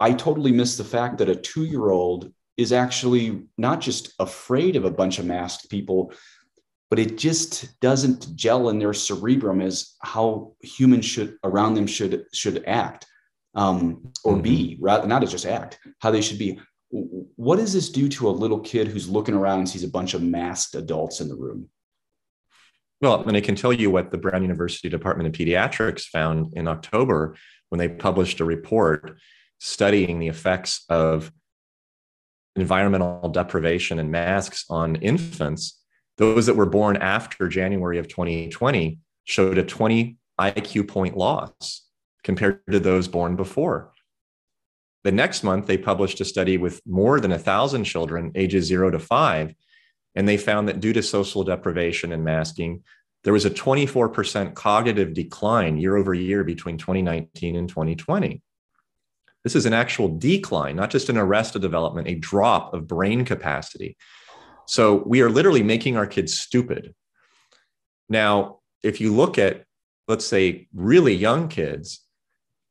I 0.00 0.12
totally 0.12 0.52
missed 0.52 0.78
the 0.78 0.84
fact 0.84 1.18
that 1.18 1.28
a 1.28 1.36
two 1.36 1.64
year 1.64 1.90
old 1.90 2.32
is 2.56 2.72
actually 2.72 3.44
not 3.56 3.80
just 3.80 4.14
afraid 4.18 4.76
of 4.76 4.84
a 4.84 4.90
bunch 4.90 5.18
of 5.18 5.26
masked 5.26 5.70
people, 5.70 6.12
but 6.90 6.98
it 6.98 7.18
just 7.18 7.80
doesn't 7.80 8.34
gel 8.34 8.68
in 8.68 8.78
their 8.78 8.94
cerebrum 8.94 9.60
as 9.60 9.94
how 10.02 10.54
humans 10.60 11.04
should 11.04 11.36
around 11.44 11.74
them 11.74 11.86
should 11.86 12.24
should 12.32 12.64
act 12.66 13.06
um, 13.54 14.12
or 14.24 14.34
mm-hmm. 14.34 14.42
be 14.42 14.78
rather 14.80 15.06
not 15.06 15.22
as 15.22 15.30
just 15.30 15.46
act 15.46 15.78
how 16.00 16.10
they 16.10 16.22
should 16.22 16.38
be 16.38 16.58
what 16.90 17.56
does 17.56 17.72
this 17.72 17.90
do 17.90 18.08
to 18.08 18.28
a 18.28 18.30
little 18.30 18.60
kid 18.60 18.88
who's 18.88 19.08
looking 19.08 19.34
around 19.34 19.60
and 19.60 19.68
sees 19.68 19.84
a 19.84 19.88
bunch 19.88 20.14
of 20.14 20.22
masked 20.22 20.74
adults 20.74 21.20
in 21.20 21.28
the 21.28 21.36
room? 21.36 21.68
Well, 23.00 23.22
and 23.28 23.36
I 23.36 23.40
can 23.40 23.54
tell 23.54 23.72
you 23.72 23.90
what 23.90 24.10
the 24.10 24.18
Brown 24.18 24.42
University 24.42 24.88
Department 24.88 25.28
of 25.28 25.34
Pediatrics 25.34 26.04
found 26.04 26.54
in 26.54 26.66
October 26.66 27.36
when 27.68 27.78
they 27.78 27.88
published 27.88 28.40
a 28.40 28.44
report 28.44 29.18
studying 29.58 30.18
the 30.18 30.28
effects 30.28 30.84
of 30.88 31.32
environmental 32.56 33.28
deprivation 33.28 33.98
and 33.98 34.10
masks 34.10 34.64
on 34.68 34.96
infants. 34.96 35.80
Those 36.16 36.46
that 36.46 36.56
were 36.56 36.66
born 36.66 36.96
after 36.96 37.48
January 37.48 37.98
of 37.98 38.08
2020 38.08 38.98
showed 39.24 39.58
a 39.58 39.62
20 39.62 40.16
IQ 40.40 40.88
point 40.88 41.16
loss 41.16 41.86
compared 42.24 42.60
to 42.70 42.80
those 42.80 43.08
born 43.08 43.36
before. 43.36 43.92
The 45.04 45.12
next 45.12 45.44
month, 45.44 45.66
they 45.66 45.78
published 45.78 46.20
a 46.20 46.24
study 46.24 46.58
with 46.58 46.80
more 46.84 47.20
than 47.20 47.30
1,000 47.30 47.84
children 47.84 48.32
ages 48.34 48.66
zero 48.66 48.90
to 48.90 48.98
five, 48.98 49.54
and 50.14 50.28
they 50.28 50.36
found 50.36 50.68
that 50.68 50.80
due 50.80 50.92
to 50.92 51.02
social 51.02 51.44
deprivation 51.44 52.12
and 52.12 52.24
masking, 52.24 52.82
there 53.24 53.32
was 53.32 53.44
a 53.44 53.50
24% 53.50 54.54
cognitive 54.54 55.12
decline 55.12 55.76
year 55.76 55.96
over 55.96 56.14
year 56.14 56.44
between 56.44 56.78
2019 56.78 57.56
and 57.56 57.68
2020. 57.68 58.42
This 59.44 59.56
is 59.56 59.66
an 59.66 59.72
actual 59.72 60.16
decline, 60.18 60.76
not 60.76 60.90
just 60.90 61.08
an 61.08 61.16
arrest 61.16 61.56
of 61.56 61.62
development, 61.62 62.08
a 62.08 62.14
drop 62.14 62.74
of 62.74 62.86
brain 62.86 63.24
capacity. 63.24 63.96
So 64.66 65.02
we 65.06 65.22
are 65.22 65.30
literally 65.30 65.62
making 65.62 65.96
our 65.96 66.06
kids 66.06 66.38
stupid. 66.38 66.94
Now, 68.08 68.58
if 68.82 69.00
you 69.00 69.14
look 69.14 69.38
at, 69.38 69.64
let's 70.06 70.26
say, 70.26 70.68
really 70.74 71.14
young 71.14 71.48
kids, 71.48 72.00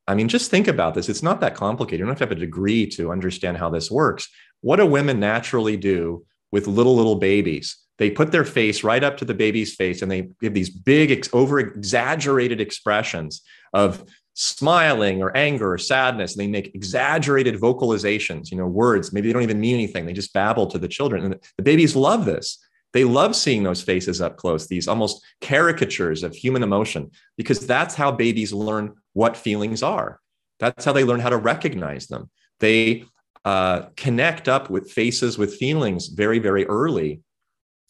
I 0.07 0.15
mean, 0.15 0.27
just 0.27 0.49
think 0.49 0.67
about 0.67 0.93
this. 0.93 1.09
It's 1.09 1.23
not 1.23 1.41
that 1.41 1.55
complicated. 1.55 1.99
You 1.99 2.05
don't 2.05 2.11
have 2.11 2.29
to 2.29 2.33
have 2.33 2.37
a 2.37 2.45
degree 2.45 2.87
to 2.91 3.11
understand 3.11 3.57
how 3.57 3.69
this 3.69 3.91
works. 3.91 4.29
What 4.61 4.77
do 4.77 4.85
women 4.85 5.19
naturally 5.19 5.75
do 5.77 6.25
with 6.51 6.67
little, 6.67 6.95
little 6.95 7.15
babies? 7.15 7.77
They 7.97 8.11
put 8.11 8.31
their 8.31 8.45
face 8.45 8.83
right 8.83 9.03
up 9.03 9.17
to 9.17 9.25
the 9.25 9.33
baby's 9.33 9.73
face 9.73 10.01
and 10.01 10.11
they 10.11 10.29
give 10.39 10.53
these 10.53 10.69
big, 10.69 11.27
over 11.33 11.59
exaggerated 11.59 12.61
expressions 12.61 13.41
of 13.73 14.03
smiling 14.33 15.23
or 15.23 15.35
anger 15.35 15.73
or 15.73 15.77
sadness. 15.79 16.35
And 16.35 16.43
they 16.43 16.47
make 16.47 16.75
exaggerated 16.75 17.55
vocalizations, 17.55 18.51
you 18.51 18.57
know, 18.57 18.67
words. 18.67 19.11
Maybe 19.11 19.27
they 19.27 19.33
don't 19.33 19.41
even 19.41 19.59
mean 19.59 19.73
anything. 19.73 20.05
They 20.05 20.13
just 20.13 20.33
babble 20.33 20.67
to 20.67 20.77
the 20.77 20.87
children. 20.87 21.25
And 21.25 21.39
the 21.57 21.63
babies 21.63 21.95
love 21.95 22.25
this. 22.25 22.59
They 22.93 23.03
love 23.03 23.35
seeing 23.35 23.63
those 23.63 23.81
faces 23.81 24.21
up 24.21 24.37
close, 24.37 24.67
these 24.67 24.87
almost 24.87 25.23
caricatures 25.41 26.23
of 26.23 26.33
human 26.33 26.63
emotion, 26.63 27.11
because 27.35 27.65
that's 27.65 27.95
how 27.95 28.11
babies 28.11 28.53
learn 28.53 28.95
what 29.13 29.35
feelings 29.35 29.83
are. 29.83 30.19
That's 30.59 30.85
how 30.85 30.93
they 30.93 31.03
learn 31.03 31.19
how 31.19 31.29
to 31.29 31.37
recognize 31.37 32.07
them. 32.07 32.29
They 32.59 33.05
uh, 33.43 33.87
connect 33.95 34.47
up 34.47 34.69
with 34.69 34.91
faces, 34.91 35.37
with 35.37 35.55
feelings 35.55 36.07
very, 36.07 36.39
very 36.39 36.65
early 36.65 37.21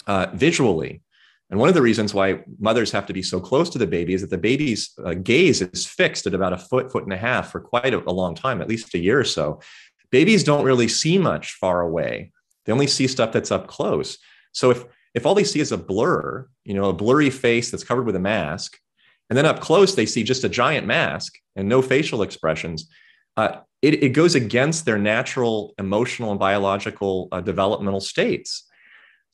uh, 0.07 0.27
visually. 0.33 1.01
And 1.49 1.59
one 1.59 1.69
of 1.69 1.75
the 1.75 1.81
reasons 1.81 2.13
why 2.13 2.41
mothers 2.59 2.91
have 2.91 3.05
to 3.05 3.13
be 3.13 3.21
so 3.21 3.39
close 3.39 3.69
to 3.69 3.77
the 3.77 3.87
baby 3.87 4.13
is 4.13 4.21
that 4.21 4.29
the 4.29 4.37
baby's 4.37 4.91
uh, 5.03 5.13
gaze 5.13 5.61
is 5.61 5.85
fixed 5.85 6.27
at 6.27 6.33
about 6.33 6.53
a 6.53 6.57
foot, 6.57 6.91
foot 6.91 7.03
and 7.03 7.13
a 7.13 7.17
half 7.17 7.51
for 7.51 7.61
quite 7.61 7.93
a, 7.93 8.03
a 8.09 8.11
long 8.11 8.35
time, 8.35 8.61
at 8.61 8.67
least 8.67 8.93
a 8.93 8.99
year 8.99 9.19
or 9.19 9.23
so. 9.23 9.61
Babies 10.09 10.43
don't 10.43 10.65
really 10.65 10.87
see 10.87 11.17
much 11.17 11.53
far 11.53 11.81
away. 11.81 12.31
They 12.65 12.73
only 12.73 12.87
see 12.87 13.07
stuff 13.07 13.31
that's 13.31 13.51
up 13.51 13.67
close. 13.67 14.17
So 14.51 14.71
if 14.71 14.85
if 15.13 15.25
all 15.25 15.33
they 15.33 15.43
see 15.43 15.61
is 15.61 15.71
a 15.71 15.77
blur, 15.77 16.47
you 16.63 16.75
know, 16.75 16.89
a 16.89 16.93
blurry 16.93 17.31
face 17.31 17.71
that's 17.71 17.83
covered 17.83 18.05
with 18.05 18.15
a 18.15 18.19
mask, 18.19 18.77
and 19.29 19.37
then 19.37 19.45
up 19.45 19.61
close 19.61 19.95
they 19.95 20.05
see 20.05 20.23
just 20.23 20.43
a 20.43 20.49
giant 20.49 20.85
mask 20.85 21.39
and 21.55 21.67
no 21.67 21.81
facial 21.81 22.21
expressions, 22.21 22.87
uh, 23.35 23.57
it, 23.81 24.03
it, 24.03 24.09
goes 24.09 24.35
against 24.35 24.85
their 24.85 24.97
natural 24.97 25.73
emotional 25.79 26.31
and 26.31 26.39
biological 26.39 27.29
uh, 27.31 27.41
developmental 27.41 27.99
states. 27.99 28.67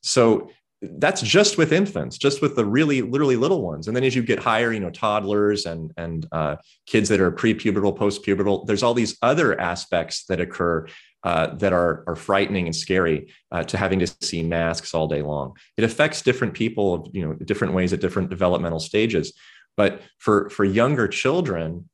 So 0.01 0.51
that's 0.97 1.21
just 1.21 1.57
with 1.57 1.71
infants, 1.71 2.17
just 2.17 2.41
with 2.41 2.55
the 2.55 2.65
really 2.65 3.01
literally 3.01 3.35
little 3.35 3.61
ones. 3.61 3.87
And 3.87 3.95
then 3.95 4.03
as 4.03 4.15
you 4.15 4.23
get 4.23 4.39
higher, 4.39 4.71
you 4.71 4.79
know, 4.79 4.89
toddlers 4.89 5.65
and 5.65 5.91
and 5.97 6.27
uh, 6.31 6.57
kids 6.85 7.09
that 7.09 7.19
are 7.19 7.31
pre-pubertal, 7.31 7.95
post-pubertal, 7.95 8.65
there's 8.65 8.83
all 8.83 8.93
these 8.93 9.17
other 9.21 9.59
aspects 9.59 10.25
that 10.25 10.39
occur 10.39 10.87
uh, 11.23 11.55
that 11.55 11.73
are 11.73 12.03
are 12.07 12.15
frightening 12.15 12.65
and 12.65 12.75
scary 12.75 13.33
uh, 13.51 13.63
to 13.63 13.77
having 13.77 13.99
to 13.99 14.07
see 14.21 14.43
masks 14.43 14.93
all 14.93 15.07
day 15.07 15.21
long. 15.21 15.55
It 15.77 15.83
affects 15.83 16.21
different 16.21 16.53
people, 16.53 17.09
you 17.13 17.25
know, 17.25 17.33
different 17.33 17.73
ways 17.73 17.93
at 17.93 18.01
different 18.01 18.29
developmental 18.29 18.79
stages. 18.79 19.33
But 19.77 20.01
for 20.19 20.49
for 20.49 20.65
younger 20.65 21.07
children, 21.07 21.89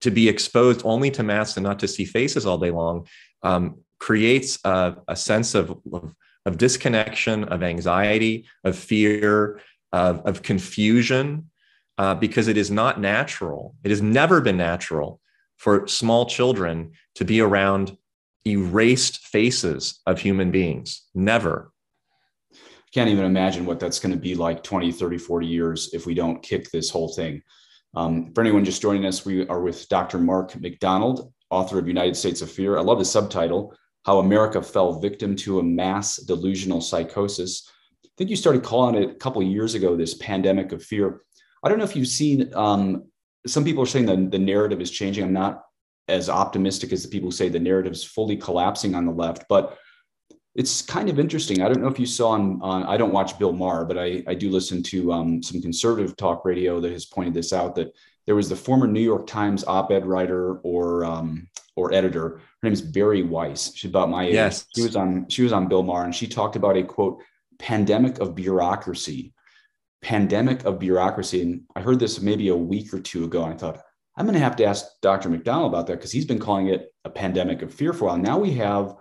to 0.00 0.10
be 0.10 0.28
exposed 0.28 0.82
only 0.84 1.10
to 1.12 1.22
masks 1.22 1.56
and 1.56 1.64
not 1.64 1.78
to 1.78 1.88
see 1.88 2.04
faces 2.04 2.44
all 2.44 2.58
day 2.58 2.70
long 2.70 3.06
um, 3.42 3.78
creates 3.98 4.58
a, 4.64 4.96
a 5.06 5.16
sense 5.16 5.54
of, 5.54 5.78
of 5.92 6.14
of 6.46 6.58
disconnection, 6.58 7.44
of 7.44 7.62
anxiety, 7.62 8.46
of 8.64 8.76
fear, 8.76 9.60
of, 9.92 10.20
of 10.26 10.42
confusion, 10.42 11.50
uh, 11.98 12.14
because 12.14 12.48
it 12.48 12.56
is 12.56 12.70
not 12.70 13.00
natural. 13.00 13.76
It 13.84 13.90
has 13.90 14.02
never 14.02 14.40
been 14.40 14.56
natural 14.56 15.20
for 15.56 15.86
small 15.86 16.26
children 16.26 16.92
to 17.14 17.24
be 17.24 17.40
around 17.40 17.96
erased 18.46 19.18
faces 19.26 20.00
of 20.06 20.18
human 20.18 20.50
beings. 20.50 21.02
Never. 21.14 21.72
Can't 22.92 23.08
even 23.08 23.24
imagine 23.24 23.64
what 23.64 23.80
that's 23.80 23.98
going 23.98 24.12
to 24.12 24.20
be 24.20 24.34
like 24.34 24.62
20, 24.62 24.92
30, 24.92 25.18
40 25.18 25.46
years 25.46 25.90
if 25.94 26.04
we 26.04 26.14
don't 26.14 26.42
kick 26.42 26.70
this 26.70 26.90
whole 26.90 27.08
thing. 27.08 27.42
Um, 27.94 28.32
for 28.34 28.40
anyone 28.40 28.64
just 28.64 28.82
joining 28.82 29.06
us, 29.06 29.24
we 29.24 29.46
are 29.48 29.60
with 29.60 29.88
Dr. 29.88 30.18
Mark 30.18 30.58
McDonald, 30.60 31.32
author 31.50 31.78
of 31.78 31.86
United 31.86 32.16
States 32.16 32.42
of 32.42 32.50
Fear. 32.50 32.78
I 32.78 32.82
love 32.82 32.98
the 32.98 33.04
subtitle 33.04 33.74
how 34.04 34.18
America 34.18 34.60
fell 34.62 35.00
victim 35.00 35.36
to 35.36 35.58
a 35.58 35.62
mass 35.62 36.16
delusional 36.16 36.80
psychosis. 36.80 37.70
I 38.04 38.08
think 38.18 38.30
you 38.30 38.36
started 38.36 38.62
calling 38.62 38.96
it 38.96 39.10
a 39.10 39.14
couple 39.14 39.42
years 39.42 39.74
ago 39.74 39.96
this 39.96 40.14
pandemic 40.14 40.72
of 40.72 40.84
fear. 40.84 41.22
I 41.62 41.68
don't 41.68 41.78
know 41.78 41.84
if 41.84 41.96
you've 41.96 42.08
seen, 42.08 42.52
um, 42.54 43.04
some 43.46 43.64
people 43.64 43.82
are 43.82 43.86
saying 43.86 44.06
that 44.06 44.30
the 44.30 44.38
narrative 44.38 44.80
is 44.80 44.90
changing. 44.90 45.24
I'm 45.24 45.32
not 45.32 45.62
as 46.08 46.28
optimistic 46.28 46.92
as 46.92 47.02
the 47.02 47.08
people 47.08 47.28
who 47.28 47.32
say 47.32 47.48
the 47.48 47.60
narrative 47.60 47.92
is 47.92 48.04
fully 48.04 48.36
collapsing 48.36 48.94
on 48.94 49.06
the 49.06 49.12
left, 49.12 49.44
but 49.48 49.78
it's 50.54 50.82
kind 50.82 51.08
of 51.08 51.18
interesting. 51.18 51.62
I 51.62 51.68
don't 51.68 51.80
know 51.80 51.88
if 51.88 51.98
you 51.98 52.06
saw 52.06 52.30
on, 52.30 52.60
on 52.60 52.82
I 52.82 52.96
don't 52.96 53.12
watch 53.12 53.38
Bill 53.38 53.52
Maher, 53.52 53.84
but 53.84 53.96
I, 53.96 54.22
I 54.26 54.34
do 54.34 54.50
listen 54.50 54.82
to 54.84 55.12
um, 55.12 55.42
some 55.42 55.62
conservative 55.62 56.16
talk 56.16 56.44
radio 56.44 56.80
that 56.80 56.92
has 56.92 57.06
pointed 57.06 57.34
this 57.34 57.52
out 57.52 57.74
that 57.76 57.92
there 58.26 58.34
was 58.34 58.48
the 58.48 58.56
former 58.56 58.86
New 58.86 59.00
York 59.00 59.26
Times 59.26 59.64
op-ed 59.64 60.04
writer 60.04 60.56
or 60.58 61.04
um, 61.04 61.48
or 61.74 61.94
editor. 61.94 62.40
Her 62.62 62.68
name 62.68 62.74
is 62.74 62.82
Bari 62.82 63.24
Weiss. 63.24 63.74
She's 63.74 63.90
about 63.90 64.08
my 64.08 64.26
age. 64.26 64.34
Yes. 64.34 64.66
She 64.74 64.82
was 64.82 64.94
on 64.94 65.28
she 65.28 65.42
was 65.42 65.52
on 65.52 65.66
Bill 65.66 65.82
Maher 65.82 66.04
and 66.04 66.14
she 66.14 66.28
talked 66.28 66.54
about 66.54 66.76
a 66.76 66.84
quote 66.84 67.20
pandemic 67.58 68.20
of 68.20 68.36
bureaucracy. 68.36 69.34
Pandemic 70.00 70.64
of 70.64 70.78
bureaucracy. 70.78 71.42
And 71.42 71.62
I 71.74 71.80
heard 71.80 71.98
this 71.98 72.20
maybe 72.20 72.48
a 72.48 72.56
week 72.56 72.94
or 72.94 73.00
two 73.00 73.24
ago. 73.24 73.44
And 73.44 73.54
I 73.54 73.56
thought, 73.56 73.82
I'm 74.16 74.26
going 74.26 74.34
to 74.34 74.44
have 74.44 74.56
to 74.56 74.64
ask 74.64 74.84
Dr. 75.00 75.28
McDonald 75.28 75.72
about 75.72 75.86
that 75.86 75.96
because 75.96 76.12
he's 76.12 76.24
been 76.24 76.38
calling 76.38 76.68
it 76.68 76.92
a 77.04 77.10
pandemic 77.10 77.62
of 77.62 77.74
fear 77.74 77.92
for 77.92 78.04
a 78.04 78.08
while. 78.08 78.18
Now 78.18 78.38
we 78.38 78.52
have 78.54 78.94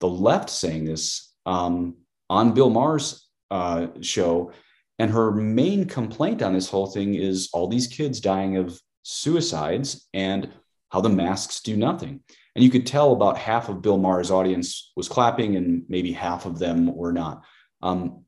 the 0.00 0.08
left 0.08 0.50
saying 0.50 0.84
this 0.84 1.34
um, 1.46 1.96
on 2.30 2.52
Bill 2.52 2.70
Maher's 2.70 3.28
uh, 3.50 3.88
show. 4.00 4.52
And 4.98 5.10
her 5.10 5.30
main 5.32 5.86
complaint 5.86 6.42
on 6.42 6.52
this 6.52 6.68
whole 6.68 6.86
thing 6.86 7.14
is 7.14 7.50
all 7.52 7.68
these 7.68 7.86
kids 7.86 8.20
dying 8.20 8.56
of 8.56 8.80
suicides 9.02 10.08
and 10.14 10.50
how 10.90 11.00
the 11.00 11.08
masks 11.08 11.60
do 11.60 11.76
nothing. 11.76 12.20
And 12.54 12.64
you 12.64 12.70
could 12.70 12.86
tell 12.86 13.12
about 13.12 13.36
half 13.36 13.68
of 13.68 13.82
Bill 13.82 13.98
Maher's 13.98 14.30
audience 14.30 14.92
was 14.96 15.08
clapping 15.08 15.56
and 15.56 15.84
maybe 15.88 16.12
half 16.12 16.46
of 16.46 16.58
them 16.58 16.94
were 16.94 17.12
not. 17.12 17.42
Um, 17.82 18.24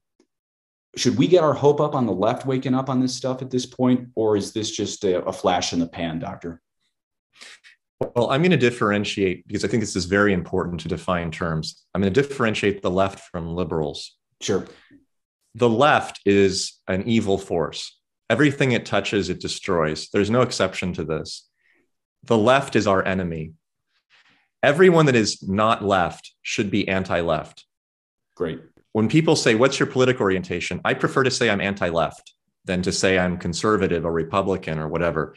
should 0.97 1.17
we 1.17 1.29
get 1.29 1.45
our 1.45 1.53
hope 1.53 1.81
up 1.81 1.95
on 1.95 2.07
the 2.07 2.13
left 2.13 2.47
waking 2.47 2.75
up 2.75 2.89
on 2.89 3.01
this 3.01 3.15
stuff 3.15 3.43
at 3.43 3.51
this 3.51 3.67
point, 3.67 4.09
or 4.15 4.37
is 4.37 4.53
this 4.53 4.71
just 4.71 5.05
a, 5.05 5.23
a 5.25 5.33
flash 5.33 5.73
in 5.73 5.79
the 5.79 5.87
pan, 5.87 6.19
Doctor? 6.19 6.61
Well, 8.01 8.31
I'm 8.31 8.43
going 8.43 8.51
to 8.51 8.57
differentiate 8.57 9.47
because 9.47 9.65
I 9.65 9.69
think 9.69 9.83
this 9.83 9.97
is 9.97 10.07
very 10.07 10.33
important 10.33 10.81
to 10.81 10.89
define 10.89 11.31
terms. 11.31 11.85
I'm 11.95 12.01
going 12.01 12.13
to 12.13 12.23
differentiate 12.23 12.83
the 12.83 12.91
left 12.91 13.21
from 13.31 13.55
liberals. 13.55 14.17
Sure. 14.41 14.67
The 15.55 15.69
left 15.69 16.21
is 16.27 16.81
an 16.89 17.07
evil 17.07 17.39
force. 17.39 17.99
Everything 18.29 18.73
it 18.73 18.85
touches, 18.85 19.31
it 19.31 19.41
destroys. 19.41 20.09
There's 20.13 20.31
no 20.31 20.43
exception 20.43 20.93
to 20.95 21.05
this 21.05 21.49
the 22.27 22.39
left 22.39 22.77
is 22.77 22.87
our 22.87 23.05
enemy. 23.05 23.53
Everyone 24.63 25.07
that 25.07 25.17
is 25.17 25.43
not 25.43 25.85
left 25.85 26.33
should 26.43 26.71
be 26.71 26.89
anti 26.89 27.21
left. 27.21 27.65
Great. 28.35 28.61
When 28.93 29.09
people 29.09 29.37
say, 29.37 29.55
What's 29.55 29.79
your 29.79 29.87
political 29.87 30.23
orientation? 30.23 30.81
I 30.85 30.95
prefer 30.95 31.23
to 31.25 31.31
say 31.31 31.51
I'm 31.51 31.61
anti 31.61 31.89
left 31.89 32.33
than 32.65 32.83
to 32.83 32.93
say 32.93 33.19
I'm 33.19 33.39
conservative 33.39 34.05
or 34.05 34.13
Republican 34.13 34.79
or 34.79 34.89
whatever. 34.89 35.35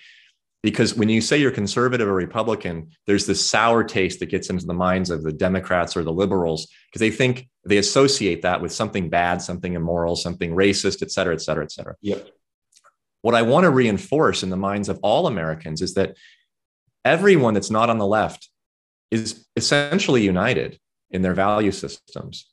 Because 0.62 0.96
when 0.96 1.08
you 1.08 1.22
say 1.22 1.38
you're 1.38 1.52
conservative 1.52 2.08
or 2.08 2.14
Republican, 2.14 2.90
there's 3.08 3.26
this 3.26 3.46
sour 3.50 3.84
taste 3.84 4.20
that 4.20 4.26
gets 4.26 4.50
into 4.50 4.66
the 4.66 4.74
minds 4.74 5.10
of 5.10 5.24
the 5.24 5.32
Democrats 5.32 5.96
or 5.96 6.04
the 6.04 6.12
liberals 6.12 6.68
because 6.88 7.00
they 7.00 7.12
think 7.12 7.48
they 7.66 7.78
associate 7.78 8.42
that 8.42 8.62
with 8.62 8.74
something 8.74 9.10
bad, 9.10 9.42
something 9.42 9.74
immoral, 9.74 10.18
something 10.18 10.52
racist, 10.54 11.02
et 11.02 11.12
cetera, 11.12 11.34
et 11.34 11.42
cetera, 11.42 11.64
et 11.64 11.72
cetera. 11.72 11.96
Yep. 12.02 12.30
What 13.22 13.36
I 13.36 13.42
want 13.44 13.66
to 13.66 13.70
reinforce 13.70 14.44
in 14.44 14.50
the 14.50 14.58
minds 14.58 14.90
of 14.90 15.00
all 15.02 15.28
Americans 15.28 15.82
is 15.82 15.94
that 15.94 16.18
everyone 17.06 17.54
that's 17.54 17.72
not 17.72 17.90
on 17.90 17.98
the 17.98 18.08
left 18.08 18.50
is 19.12 19.46
essentially 19.56 20.24
united. 20.24 20.80
in 21.12 21.24
their 21.24 21.34
value 21.34 21.72
systems. 21.72 22.46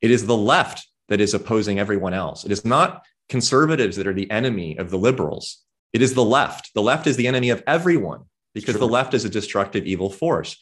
It 0.00 0.10
is 0.12 0.26
the 0.26 0.36
left 0.36 0.86
that 1.08 1.20
is 1.20 1.34
opposing 1.34 1.78
everyone 1.78 2.14
else. 2.14 2.44
It 2.44 2.52
is 2.52 2.64
not 2.64 3.04
conservatives 3.28 3.96
that 3.96 4.06
are 4.06 4.14
the 4.14 4.30
enemy 4.30 4.76
of 4.76 4.90
the 4.90 4.98
liberals. 4.98 5.62
It 5.92 6.02
is 6.02 6.14
the 6.14 6.24
left. 6.24 6.72
The 6.74 6.82
left 6.82 7.06
is 7.06 7.16
the 7.16 7.26
enemy 7.26 7.50
of 7.50 7.62
everyone 7.66 8.22
because 8.54 8.78
the 8.78 8.86
left 8.86 9.14
is 9.14 9.24
a 9.24 9.28
destructive 9.28 9.86
evil 9.86 10.10
force. 10.10 10.56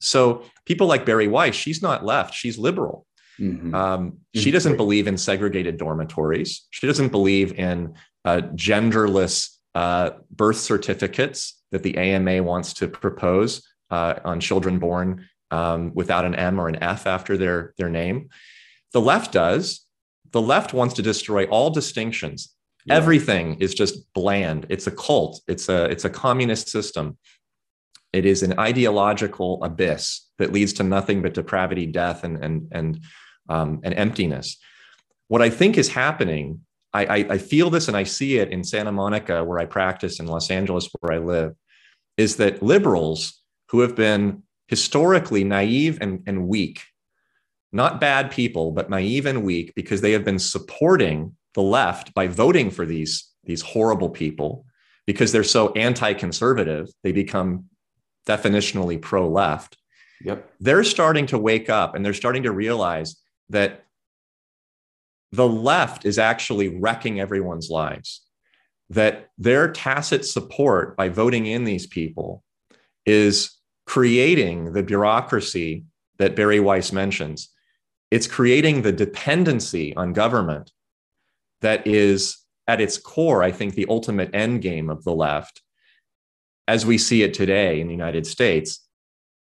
So 0.00 0.44
people 0.66 0.86
like 0.86 1.06
Bari 1.06 1.28
Weiss, 1.28 1.54
she's 1.54 1.82
not 1.82 2.04
left, 2.04 2.34
she's 2.34 2.58
liberal. 2.58 3.06
Mm-hmm. 3.40 3.74
Um, 3.74 4.18
she 4.34 4.42
mm-hmm. 4.42 4.52
doesn't 4.52 4.76
believe 4.76 5.06
in 5.06 5.16
segregated 5.16 5.76
dormitories. 5.76 6.66
She 6.70 6.86
doesn't 6.86 7.08
believe 7.08 7.58
in 7.58 7.94
uh, 8.24 8.42
genderless 8.54 9.50
uh, 9.74 10.10
birth 10.30 10.58
certificates 10.58 11.60
that 11.72 11.82
the 11.82 11.96
AMA 11.98 12.42
wants 12.42 12.74
to 12.74 12.88
propose 12.88 13.66
uh, 13.94 14.14
on 14.24 14.40
children 14.40 14.78
born 14.78 15.08
um, 15.50 15.92
without 15.94 16.24
an 16.24 16.34
M 16.34 16.58
or 16.60 16.66
an 16.68 16.82
F 16.82 17.06
after 17.06 17.36
their, 17.36 17.58
their 17.78 17.90
name. 18.02 18.28
The 18.92 19.00
left 19.00 19.32
does. 19.32 19.86
The 20.32 20.42
left 20.42 20.74
wants 20.74 20.94
to 20.94 21.02
destroy 21.02 21.44
all 21.44 21.70
distinctions. 21.70 22.54
Yeah. 22.86 22.96
Everything 22.96 23.46
is 23.60 23.72
just 23.72 24.12
bland. 24.12 24.66
It's 24.68 24.86
a 24.86 24.90
cult. 24.90 25.40
It's 25.52 25.68
a 25.68 25.84
it's 25.92 26.04
a 26.04 26.10
communist 26.10 26.68
system. 26.68 27.16
It 28.12 28.24
is 28.26 28.42
an 28.42 28.58
ideological 28.58 29.62
abyss 29.62 30.04
that 30.38 30.52
leads 30.52 30.72
to 30.74 30.82
nothing 30.82 31.22
but 31.22 31.34
depravity, 31.34 31.86
death, 31.86 32.24
and 32.24 32.36
and 32.44 32.56
and 32.72 32.88
um, 33.48 33.80
and 33.84 33.94
emptiness. 33.94 34.58
What 35.28 35.40
I 35.40 35.50
think 35.50 35.78
is 35.78 35.88
happening, 35.88 36.60
I, 36.92 37.02
I, 37.16 37.16
I 37.34 37.38
feel 37.38 37.70
this 37.70 37.88
and 37.88 37.96
I 37.96 38.04
see 38.04 38.32
it 38.42 38.48
in 38.50 38.64
Santa 38.64 38.92
Monica, 38.92 39.36
where 39.44 39.60
I 39.64 39.66
practice, 39.66 40.20
in 40.20 40.26
Los 40.26 40.50
Angeles, 40.50 40.88
where 41.00 41.12
I 41.18 41.20
live, 41.34 41.52
is 42.16 42.36
that 42.36 42.62
liberals 42.62 43.43
who 43.74 43.80
have 43.80 43.96
been 43.96 44.40
historically 44.68 45.42
naive 45.42 45.98
and, 46.00 46.22
and 46.28 46.46
weak, 46.46 46.84
not 47.72 48.00
bad 48.00 48.30
people, 48.30 48.70
but 48.70 48.88
naive 48.88 49.26
and 49.26 49.42
weak 49.42 49.72
because 49.74 50.00
they 50.00 50.12
have 50.12 50.24
been 50.24 50.38
supporting 50.38 51.34
the 51.54 51.60
left 51.60 52.14
by 52.14 52.28
voting 52.28 52.70
for 52.70 52.86
these, 52.86 53.28
these 53.42 53.62
horrible 53.62 54.08
people 54.08 54.64
because 55.08 55.32
they're 55.32 55.42
so 55.42 55.72
anti-conservative 55.72 56.86
they 57.02 57.10
become 57.10 57.64
definitionally 58.28 59.02
pro 59.02 59.28
left. 59.28 59.76
Yep. 60.22 60.48
They're 60.60 60.84
starting 60.84 61.26
to 61.26 61.36
wake 61.36 61.68
up 61.68 61.96
and 61.96 62.06
they're 62.06 62.14
starting 62.14 62.44
to 62.44 62.52
realize 62.52 63.16
that 63.48 63.86
the 65.32 65.48
left 65.48 66.04
is 66.04 66.16
actually 66.16 66.68
wrecking 66.68 67.18
everyone's 67.18 67.70
lives. 67.70 68.22
That 68.90 69.30
their 69.36 69.72
tacit 69.72 70.24
support 70.24 70.96
by 70.96 71.08
voting 71.08 71.46
in 71.46 71.64
these 71.64 71.88
people 71.88 72.44
is 73.04 73.50
creating 73.86 74.72
the 74.72 74.82
bureaucracy 74.82 75.84
that 76.18 76.36
Bari 76.36 76.60
Weiss 76.60 76.92
mentions. 76.92 77.50
It's 78.10 78.26
creating 78.26 78.82
the 78.82 78.92
dependency 78.92 79.94
on 79.96 80.12
government 80.12 80.72
that 81.60 81.86
is 81.86 82.38
at 82.66 82.80
its 82.80 82.96
core, 82.96 83.42
I 83.42 83.52
think, 83.52 83.74
the 83.74 83.86
ultimate 83.88 84.34
end 84.34 84.62
game 84.62 84.88
of 84.88 85.04
the 85.04 85.14
left 85.14 85.62
as 86.66 86.86
we 86.86 86.98
see 86.98 87.22
it 87.22 87.34
today 87.34 87.80
in 87.80 87.86
the 87.86 87.92
United 87.92 88.26
States, 88.26 88.80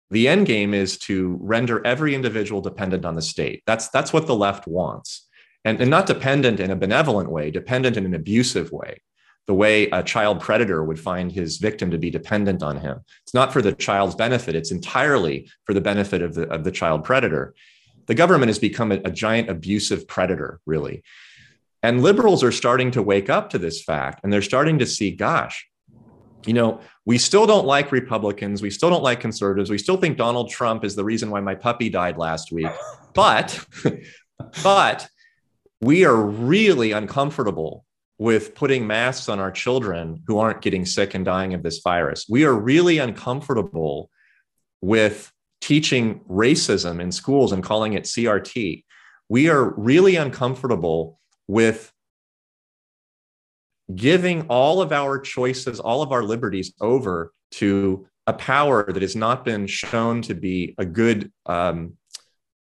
the 0.09 0.27
end 0.27 0.45
game 0.45 0.73
is 0.73 0.97
to 0.97 1.37
render 1.41 1.85
every 1.85 2.15
individual 2.15 2.61
dependent 2.61 3.05
on 3.05 3.15
the 3.15 3.21
state. 3.21 3.63
That's, 3.65 3.89
that's 3.89 4.13
what 4.13 4.27
the 4.27 4.35
left 4.35 4.67
wants. 4.67 5.27
And, 5.65 5.81
and 5.81 5.89
not 5.89 6.05
dependent 6.05 6.59
in 6.59 6.71
a 6.71 6.75
benevolent 6.75 7.29
way, 7.29 7.51
dependent 7.51 7.97
in 7.97 8.05
an 8.05 8.13
abusive 8.13 8.71
way, 8.71 9.01
the 9.47 9.53
way 9.53 9.89
a 9.89 10.03
child 10.03 10.41
predator 10.41 10.83
would 10.83 10.99
find 10.99 11.31
his 11.31 11.57
victim 11.57 11.89
to 11.91 11.97
be 11.97 12.09
dependent 12.09 12.61
on 12.61 12.77
him. 12.77 12.99
It's 13.23 13.33
not 13.33 13.53
for 13.53 13.61
the 13.61 13.71
child's 13.71 14.15
benefit, 14.15 14.55
it's 14.55 14.71
entirely 14.71 15.49
for 15.63 15.73
the 15.73 15.81
benefit 15.81 16.21
of 16.21 16.35
the, 16.35 16.47
of 16.49 16.63
the 16.63 16.71
child 16.71 17.03
predator. 17.05 17.55
The 18.07 18.15
government 18.15 18.49
has 18.49 18.59
become 18.59 18.91
a, 18.91 18.95
a 19.05 19.11
giant 19.11 19.49
abusive 19.49 20.07
predator, 20.07 20.59
really. 20.65 21.03
And 21.81 22.01
liberals 22.01 22.43
are 22.43 22.51
starting 22.51 22.91
to 22.91 23.01
wake 23.01 23.29
up 23.29 23.49
to 23.51 23.57
this 23.57 23.81
fact, 23.81 24.21
and 24.23 24.31
they're 24.31 24.41
starting 24.41 24.79
to 24.79 24.85
see, 24.85 25.11
gosh, 25.11 25.65
you 26.45 26.53
know, 26.53 26.81
we 27.05 27.17
still 27.17 27.45
don't 27.45 27.65
like 27.65 27.91
Republicans. 27.91 28.61
We 28.61 28.69
still 28.69 28.89
don't 28.89 29.03
like 29.03 29.19
conservatives. 29.19 29.69
We 29.69 29.77
still 29.77 29.97
think 29.97 30.17
Donald 30.17 30.49
Trump 30.49 30.83
is 30.83 30.95
the 30.95 31.03
reason 31.03 31.29
why 31.29 31.39
my 31.41 31.55
puppy 31.55 31.89
died 31.89 32.17
last 32.17 32.51
week. 32.51 32.71
But, 33.13 33.65
but 34.63 35.07
we 35.81 36.05
are 36.05 36.15
really 36.15 36.91
uncomfortable 36.91 37.85
with 38.17 38.55
putting 38.55 38.87
masks 38.87 39.29
on 39.29 39.39
our 39.39 39.51
children 39.51 40.23
who 40.27 40.39
aren't 40.39 40.61
getting 40.61 40.85
sick 40.85 41.13
and 41.13 41.23
dying 41.23 41.53
of 41.53 41.63
this 41.63 41.79
virus. 41.79 42.25
We 42.27 42.45
are 42.45 42.53
really 42.53 42.97
uncomfortable 42.97 44.09
with 44.81 45.31
teaching 45.61 46.21
racism 46.29 46.99
in 46.99 47.11
schools 47.11 47.51
and 47.51 47.63
calling 47.63 47.93
it 47.93 48.03
CRT. 48.03 48.83
We 49.29 49.49
are 49.49 49.73
really 49.75 50.15
uncomfortable 50.15 51.19
with 51.47 51.91
giving 53.93 54.47
all 54.47 54.81
of 54.81 54.91
our 54.91 55.19
choices, 55.19 55.79
all 55.79 56.01
of 56.01 56.11
our 56.11 56.23
liberties 56.23 56.73
over 56.81 57.31
to 57.51 58.07
a 58.25 58.33
power 58.33 58.91
that 58.91 59.01
has 59.01 59.15
not 59.15 59.45
been 59.45 59.67
shown 59.67 60.21
to 60.23 60.33
be 60.33 60.75
a 60.77 60.85
good 60.85 61.31
um, 61.45 61.93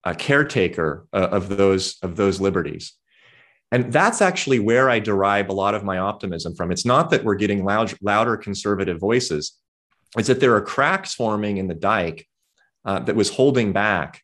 a 0.05 0.14
caretaker 0.14 1.07
uh, 1.12 1.29
of 1.33 1.49
those 1.49 1.97
of 2.03 2.14
those 2.14 2.40
liberties. 2.40 2.95
And 3.72 3.92
that's 3.92 4.22
actually 4.22 4.61
where 4.61 4.88
I 4.88 5.00
derive 5.00 5.48
a 5.48 5.52
lot 5.52 5.74
of 5.74 5.83
my 5.85 5.98
optimism 5.98 6.55
from. 6.55 6.70
It's 6.70 6.85
not 6.85 7.11
that 7.11 7.24
we're 7.24 7.35
getting 7.35 7.64
loud, 7.64 7.92
louder 8.00 8.37
conservative 8.37 8.98
voices, 8.98 9.59
it's 10.16 10.29
that 10.29 10.40
there 10.40 10.55
are 10.55 10.61
cracks 10.61 11.14
forming 11.14 11.59
in 11.59 11.66
the 11.66 11.74
dike 11.74 12.26
uh, 12.85 13.00
that 13.00 13.16
was 13.16 13.29
holding 13.29 13.72
back, 13.72 14.22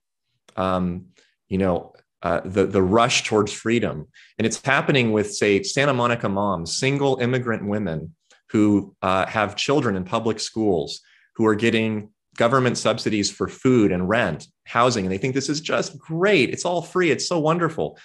um, 0.57 1.07
you 1.49 1.59
know, 1.59 1.93
uh, 2.23 2.41
the, 2.45 2.67
the 2.67 2.83
rush 2.83 3.25
towards 3.25 3.53
freedom. 3.53 4.07
And 4.39 4.47
it's 4.47 4.65
happening 4.65 5.11
with, 5.13 5.35
say, 5.35 5.63
Santa 5.65 5.93
Monica 5.93 6.29
moms, 6.29 6.77
single 6.77 7.17
immigrant 7.17 7.67
women 7.67 8.15
who 8.51 8.95
uh, 9.03 9.27
have 9.27 9.57
children 9.57 9.97
in 9.97 10.05
public 10.05 10.39
schools 10.39 11.01
who 11.35 11.47
are 11.47 11.57
getting 11.57 12.11
government 12.37 12.79
subsidies 12.79 13.31
for 13.31 13.49
food 13.49 13.93
and 13.93 14.09
rent, 14.09 14.47
housing. 14.65 15.05
And 15.05 15.13
they 15.13 15.19
think 15.19 15.35
this 15.35 15.49
is 15.49 15.61
just 15.61 15.99
great. 15.99 16.51
It's 16.51 16.65
all 16.65 16.81
free. 16.81 17.11
It's 17.11 17.27
so 17.27 17.39
wonderful. 17.41 17.99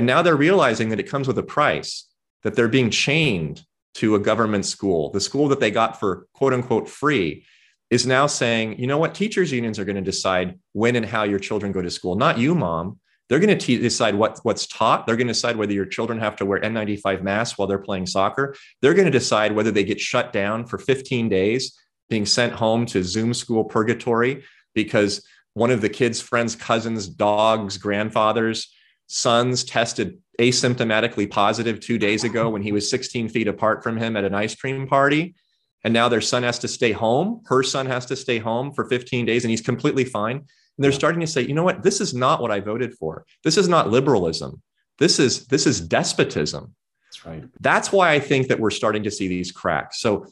And 0.00 0.06
now 0.06 0.22
they're 0.22 0.34
realizing 0.34 0.88
that 0.88 0.98
it 0.98 1.10
comes 1.10 1.28
with 1.28 1.36
a 1.36 1.42
price, 1.42 2.08
that 2.42 2.54
they're 2.54 2.68
being 2.68 2.88
chained 2.88 3.66
to 3.96 4.14
a 4.14 4.18
government 4.18 4.64
school. 4.64 5.10
The 5.10 5.20
school 5.20 5.46
that 5.48 5.60
they 5.60 5.70
got 5.70 6.00
for 6.00 6.26
quote 6.32 6.54
unquote 6.54 6.88
free 6.88 7.44
is 7.90 8.06
now 8.06 8.26
saying, 8.26 8.78
you 8.78 8.86
know 8.86 8.96
what, 8.96 9.14
teachers' 9.14 9.52
unions 9.52 9.78
are 9.78 9.84
going 9.84 9.96
to 9.96 10.00
decide 10.00 10.58
when 10.72 10.96
and 10.96 11.04
how 11.04 11.24
your 11.24 11.38
children 11.38 11.70
go 11.70 11.82
to 11.82 11.90
school, 11.90 12.14
not 12.14 12.38
you, 12.38 12.54
mom. 12.54 12.98
They're 13.28 13.40
going 13.40 13.58
to 13.58 13.78
decide 13.78 14.14
what, 14.14 14.40
what's 14.42 14.66
taught. 14.66 15.06
They're 15.06 15.16
going 15.16 15.26
to 15.26 15.34
decide 15.34 15.56
whether 15.56 15.74
your 15.74 15.84
children 15.84 16.18
have 16.18 16.34
to 16.36 16.46
wear 16.46 16.60
N95 16.60 17.20
masks 17.20 17.58
while 17.58 17.68
they're 17.68 17.78
playing 17.78 18.06
soccer. 18.06 18.56
They're 18.80 18.94
going 18.94 19.04
to 19.04 19.10
decide 19.10 19.52
whether 19.52 19.70
they 19.70 19.84
get 19.84 20.00
shut 20.00 20.32
down 20.32 20.64
for 20.64 20.78
15 20.78 21.28
days, 21.28 21.78
being 22.08 22.24
sent 22.24 22.54
home 22.54 22.86
to 22.86 23.04
Zoom 23.04 23.34
school 23.34 23.64
purgatory 23.64 24.44
because 24.74 25.22
one 25.52 25.70
of 25.70 25.82
the 25.82 25.90
kids' 25.90 26.22
friends, 26.22 26.56
cousins, 26.56 27.06
dogs, 27.06 27.76
grandfathers, 27.76 28.72
sons 29.12 29.64
tested 29.64 30.16
asymptomatically 30.38 31.28
positive 31.28 31.80
two 31.80 31.98
days 31.98 32.22
ago 32.22 32.48
when 32.48 32.62
he 32.62 32.70
was 32.70 32.88
16 32.88 33.28
feet 33.28 33.48
apart 33.48 33.82
from 33.82 33.96
him 33.96 34.16
at 34.16 34.22
an 34.22 34.36
ice 34.36 34.54
cream 34.54 34.86
party. 34.86 35.34
And 35.82 35.92
now 35.92 36.08
their 36.08 36.20
son 36.20 36.44
has 36.44 36.60
to 36.60 36.68
stay 36.68 36.92
home. 36.92 37.42
Her 37.46 37.64
son 37.64 37.86
has 37.86 38.06
to 38.06 38.14
stay 38.14 38.38
home 38.38 38.72
for 38.72 38.84
15 38.84 39.26
days 39.26 39.42
and 39.42 39.50
he's 39.50 39.62
completely 39.62 40.04
fine. 40.04 40.36
And 40.36 40.46
they're 40.78 40.92
starting 40.92 41.20
to 41.22 41.26
say, 41.26 41.42
you 41.42 41.54
know 41.54 41.64
what? 41.64 41.82
This 41.82 42.00
is 42.00 42.14
not 42.14 42.40
what 42.40 42.52
I 42.52 42.60
voted 42.60 42.94
for. 42.94 43.24
This 43.42 43.56
is 43.56 43.68
not 43.68 43.90
liberalism. 43.90 44.62
This 45.00 45.18
is 45.18 45.46
this 45.46 45.66
is 45.66 45.80
despotism. 45.80 46.76
That's 47.08 47.26
right. 47.26 47.44
That's 47.58 47.90
why 47.90 48.12
I 48.12 48.20
think 48.20 48.46
that 48.46 48.60
we're 48.60 48.70
starting 48.70 49.02
to 49.02 49.10
see 49.10 49.26
these 49.26 49.50
cracks. 49.50 50.00
So 50.00 50.26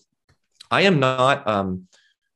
I 0.71 0.83
am 0.83 1.01
not 1.01 1.49
um, 1.49 1.89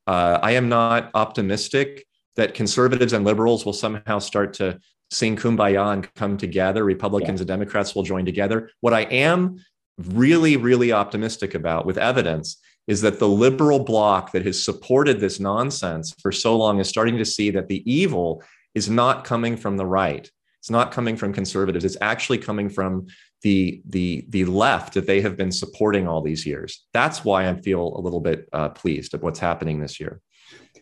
uh, 0.08 0.40
I 0.42 0.52
am 0.52 0.68
not 0.68 1.12
optimistic 1.14 2.04
that 2.34 2.54
conservatives 2.54 3.12
and 3.12 3.24
liberals 3.24 3.64
will 3.64 3.74
somehow 3.74 4.18
start 4.18 4.54
to 4.54 4.80
sing 5.12 5.36
kumbaya 5.36 5.92
and 5.92 6.12
come 6.14 6.36
together. 6.36 6.84
Republicans 6.84 7.38
yeah. 7.38 7.42
and 7.42 7.48
Democrats 7.48 7.94
will 7.94 8.02
join 8.02 8.24
together. 8.24 8.70
What 8.80 8.94
I 8.94 9.02
am 9.02 9.58
really, 9.98 10.56
really 10.56 10.90
optimistic 10.92 11.54
about 11.54 11.84
with 11.84 11.98
evidence 11.98 12.58
is 12.88 13.02
that 13.02 13.18
the 13.18 13.28
liberal 13.28 13.78
bloc 13.78 14.32
that 14.32 14.44
has 14.44 14.62
supported 14.62 15.20
this 15.20 15.38
nonsense 15.38 16.14
for 16.20 16.32
so 16.32 16.56
long 16.56 16.80
is 16.80 16.88
starting 16.88 17.18
to 17.18 17.24
see 17.24 17.50
that 17.50 17.68
the 17.68 17.82
evil 17.90 18.42
is 18.74 18.88
not 18.88 19.24
coming 19.24 19.56
from 19.56 19.76
the 19.76 19.86
right. 19.86 20.30
It's 20.60 20.70
not 20.70 20.92
coming 20.92 21.16
from 21.16 21.32
conservatives. 21.32 21.84
It's 21.84 21.96
actually 22.00 22.38
coming 22.38 22.68
from 22.68 23.06
the 23.42 23.82
the 23.88 24.24
the 24.28 24.44
left 24.44 24.94
that 24.94 25.06
they 25.06 25.20
have 25.20 25.36
been 25.36 25.52
supporting 25.52 26.08
all 26.08 26.22
these 26.22 26.46
years. 26.46 26.86
That's 26.92 27.24
why 27.24 27.48
I 27.48 27.54
feel 27.60 27.96
a 27.96 28.00
little 28.00 28.20
bit 28.20 28.48
uh, 28.52 28.70
pleased 28.70 29.14
at 29.14 29.22
what's 29.22 29.40
happening 29.40 29.80
this 29.80 30.00
year. 30.00 30.20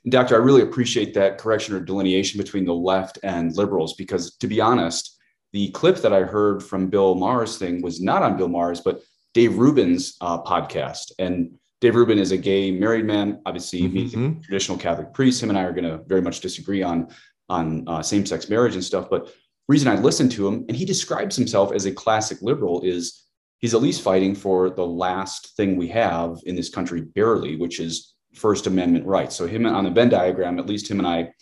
Doctor, 0.09 0.35
I 0.35 0.39
really 0.39 0.63
appreciate 0.63 1.13
that 1.15 1.39
correction 1.39 1.75
or 1.75 1.81
delineation 1.81 2.39
between 2.39 2.65
the 2.65 2.75
left 2.75 3.19
and 3.23 3.55
liberals 3.55 3.95
because, 3.95 4.37
to 4.37 4.47
be 4.47 4.61
honest, 4.61 5.19
the 5.53 5.71
clip 5.73 5.97
that 5.97 6.13
I 6.13 6.23
heard 6.23 6.63
from 6.63 6.89
Bill 6.89 7.15
Maher's 7.15 7.59
thing 7.59 7.83
was 7.83 8.01
not 8.01 8.23
on 8.23 8.37
Bill 8.37 8.49
Maher's, 8.49 8.81
but 8.81 9.03
Dave 9.35 9.59
Rubin's 9.59 10.17
uh, 10.21 10.43
podcast. 10.43 11.13
And 11.19 11.59
Dave 11.81 11.97
Rubin 11.97 12.19
is 12.19 12.33
a 12.33 12.37
gay 12.37 12.71
married 12.71 13.05
man, 13.05 13.41
obviously, 13.45 13.83
mm-hmm. 13.83 14.41
traditional 14.41 14.79
Catholic 14.79 15.13
priest. 15.13 15.43
Him 15.43 15.51
and 15.51 15.59
I 15.59 15.63
are 15.65 15.73
going 15.73 15.85
to 15.85 16.03
very 16.07 16.23
much 16.23 16.41
disagree 16.41 16.83
on 16.83 17.09
on 17.49 17.83
uh, 17.89 18.01
same-sex 18.01 18.49
marriage 18.49 18.75
and 18.75 18.85
stuff. 18.85 19.11
But 19.11 19.35
reason 19.67 19.89
I 19.89 19.97
listened 19.97 20.31
to 20.33 20.47
him, 20.47 20.65
and 20.69 20.77
he 20.77 20.85
describes 20.85 21.35
himself 21.35 21.73
as 21.73 21.85
a 21.85 21.93
classic 21.93 22.39
liberal, 22.43 22.81
is 22.83 23.25
he's 23.59 23.75
at 23.75 23.83
least 23.83 24.03
fighting 24.03 24.37
for 24.37 24.71
the 24.71 24.87
last 24.87 25.57
thing 25.57 25.77
we 25.77 25.89
have 25.89 26.39
in 26.47 26.55
this 26.55 26.69
country, 26.69 27.01
barely, 27.01 27.57
which 27.57 27.81
is 27.81 28.15
First 28.35 28.66
Amendment 28.66 29.07
rights. 29.07 29.37
So 29.37 29.47
him 29.47 29.66
on 29.66 29.85
the 29.85 29.91
Venn 29.91 30.09
diagram, 30.09 30.59
at 30.59 30.66
least 30.66 30.91
him 30.91 30.99
and 30.99 31.07
I 31.07 31.33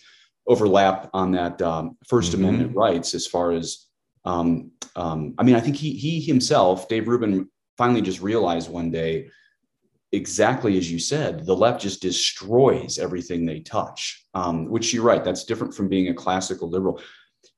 overlap 0.46 1.10
on 1.12 1.32
that 1.32 1.60
um, 1.60 1.96
1st 2.10 2.30
mm-hmm. 2.30 2.44
Amendment 2.44 2.76
rights 2.76 3.14
as 3.14 3.26
far 3.26 3.52
as. 3.52 3.86
Um, 4.24 4.72
um, 4.96 5.34
I 5.38 5.44
mean, 5.44 5.54
I 5.54 5.60
think 5.60 5.76
he 5.76 5.92
he 5.92 6.20
himself, 6.20 6.88
Dave 6.88 7.06
Rubin, 7.08 7.48
finally 7.76 8.02
just 8.02 8.20
realized 8.20 8.68
one 8.68 8.90
day 8.90 9.28
exactly 10.12 10.78
as 10.78 10.90
you 10.90 10.98
said, 10.98 11.44
the 11.44 11.54
left 11.54 11.82
just 11.82 12.00
destroys 12.00 12.98
everything 12.98 13.44
they 13.44 13.60
touch, 13.60 14.24
um, 14.34 14.68
which 14.68 14.92
you're 14.92 15.04
right. 15.04 15.22
That's 15.22 15.44
different 15.44 15.74
from 15.74 15.88
being 15.88 16.08
a 16.08 16.14
classical 16.14 16.68
liberal. 16.68 17.00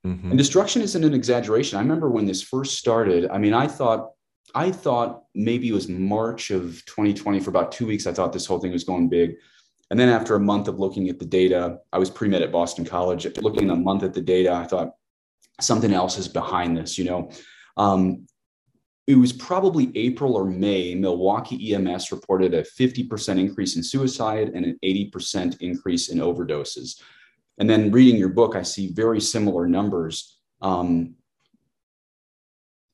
Mm-hmm. 0.07 0.31
And 0.31 0.39
destruction 0.39 0.83
isn't 0.83 1.05
an 1.05 1.15
exaggeration. 1.15 1.79
I 1.79 1.83
remember 1.83 2.11
when 2.11 2.27
this 2.27 2.43
first 2.43 2.77
started. 2.77 3.29
I 3.31 3.39
mean, 3.39 3.55
I 3.55 3.67
thought, 3.67 4.11
I 4.55 4.71
thought 4.71 5.25
maybe 5.35 5.69
it 5.69 5.73
was 5.73 5.89
March 5.89 6.51
of 6.51 6.85
2020 6.87 7.41
for 7.41 7.51
about 7.51 7.73
two 7.73 7.87
weeks. 7.87 8.07
I 8.07 8.13
thought 8.13 8.33
this 8.33 8.47
whole 8.47 8.59
thing 8.59 8.73
was 8.73 8.85
going 8.85 9.09
big. 9.09 9.35
And 9.91 9.99
then 9.99 10.09
after 10.09 10.37
a 10.37 10.41
month 10.41 10.69
of 10.69 10.79
looking 10.79 11.09
at 11.09 11.19
the 11.19 11.25
data, 11.25 11.79
I 11.93 11.99
was 11.99 12.11
pre 12.11 12.29
med 12.29 12.43
at 12.43 12.53
Boston 12.53 12.85
College. 12.85 13.27
Looking 13.39 13.71
a 13.71 13.77
month 13.77 14.03
at 14.03 14.15
the 14.15 14.21
data, 14.21 14.53
I 14.53 14.65
thought 14.65 14.93
something 15.61 15.93
else 15.93 16.17
is 16.17 16.29
behind 16.29 16.77
this. 16.77 16.97
You 16.97 17.05
know, 17.07 17.31
um, 17.77 18.27
it 19.07 19.17
was 19.17 19.33
probably 19.33 19.91
April 19.97 20.37
or 20.37 20.45
May, 20.45 20.95
Milwaukee 20.95 21.75
EMS 21.75 22.13
reported 22.13 22.55
a 22.55 22.63
50% 22.63 23.41
increase 23.41 23.75
in 23.75 23.83
suicide 23.83 24.53
and 24.55 24.65
an 24.65 24.79
80% 24.85 25.61
increase 25.61 26.11
in 26.11 26.19
overdoses. 26.19 27.01
And 27.59 27.69
then 27.69 27.91
reading 27.91 28.17
your 28.17 28.29
book, 28.29 28.55
I 28.55 28.63
see 28.63 28.93
very 28.93 29.21
similar 29.21 29.67
numbers. 29.67 30.39
Um, 30.63 31.17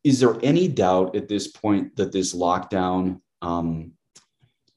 is 0.06 0.20
there 0.20 0.36
any 0.44 0.68
doubt 0.68 1.16
at 1.16 1.26
this 1.26 1.48
point 1.48 1.96
that 1.96 2.12
this 2.12 2.32
lockdown 2.32 3.20
um, 3.42 3.90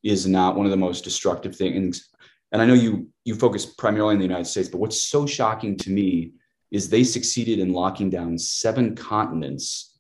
is 0.02 0.26
not 0.26 0.56
one 0.56 0.66
of 0.66 0.72
the 0.72 0.78
most 0.78 1.04
destructive 1.04 1.56
things? 1.56 2.10
And 2.52 2.60
I 2.60 2.66
know 2.66 2.74
you 2.74 3.10
you 3.26 3.36
focus 3.36 3.64
primarily 3.68 4.14
in 4.14 4.20
the 4.20 4.26
United 4.26 4.48
States, 4.48 4.70
but 4.70 4.80
what's 4.80 5.04
so 5.04 5.28
shocking 5.28 5.78
to 5.78 5.92
me 5.92 6.34
is 6.72 6.90
they 6.90 7.04
succeeded 7.04 7.60
in 7.60 7.74
locking 7.74 8.10
down 8.10 8.40
seven 8.40 8.96
continents 8.96 10.00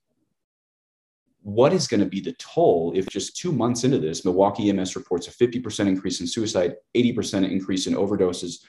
what 1.43 1.73
is 1.73 1.87
going 1.87 1.99
to 1.99 2.05
be 2.07 2.21
the 2.21 2.33
toll 2.33 2.91
if 2.95 3.07
just 3.07 3.37
two 3.37 3.51
months 3.51 3.83
into 3.83 3.99
this, 3.99 4.25
Milwaukee 4.25 4.69
EMS 4.69 4.95
reports 4.95 5.27
a 5.27 5.31
50% 5.31 5.87
increase 5.87 6.19
in 6.21 6.27
suicide, 6.27 6.75
80% 6.95 7.49
increase 7.49 7.87
in 7.87 7.93
overdoses. 7.93 8.63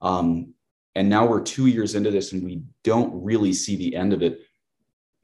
Um, 0.00 0.54
and 0.94 1.08
now 1.08 1.26
we're 1.26 1.42
two 1.42 1.66
years 1.66 1.94
into 1.94 2.10
this 2.10 2.32
and 2.32 2.42
we 2.42 2.62
don't 2.82 3.12
really 3.22 3.52
see 3.52 3.76
the 3.76 3.94
end 3.94 4.12
of 4.12 4.22
it. 4.22 4.40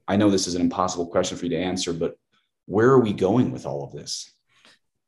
I 0.06 0.16
know 0.16 0.30
this 0.30 0.46
is 0.46 0.54
an 0.54 0.60
impossible 0.60 1.06
question 1.06 1.36
for 1.36 1.44
you 1.46 1.50
to 1.50 1.62
answer, 1.62 1.92
but 1.92 2.16
where 2.66 2.90
are 2.90 3.00
we 3.00 3.12
going 3.12 3.50
with 3.50 3.66
all 3.66 3.84
of 3.84 3.92
this? 3.92 4.30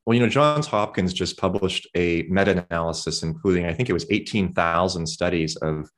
Well, 0.04 0.14
you 0.14 0.20
know, 0.20 0.28
Johns 0.28 0.66
Hopkins 0.66 1.12
just 1.12 1.36
published 1.36 1.88
a 1.94 2.22
meta 2.28 2.64
analysis, 2.70 3.22
including, 3.22 3.66
I 3.66 3.72
think 3.72 3.90
it 3.90 3.92
was 3.92 4.06
18,000 4.10 5.06
studies 5.06 5.56
of 5.56 5.90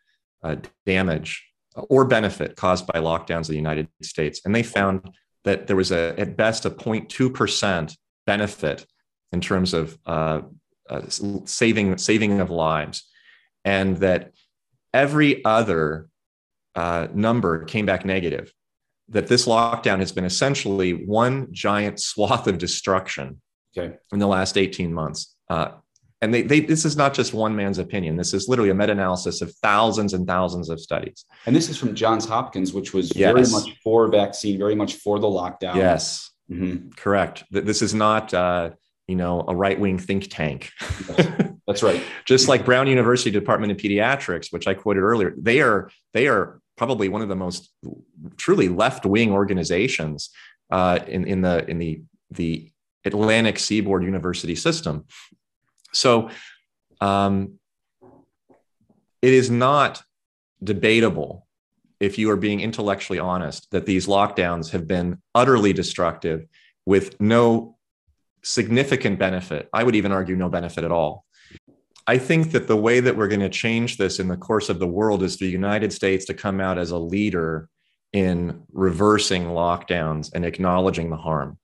uh, 0.42 0.57
damage 0.86 1.44
or 1.74 2.05
benefit 2.07 2.57
caused 2.57 2.86
by 2.86 3.01
lockdowns 3.01 3.49
in 3.49 3.53
the 3.53 3.57
United 3.57 3.88
States. 4.03 4.40
And 4.44 4.55
they 4.55 4.62
found 4.62 5.11
that 5.44 5.66
there 5.66 5.76
was 5.76 5.92
a 5.92 6.14
at 6.18 6.36
best 6.36 6.64
a 6.64 6.70
0.2% 6.70 7.96
benefit 8.26 8.86
in 9.32 9.40
terms 9.40 9.74
of 9.74 9.99
uh, 10.07 10.42
uh, 10.88 11.03
saving 11.09 11.99
saving 11.99 12.40
of 12.40 12.51
lives, 12.51 13.09
and 13.64 13.99
that 13.99 14.32
every 14.92 15.44
other 15.44 16.09
uh, 16.74 17.09
number 17.12 17.64
came 17.64 17.86
back 17.86 18.05
negative. 18.05 18.53
That 19.11 19.26
this 19.26 19.46
lockdown 19.46 20.00
has 20.00 20.12
been 20.12 20.24
essentially 20.24 20.92
one 20.92 21.48
giant 21.52 21.98
swath 21.98 22.46
of 22.46 22.59
destruction 22.59 23.40
okay. 23.76 23.96
in 24.12 24.18
the 24.18 24.26
last 24.26 24.59
18 24.59 24.92
months. 24.92 25.34
Uh, 25.48 25.70
and 26.20 26.34
they, 26.34 26.42
they, 26.42 26.61
this 26.61 26.84
is 26.84 26.96
not 26.96 27.14
just 27.14 27.32
one 27.32 27.54
man's 27.54 27.78
opinion. 27.78 28.16
This 28.16 28.34
is 28.34 28.48
literally 28.48 28.70
a 28.70 28.74
meta-analysis 28.74 29.40
of 29.40 29.54
thousands 29.56 30.14
and 30.14 30.26
thousands 30.26 30.68
of 30.68 30.80
studies. 30.80 31.24
And 31.46 31.54
this 31.54 31.68
is 31.68 31.78
from 31.78 31.94
Johns 31.94 32.26
Hopkins, 32.26 32.72
which 32.72 32.92
was 32.92 33.14
yes. 33.14 33.32
very 33.32 33.48
much 33.48 33.78
for 33.82 34.09
vaccine, 34.09 34.59
very 34.59 34.74
much 34.74 34.94
for 34.94 35.20
the 35.20 35.28
lockdown. 35.28 35.76
Yes, 35.76 36.30
mm-hmm. 36.50 36.90
correct. 36.90 37.44
This 37.50 37.82
is 37.82 37.94
not, 37.94 38.34
uh, 38.34 38.70
you 39.06 39.14
know, 39.14 39.44
a 39.46 39.54
right-wing 39.54 39.98
think 39.98 40.26
tank. 40.28 40.70
That's 41.68 41.84
right. 41.84 42.02
just 42.24 42.48
like 42.48 42.64
Brown 42.64 42.88
University 42.88 43.30
Department 43.30 43.70
of 43.70 43.78
Pediatrics, 43.78 44.52
which 44.52 44.66
I 44.66 44.74
quoted 44.74 45.00
earlier, 45.00 45.34
they 45.38 45.61
are 45.61 45.90
they 46.14 46.26
are 46.26 46.61
probably 46.79 47.09
one 47.09 47.22
of 47.22 47.29
the 47.29 47.37
most 47.37 47.70
truly 48.37 48.68
left-wing 48.68 49.31
organizations 49.33 50.31
uh, 50.70 51.01
in 51.07 51.26
in 51.26 51.43
the 51.43 51.68
in 51.68 51.79
the 51.79 52.03
the 52.31 52.70
Atlantic 53.05 53.59
Seaboard 53.59 54.03
University 54.05 54.55
system. 54.55 55.05
So 55.93 56.31
um, 57.01 57.59
it 59.22 59.35
is 59.35 59.51
not 59.51 60.03
debatable, 60.62 61.47
if 62.01 62.18
you 62.18 62.31
are 62.31 62.37
being 62.37 62.61
intellectually 62.61 63.18
honest, 63.18 63.70
that 63.70 63.87
these 63.87 64.07
lockdowns 64.07 64.70
have 64.70 64.87
been 64.87 65.20
utterly 65.35 65.72
destructive 65.72 66.47
with 66.85 67.20
no 67.20 67.76
significant 68.43 69.18
benefit. 69.18 69.68
I 69.72 69.83
would 69.85 69.97
even 69.97 70.12
argue 70.12 70.37
no 70.37 70.49
benefit 70.49 70.85
at 70.85 70.93
all. 70.93 71.24
I 72.09 72.18
think 72.18 72.50
that 72.52 72.66
the 72.66 72.76
way 72.76 72.98
that 73.00 73.16
we're 73.16 73.28
going 73.28 73.40
to 73.40 73.48
change 73.48 73.96
this 73.96 74.18
in 74.18 74.26
the 74.26 74.36
course 74.36 74.68
of 74.68 74.80
the 74.80 74.88
world 74.88 75.22
is 75.22 75.36
for 75.36 75.44
the 75.44 75.50
United 75.50 75.92
States 75.92 76.24
to 76.24 76.34
come 76.34 76.61
out 76.61 76.78
as 76.78 76.90
a 76.90 76.98
leader 76.98 77.68
in 78.12 78.62
reversing 78.72 79.44
lockdowns 79.44 80.32
and 80.34 80.44
acknowledging 80.44 81.11
the 81.11 81.16
harm. 81.16 81.59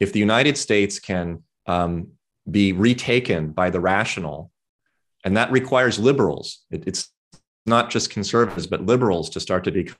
If 0.00 0.12
the 0.12 0.18
United 0.18 0.56
States 0.56 0.98
can 0.98 1.44
um, 1.66 2.08
be 2.50 2.72
retaken 2.72 3.52
by 3.52 3.70
the 3.70 3.80
rational. 3.80 4.50
And 5.24 5.36
that 5.36 5.52
requires 5.52 5.98
liberals. 5.98 6.60
It, 6.70 6.84
it's 6.86 7.08
not 7.66 7.90
just 7.90 8.10
conservatives, 8.10 8.66
but 8.66 8.86
liberals 8.86 9.30
to 9.30 9.40
start 9.40 9.64
to 9.64 9.72
become 9.72 9.96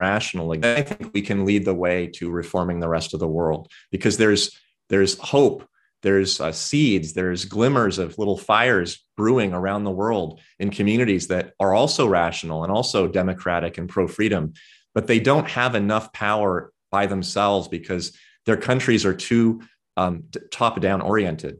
rational. 0.00 0.52
I 0.64 0.82
think 0.82 1.12
we 1.12 1.22
can 1.22 1.44
lead 1.44 1.64
the 1.64 1.74
way 1.74 2.06
to 2.14 2.30
reforming 2.30 2.80
the 2.80 2.88
rest 2.88 3.14
of 3.14 3.20
the 3.20 3.28
world 3.28 3.70
because 3.90 4.16
there's 4.16 4.56
there's 4.90 5.18
hope, 5.18 5.66
there's 6.04 6.38
uh, 6.38 6.52
seeds, 6.52 7.14
there's 7.14 7.46
glimmers 7.46 7.98
of 7.98 8.18
little 8.18 8.36
fires 8.36 9.02
brewing 9.16 9.54
around 9.54 9.84
the 9.84 9.90
world 9.90 10.40
in 10.58 10.70
communities 10.70 11.28
that 11.28 11.54
are 11.58 11.74
also 11.74 12.06
rational 12.06 12.62
and 12.62 12.70
also 12.70 13.08
democratic 13.08 13.78
and 13.78 13.88
pro 13.88 14.06
freedom, 14.06 14.52
but 14.94 15.06
they 15.06 15.18
don't 15.18 15.48
have 15.48 15.74
enough 15.74 16.12
power 16.12 16.72
by 16.92 17.06
themselves 17.06 17.68
because 17.68 18.16
their 18.44 18.58
countries 18.58 19.06
are 19.06 19.14
too 19.14 19.62
um, 19.96 20.24
top 20.52 20.78
down 20.80 21.00
oriented. 21.00 21.58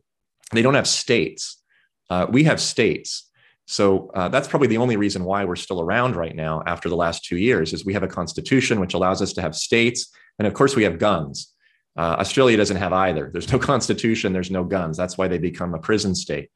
They 0.53 0.63
don't 0.63 0.75
have 0.75 0.87
states. 0.87 1.63
Uh, 2.11 2.27
we 2.31 2.45
have 2.45 2.61
states. 2.61 3.31
So 3.67 4.11
uh, 4.15 4.29
that's 4.29 4.47
probably 4.47 4.69
the 4.69 4.77
only 4.77 4.97
reason 4.97 5.25
why 5.25 5.47
we're 5.47 5.57
still 5.57 5.81
around 5.81 6.17
right 6.17 6.37
now 6.37 6.63
after 6.67 6.91
the 6.91 6.97
last 6.97 7.25
two 7.25 7.39
years 7.39 7.73
is 7.73 7.87
we 7.87 7.95
have 7.95 8.03
a 8.03 8.09
constitution 8.09 8.79
which 8.79 8.93
allows 8.93 9.23
us 9.23 9.33
to 9.33 9.41
have 9.41 9.57
states, 9.57 10.13
and 10.39 10.47
of 10.47 10.53
course 10.53 10.77
we 10.77 10.83
have 10.83 10.99
guns. 10.99 11.54
Uh, 11.97 12.17
Australia 12.19 12.57
doesn't 12.57 12.77
have 12.77 12.93
either. 12.93 13.31
There's 13.33 13.53
no 13.53 13.59
constitution. 13.73 14.33
There's 14.33 14.51
no 14.51 14.65
guns. 14.65 14.97
That's 14.97 15.17
why 15.17 15.29
they 15.29 15.39
become 15.39 15.75
a 15.75 15.79
prison 15.79 16.15
state. 16.15 16.51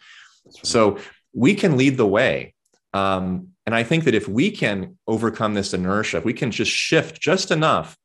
So 0.63 0.99
we 1.33 1.55
can 1.55 1.77
lead 1.77 1.97
the 1.97 2.07
way. 2.07 2.55
Um, 2.95 3.49
and 3.67 3.75
I 3.75 3.83
think 3.83 4.05
that 4.05 4.15
if 4.15 4.27
we 4.27 4.51
can 4.51 4.99
overcome 5.07 5.55
this 5.55 5.75
inertia, 5.75 6.19
if 6.19 6.25
we 6.25 6.33
can 6.33 6.51
just 6.51 6.71
shift 6.71 7.21
just 7.21 7.51
enough 7.51 7.97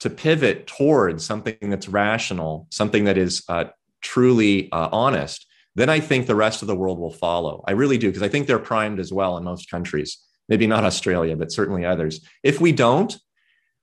to 0.00 0.08
pivot 0.08 0.66
towards 0.66 1.24
something 1.24 1.56
that's 1.68 1.88
rational, 1.88 2.66
something 2.70 3.04
that 3.04 3.18
is 3.18 3.42
uh, 3.48 3.64
truly 4.00 4.70
uh, 4.72 4.88
honest, 4.92 5.46
then 5.74 5.88
I 5.88 6.00
think 6.00 6.26
the 6.26 6.34
rest 6.34 6.62
of 6.62 6.68
the 6.68 6.76
world 6.76 6.98
will 6.98 7.12
follow. 7.12 7.64
I 7.66 7.72
really 7.72 7.98
do, 7.98 8.08
because 8.08 8.22
I 8.22 8.28
think 8.28 8.46
they're 8.46 8.58
primed 8.58 8.98
as 8.98 9.12
well 9.12 9.36
in 9.36 9.44
most 9.44 9.70
countries, 9.70 10.18
maybe 10.48 10.66
not 10.66 10.84
Australia, 10.84 11.36
but 11.36 11.52
certainly 11.52 11.84
others. 11.84 12.20
If 12.42 12.60
we 12.60 12.72
don't, 12.72 13.16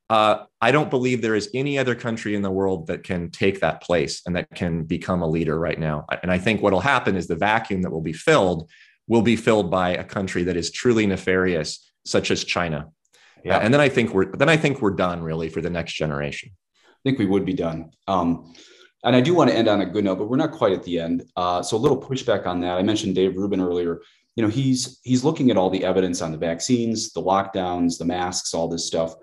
uh, 0.10 0.46
I 0.62 0.72
don't 0.72 0.90
believe 0.90 1.22
there 1.22 1.36
is 1.36 1.50
any 1.54 1.78
other 1.78 1.94
country 1.94 2.34
in 2.34 2.42
the 2.42 2.52
world 2.52 2.88
that 2.88 3.04
can 3.04 3.30
take 3.30 3.60
that 3.60 3.82
place 3.82 4.22
and 4.26 4.36
that 4.36 4.50
can 4.56 4.84
become 4.84 5.22
a 5.22 5.28
leader 5.28 5.60
right 5.60 5.80
now. 5.80 6.06
And 6.24 6.32
I 6.32 6.38
think 6.38 6.62
what 6.62 6.72
will 6.72 6.80
happen 6.80 7.16
is 7.16 7.28
the 7.28 7.36
vacuum 7.36 7.82
that 7.82 7.92
will 7.92 8.02
be 8.02 8.14
filled 8.14 8.70
will 9.08 9.22
be 9.22 9.36
filled 9.36 9.72
by 9.72 9.92
a 9.92 10.04
country 10.04 10.44
that 10.44 10.58
is 10.58 10.72
truly 10.72 11.06
nefarious, 11.06 11.92
such 12.06 12.32
as 12.32 12.44
China. 12.44 12.90
Yeah. 13.44 13.60
and 13.60 13.74
then 13.74 13.80
I 13.80 13.88
think 13.88 14.14
we're 14.14 14.32
then 14.36 14.50
I 14.50 14.58
think 14.58 14.82
we're 14.82 14.96
done 14.96 15.22
really 15.22 15.48
for 15.48 15.62
the 15.62 15.70
next 15.70 15.94
generation. 15.94 16.50
I 16.54 17.00
think 17.04 17.20
we 17.20 17.26
would 17.26 17.46
be 17.46 17.54
done. 17.54 17.92
Um, 18.08 18.54
and 19.04 19.16
I 19.16 19.22
do 19.22 19.34
want 19.34 19.50
to 19.50 19.56
end 19.56 19.68
on 19.68 19.82
a 19.82 19.86
good 19.86 20.04
note, 20.04 20.18
but 20.18 20.28
we're 20.28 20.38
not 20.38 20.52
quite 20.52 20.74
at 20.74 20.84
the 20.84 21.00
end. 21.00 21.24
Uh, 21.36 21.62
so 21.62 21.78
a 21.78 21.80
little 21.80 22.02
pushback 22.02 22.46
on 22.46 22.60
that. 22.62 22.78
I 22.78 22.84
mentioned 22.84 23.16
Dave 23.16 23.38
Rubin 23.38 23.62
earlier. 23.62 24.02
You 24.36 24.44
know, 24.44 24.50
he's 24.50 25.00
he's 25.04 25.24
looking 25.24 25.52
at 25.52 25.58
all 25.58 25.70
the 25.70 25.84
evidence 25.84 26.22
on 26.22 26.32
the 26.32 26.38
vaccines, 26.38 27.14
the 27.14 27.22
lockdowns, 27.22 27.98
the 27.98 28.06
masks, 28.06 28.54
all 28.54 28.68
this 28.68 28.86
stuff, 28.86 29.16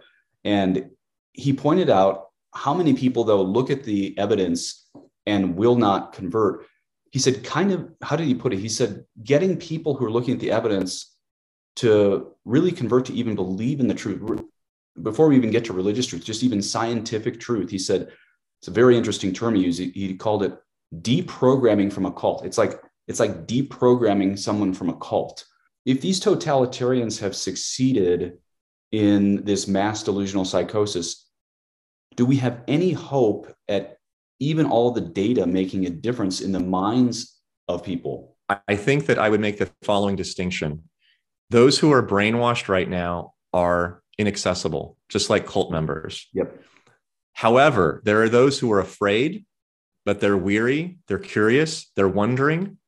and 0.44 0.90
he 1.32 1.52
pointed 1.52 1.90
out 1.90 2.28
how 2.54 2.74
many 2.74 2.94
people 2.94 3.24
though 3.24 3.42
look 3.42 3.70
at 3.70 3.84
the 3.84 4.16
evidence 4.18 4.88
and 5.26 5.56
will 5.56 5.76
not 5.76 6.12
convert. 6.12 6.66
He 7.10 7.18
said, 7.18 7.44
kind 7.44 7.72
of, 7.72 7.88
how 8.02 8.16
did 8.16 8.26
he 8.26 8.34
put 8.34 8.52
it? 8.52 8.58
He 8.58 8.68
said, 8.68 9.04
getting 9.22 9.56
people 9.56 9.94
who 9.94 10.04
are 10.04 10.10
looking 10.10 10.34
at 10.34 10.40
the 10.40 10.50
evidence 10.50 11.16
to 11.76 12.34
really 12.44 12.72
convert 12.72 13.06
to 13.06 13.14
even 13.14 13.34
believe 13.34 13.80
in 13.80 13.88
the 13.88 13.94
truth. 13.94 14.42
Before 15.02 15.28
we 15.28 15.36
even 15.36 15.50
get 15.50 15.64
to 15.66 15.72
religious 15.72 16.06
truth, 16.06 16.24
just 16.24 16.42
even 16.42 16.62
scientific 16.62 17.40
truth, 17.40 17.70
he 17.70 17.78
said, 17.78 18.12
it's 18.60 18.68
a 18.68 18.72
very 18.72 18.96
interesting 18.96 19.32
term 19.32 19.54
he 19.54 19.62
used. 19.62 19.80
He 19.80 20.14
called 20.14 20.42
it 20.42 20.56
deprogramming 21.00 21.92
from 21.92 22.06
a 22.06 22.12
cult. 22.12 22.44
It's 22.44 22.58
like 22.58 22.80
it's 23.06 23.20
like 23.20 23.46
deprogramming 23.46 24.38
someone 24.38 24.72
from 24.72 24.88
a 24.88 24.96
cult. 24.96 25.44
If 25.84 26.00
these 26.00 26.20
totalitarians 26.20 27.20
have 27.20 27.36
succeeded 27.36 28.38
in 28.94 29.44
this 29.44 29.66
mass 29.66 30.04
delusional 30.04 30.44
psychosis, 30.44 31.28
do 32.14 32.24
we 32.24 32.36
have 32.36 32.62
any 32.68 32.92
hope 32.92 33.52
at 33.68 33.98
even 34.38 34.66
all 34.66 34.92
the 34.92 35.00
data 35.00 35.44
making 35.46 35.84
a 35.84 35.90
difference 35.90 36.40
in 36.40 36.52
the 36.52 36.60
minds 36.60 37.40
of 37.66 37.82
people? 37.82 38.36
I 38.68 38.76
think 38.76 39.06
that 39.06 39.18
I 39.18 39.28
would 39.28 39.40
make 39.40 39.58
the 39.58 39.68
following 39.82 40.14
distinction. 40.14 40.84
Those 41.50 41.76
who 41.76 41.92
are 41.92 42.06
brainwashed 42.06 42.68
right 42.68 42.88
now 42.88 43.32
are 43.52 44.00
inaccessible, 44.16 44.96
just 45.08 45.28
like 45.28 45.44
cult 45.44 45.72
members. 45.72 46.28
Yep. 46.32 46.62
However, 47.32 48.00
there 48.04 48.22
are 48.22 48.28
those 48.28 48.60
who 48.60 48.70
are 48.70 48.80
afraid, 48.80 49.44
but 50.04 50.20
they're 50.20 50.36
weary, 50.36 50.98
they're 51.08 51.18
curious, 51.18 51.90
they're 51.96 52.06
wondering 52.06 52.78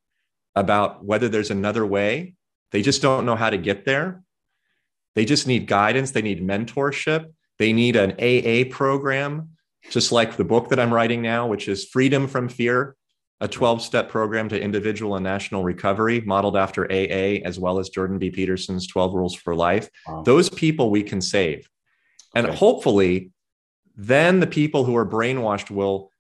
about 0.54 1.04
whether 1.04 1.28
there's 1.28 1.50
another 1.50 1.84
way. 1.84 2.36
They 2.70 2.82
just 2.82 3.02
don't 3.02 3.26
know 3.26 3.34
how 3.34 3.50
to 3.50 3.58
get 3.58 3.84
there. 3.84 4.22
They 5.16 5.24
just 5.24 5.46
need 5.46 5.66
guidance, 5.66 6.12
they 6.12 6.22
need 6.22 6.46
mentorship, 6.46 7.32
they 7.58 7.72
need 7.72 7.96
an 7.96 8.12
AA 8.20 8.70
program, 8.70 9.50
just 9.90 10.12
like 10.12 10.36
the 10.36 10.44
book 10.44 10.68
that 10.68 10.78
I'm 10.78 10.92
writing 10.92 11.22
now, 11.22 11.46
which 11.46 11.68
is 11.68 11.86
Freedom 11.86 12.28
from 12.28 12.50
Fear, 12.50 12.94
a 13.40 13.48
12 13.48 13.80
step 13.80 14.10
program 14.10 14.50
to 14.50 14.60
individual 14.60 15.16
and 15.16 15.24
national 15.24 15.64
recovery, 15.64 16.20
modeled 16.20 16.56
after 16.56 16.84
AA, 16.84 17.40
as 17.44 17.58
well 17.58 17.78
as 17.78 17.88
Jordan 17.88 18.18
B. 18.18 18.30
Peterson's 18.30 18.86
12 18.86 19.14
Rules 19.14 19.34
for 19.34 19.54
Life. 19.56 19.88
Wow. 20.06 20.22
Those 20.22 20.50
people 20.50 20.90
we 20.90 21.02
can 21.02 21.22
save. 21.22 21.68
And 22.34 22.46
okay. 22.46 22.56
hopefully, 22.56 23.30
then 23.96 24.40
the 24.40 24.46
people 24.46 24.84
who 24.84 24.96
are 24.96 25.06
brainwashed 25.06 25.70
will 25.70 26.10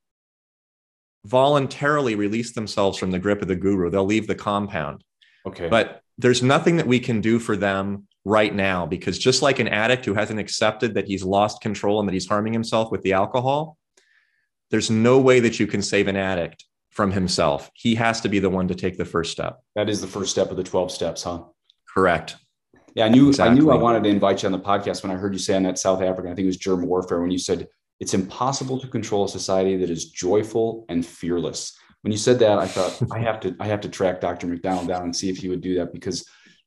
voluntarily 1.26 2.14
release 2.14 2.54
themselves 2.54 2.96
from 2.96 3.10
the 3.10 3.18
grip 3.18 3.42
of 3.42 3.48
the 3.48 3.56
guru. 3.56 3.90
They'll 3.90 4.06
leave 4.06 4.26
the 4.26 4.34
compound. 4.34 5.04
Okay. 5.46 5.68
But 5.68 6.00
there's 6.16 6.42
nothing 6.42 6.78
that 6.78 6.86
we 6.86 6.98
can 6.98 7.20
do 7.20 7.38
for 7.38 7.56
them 7.56 8.06
right 8.26 8.52
now 8.52 8.84
because 8.84 9.16
just 9.18 9.40
like 9.40 9.60
an 9.60 9.68
addict 9.68 10.04
who 10.04 10.12
hasn't 10.12 10.40
accepted 10.40 10.94
that 10.94 11.06
he's 11.06 11.22
lost 11.22 11.60
control 11.60 12.00
and 12.00 12.08
that 12.08 12.12
he's 12.12 12.26
harming 12.26 12.52
himself 12.52 12.90
with 12.90 13.00
the 13.02 13.12
alcohol, 13.12 13.78
there's 14.72 14.90
no 14.90 15.20
way 15.20 15.38
that 15.38 15.60
you 15.60 15.66
can 15.68 15.80
save 15.80 16.08
an 16.08 16.16
addict 16.16 16.64
from 16.90 17.12
himself. 17.12 17.70
He 17.74 17.94
has 17.94 18.20
to 18.22 18.28
be 18.28 18.40
the 18.40 18.50
one 18.50 18.66
to 18.66 18.74
take 18.74 18.98
the 18.98 19.04
first 19.04 19.30
step. 19.30 19.60
That 19.76 19.88
is 19.88 20.00
the 20.00 20.08
first 20.08 20.32
step 20.32 20.50
of 20.50 20.56
the 20.56 20.64
12 20.64 20.90
steps, 20.90 21.22
huh? 21.22 21.44
Correct. 21.88 22.34
Yeah, 22.96 23.04
I 23.04 23.10
knew 23.10 23.28
exactly. 23.28 23.52
I 23.52 23.54
knew 23.54 23.70
I 23.70 23.76
wanted 23.76 24.02
to 24.02 24.08
invite 24.08 24.42
you 24.42 24.48
on 24.48 24.52
the 24.52 24.58
podcast 24.58 25.04
when 25.04 25.12
I 25.12 25.16
heard 25.16 25.32
you 25.32 25.38
say 25.38 25.54
on 25.54 25.62
that 25.62 25.78
South 25.78 26.02
African, 26.02 26.32
I 26.32 26.34
think 26.34 26.46
it 26.46 26.46
was 26.46 26.56
germ 26.56 26.84
warfare, 26.84 27.20
when 27.20 27.30
you 27.30 27.38
said 27.38 27.68
it's 28.00 28.14
impossible 28.14 28.80
to 28.80 28.88
control 28.88 29.24
a 29.24 29.28
society 29.28 29.76
that 29.76 29.90
is 29.90 30.06
joyful 30.10 30.84
and 30.88 31.06
fearless. 31.06 31.78
When 32.00 32.10
you 32.10 32.18
said 32.18 32.40
that, 32.40 32.58
I 32.58 32.66
thought 32.66 33.00
I 33.12 33.20
have 33.20 33.38
to 33.40 33.54
I 33.60 33.68
have 33.68 33.82
to 33.82 33.88
track 33.88 34.20
Dr. 34.20 34.48
McDonald 34.48 34.88
down 34.88 35.02
and 35.04 35.14
see 35.14 35.30
if 35.30 35.36
he 35.36 35.48
would 35.48 35.60
do 35.60 35.76
that 35.76 35.92
because 35.92 36.26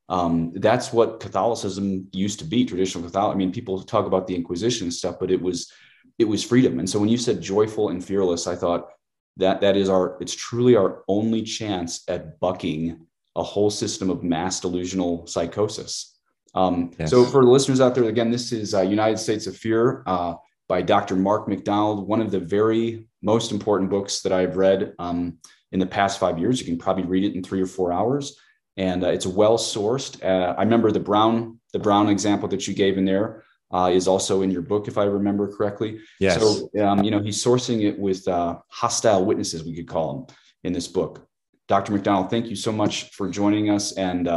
um, 0.10 0.51
that's 0.55 0.91
what 0.91 1.20
Catholicism 1.20 2.07
used 2.12 2.39
to 2.39 2.45
be. 2.45 2.66
Traditional 2.66 3.03
Catholic. 3.03 3.36
I 3.36 3.38
mean, 3.38 3.51
people 3.51 3.82
talk 3.82 4.05
about 4.05 4.28
the 4.28 4.36
Inquisition 4.36 4.86
and 4.86 4.93
stuff, 4.93 5.18
but 5.20 5.32
it 5.32 5.41
was 5.41 5.72
it 6.18 6.26
was 6.26 6.43
freedom. 6.43 6.80
And 6.80 6.89
so 6.89 6.99
when 6.99 7.10
you 7.10 7.18
said 7.18 7.41
joyful 7.41 7.89
and 7.89 8.03
fearless, 8.03 8.47
I 8.47 8.55
thought 8.55 8.89
that 9.38 9.62
that 9.62 9.78
is 9.78 9.88
our 9.88 10.18
it's 10.20 10.36
truly 10.36 10.76
our 10.76 11.03
only 11.07 11.43
chance 11.43 12.03
at 12.07 12.39
bucking 12.39 13.05
a 13.36 13.43
whole 13.43 13.70
system 13.70 14.10
of 14.10 14.24
mass 14.24 14.60
delusional 14.60 15.26
psychosis 15.28 16.20
um, 16.55 16.91
yes. 16.97 17.10
So, 17.10 17.26
for 17.26 17.43
the 17.43 17.51
listeners 17.51 17.82
out 17.82 17.95
there, 17.95 18.05
again, 18.05 18.32
this 18.32 18.51
is 18.51 18.74
uh, 18.74 18.82
United 18.82 19.18
States 19.18 19.47
of 19.47 19.55
Fear 19.55 20.03
uh, 20.05 20.36
by 20.68 20.82
Dr. 20.82 21.16
Mark 21.16 21.47
McDonald, 21.47 22.07
one 22.07 22.22
of 22.22 22.32
the 22.32 22.39
very 22.39 23.05
most 23.22 23.51
important 23.51 23.89
books 23.89 24.22
that 24.22 24.32
I've 24.32 24.57
read 24.57 24.93
um, 24.99 25.38
in 25.72 25.80
the 25.80 25.86
past 25.86 26.20
five 26.20 26.39
years. 26.39 26.60
You 26.60 26.66
can 26.66 26.78
probably 26.78 27.03
read 27.03 27.24
it 27.24 27.36
in 27.36 27.43
three 27.43 27.62
or 27.62 27.66
four 27.66 27.91
hours, 27.91 28.39
and 28.80 29.04
uh, 29.04 29.10
it's 29.10 29.28
well 29.28 29.58
sourced. 29.58 30.24
Uh, 30.24 30.56
I 30.58 30.64
remember 30.64 30.92
the 30.92 31.02
Brown 31.02 31.60
the 31.74 31.80
Brown 31.80 32.10
example 32.10 32.48
that 32.48 32.68
you 32.68 32.74
gave 32.74 32.98
in 32.98 33.06
there 33.06 33.44
uh, 33.72 33.92
is 33.94 34.08
also 34.08 34.42
in 34.42 34.50
your 34.50 34.64
book, 34.64 34.88
if 34.88 34.98
I 34.98 35.04
remember 35.04 35.48
correctly. 35.48 36.00
Yes. 36.20 36.42
So, 36.42 36.68
um, 36.84 37.04
you 37.04 37.12
know, 37.12 37.20
he's 37.20 37.44
sourcing 37.44 37.84
it 37.84 38.00
with 38.00 38.28
uh, 38.28 38.58
hostile 38.70 39.24
witnesses, 39.24 39.64
we 39.64 39.76
could 39.76 39.88
call 39.88 40.14
them, 40.14 40.36
in 40.64 40.74
this 40.74 40.88
book. 40.88 41.28
Dr. 41.68 41.92
McDonald, 41.92 42.32
thank 42.32 42.48
you 42.48 42.56
so 42.56 42.72
much 42.72 43.12
for 43.12 43.30
joining 43.30 43.70
us 43.70 43.92
and 43.92 44.28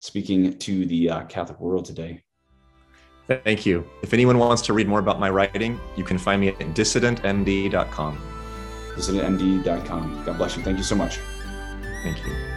speaking 0.00 0.58
to 0.58 0.84
the 0.86 1.08
uh, 1.08 1.24
Catholic 1.26 1.60
world 1.60 1.84
today. 1.84 2.24
Thank 3.28 3.64
you. 3.64 3.88
If 4.02 4.12
anyone 4.12 4.38
wants 4.38 4.62
to 4.62 4.72
read 4.72 4.88
more 4.88 4.98
about 4.98 5.20
my 5.20 5.30
writing, 5.30 5.80
you 5.96 6.02
can 6.02 6.18
find 6.18 6.40
me 6.40 6.48
at 6.48 6.58
dissidentmd.com. 6.58 8.18
Dissidentmd.com. 8.96 10.24
God 10.24 10.36
bless 10.36 10.56
you. 10.56 10.64
Thank 10.64 10.78
you 10.78 10.84
so 10.84 10.96
much. 10.96 11.20
Thank 12.02 12.18
you. 12.26 12.51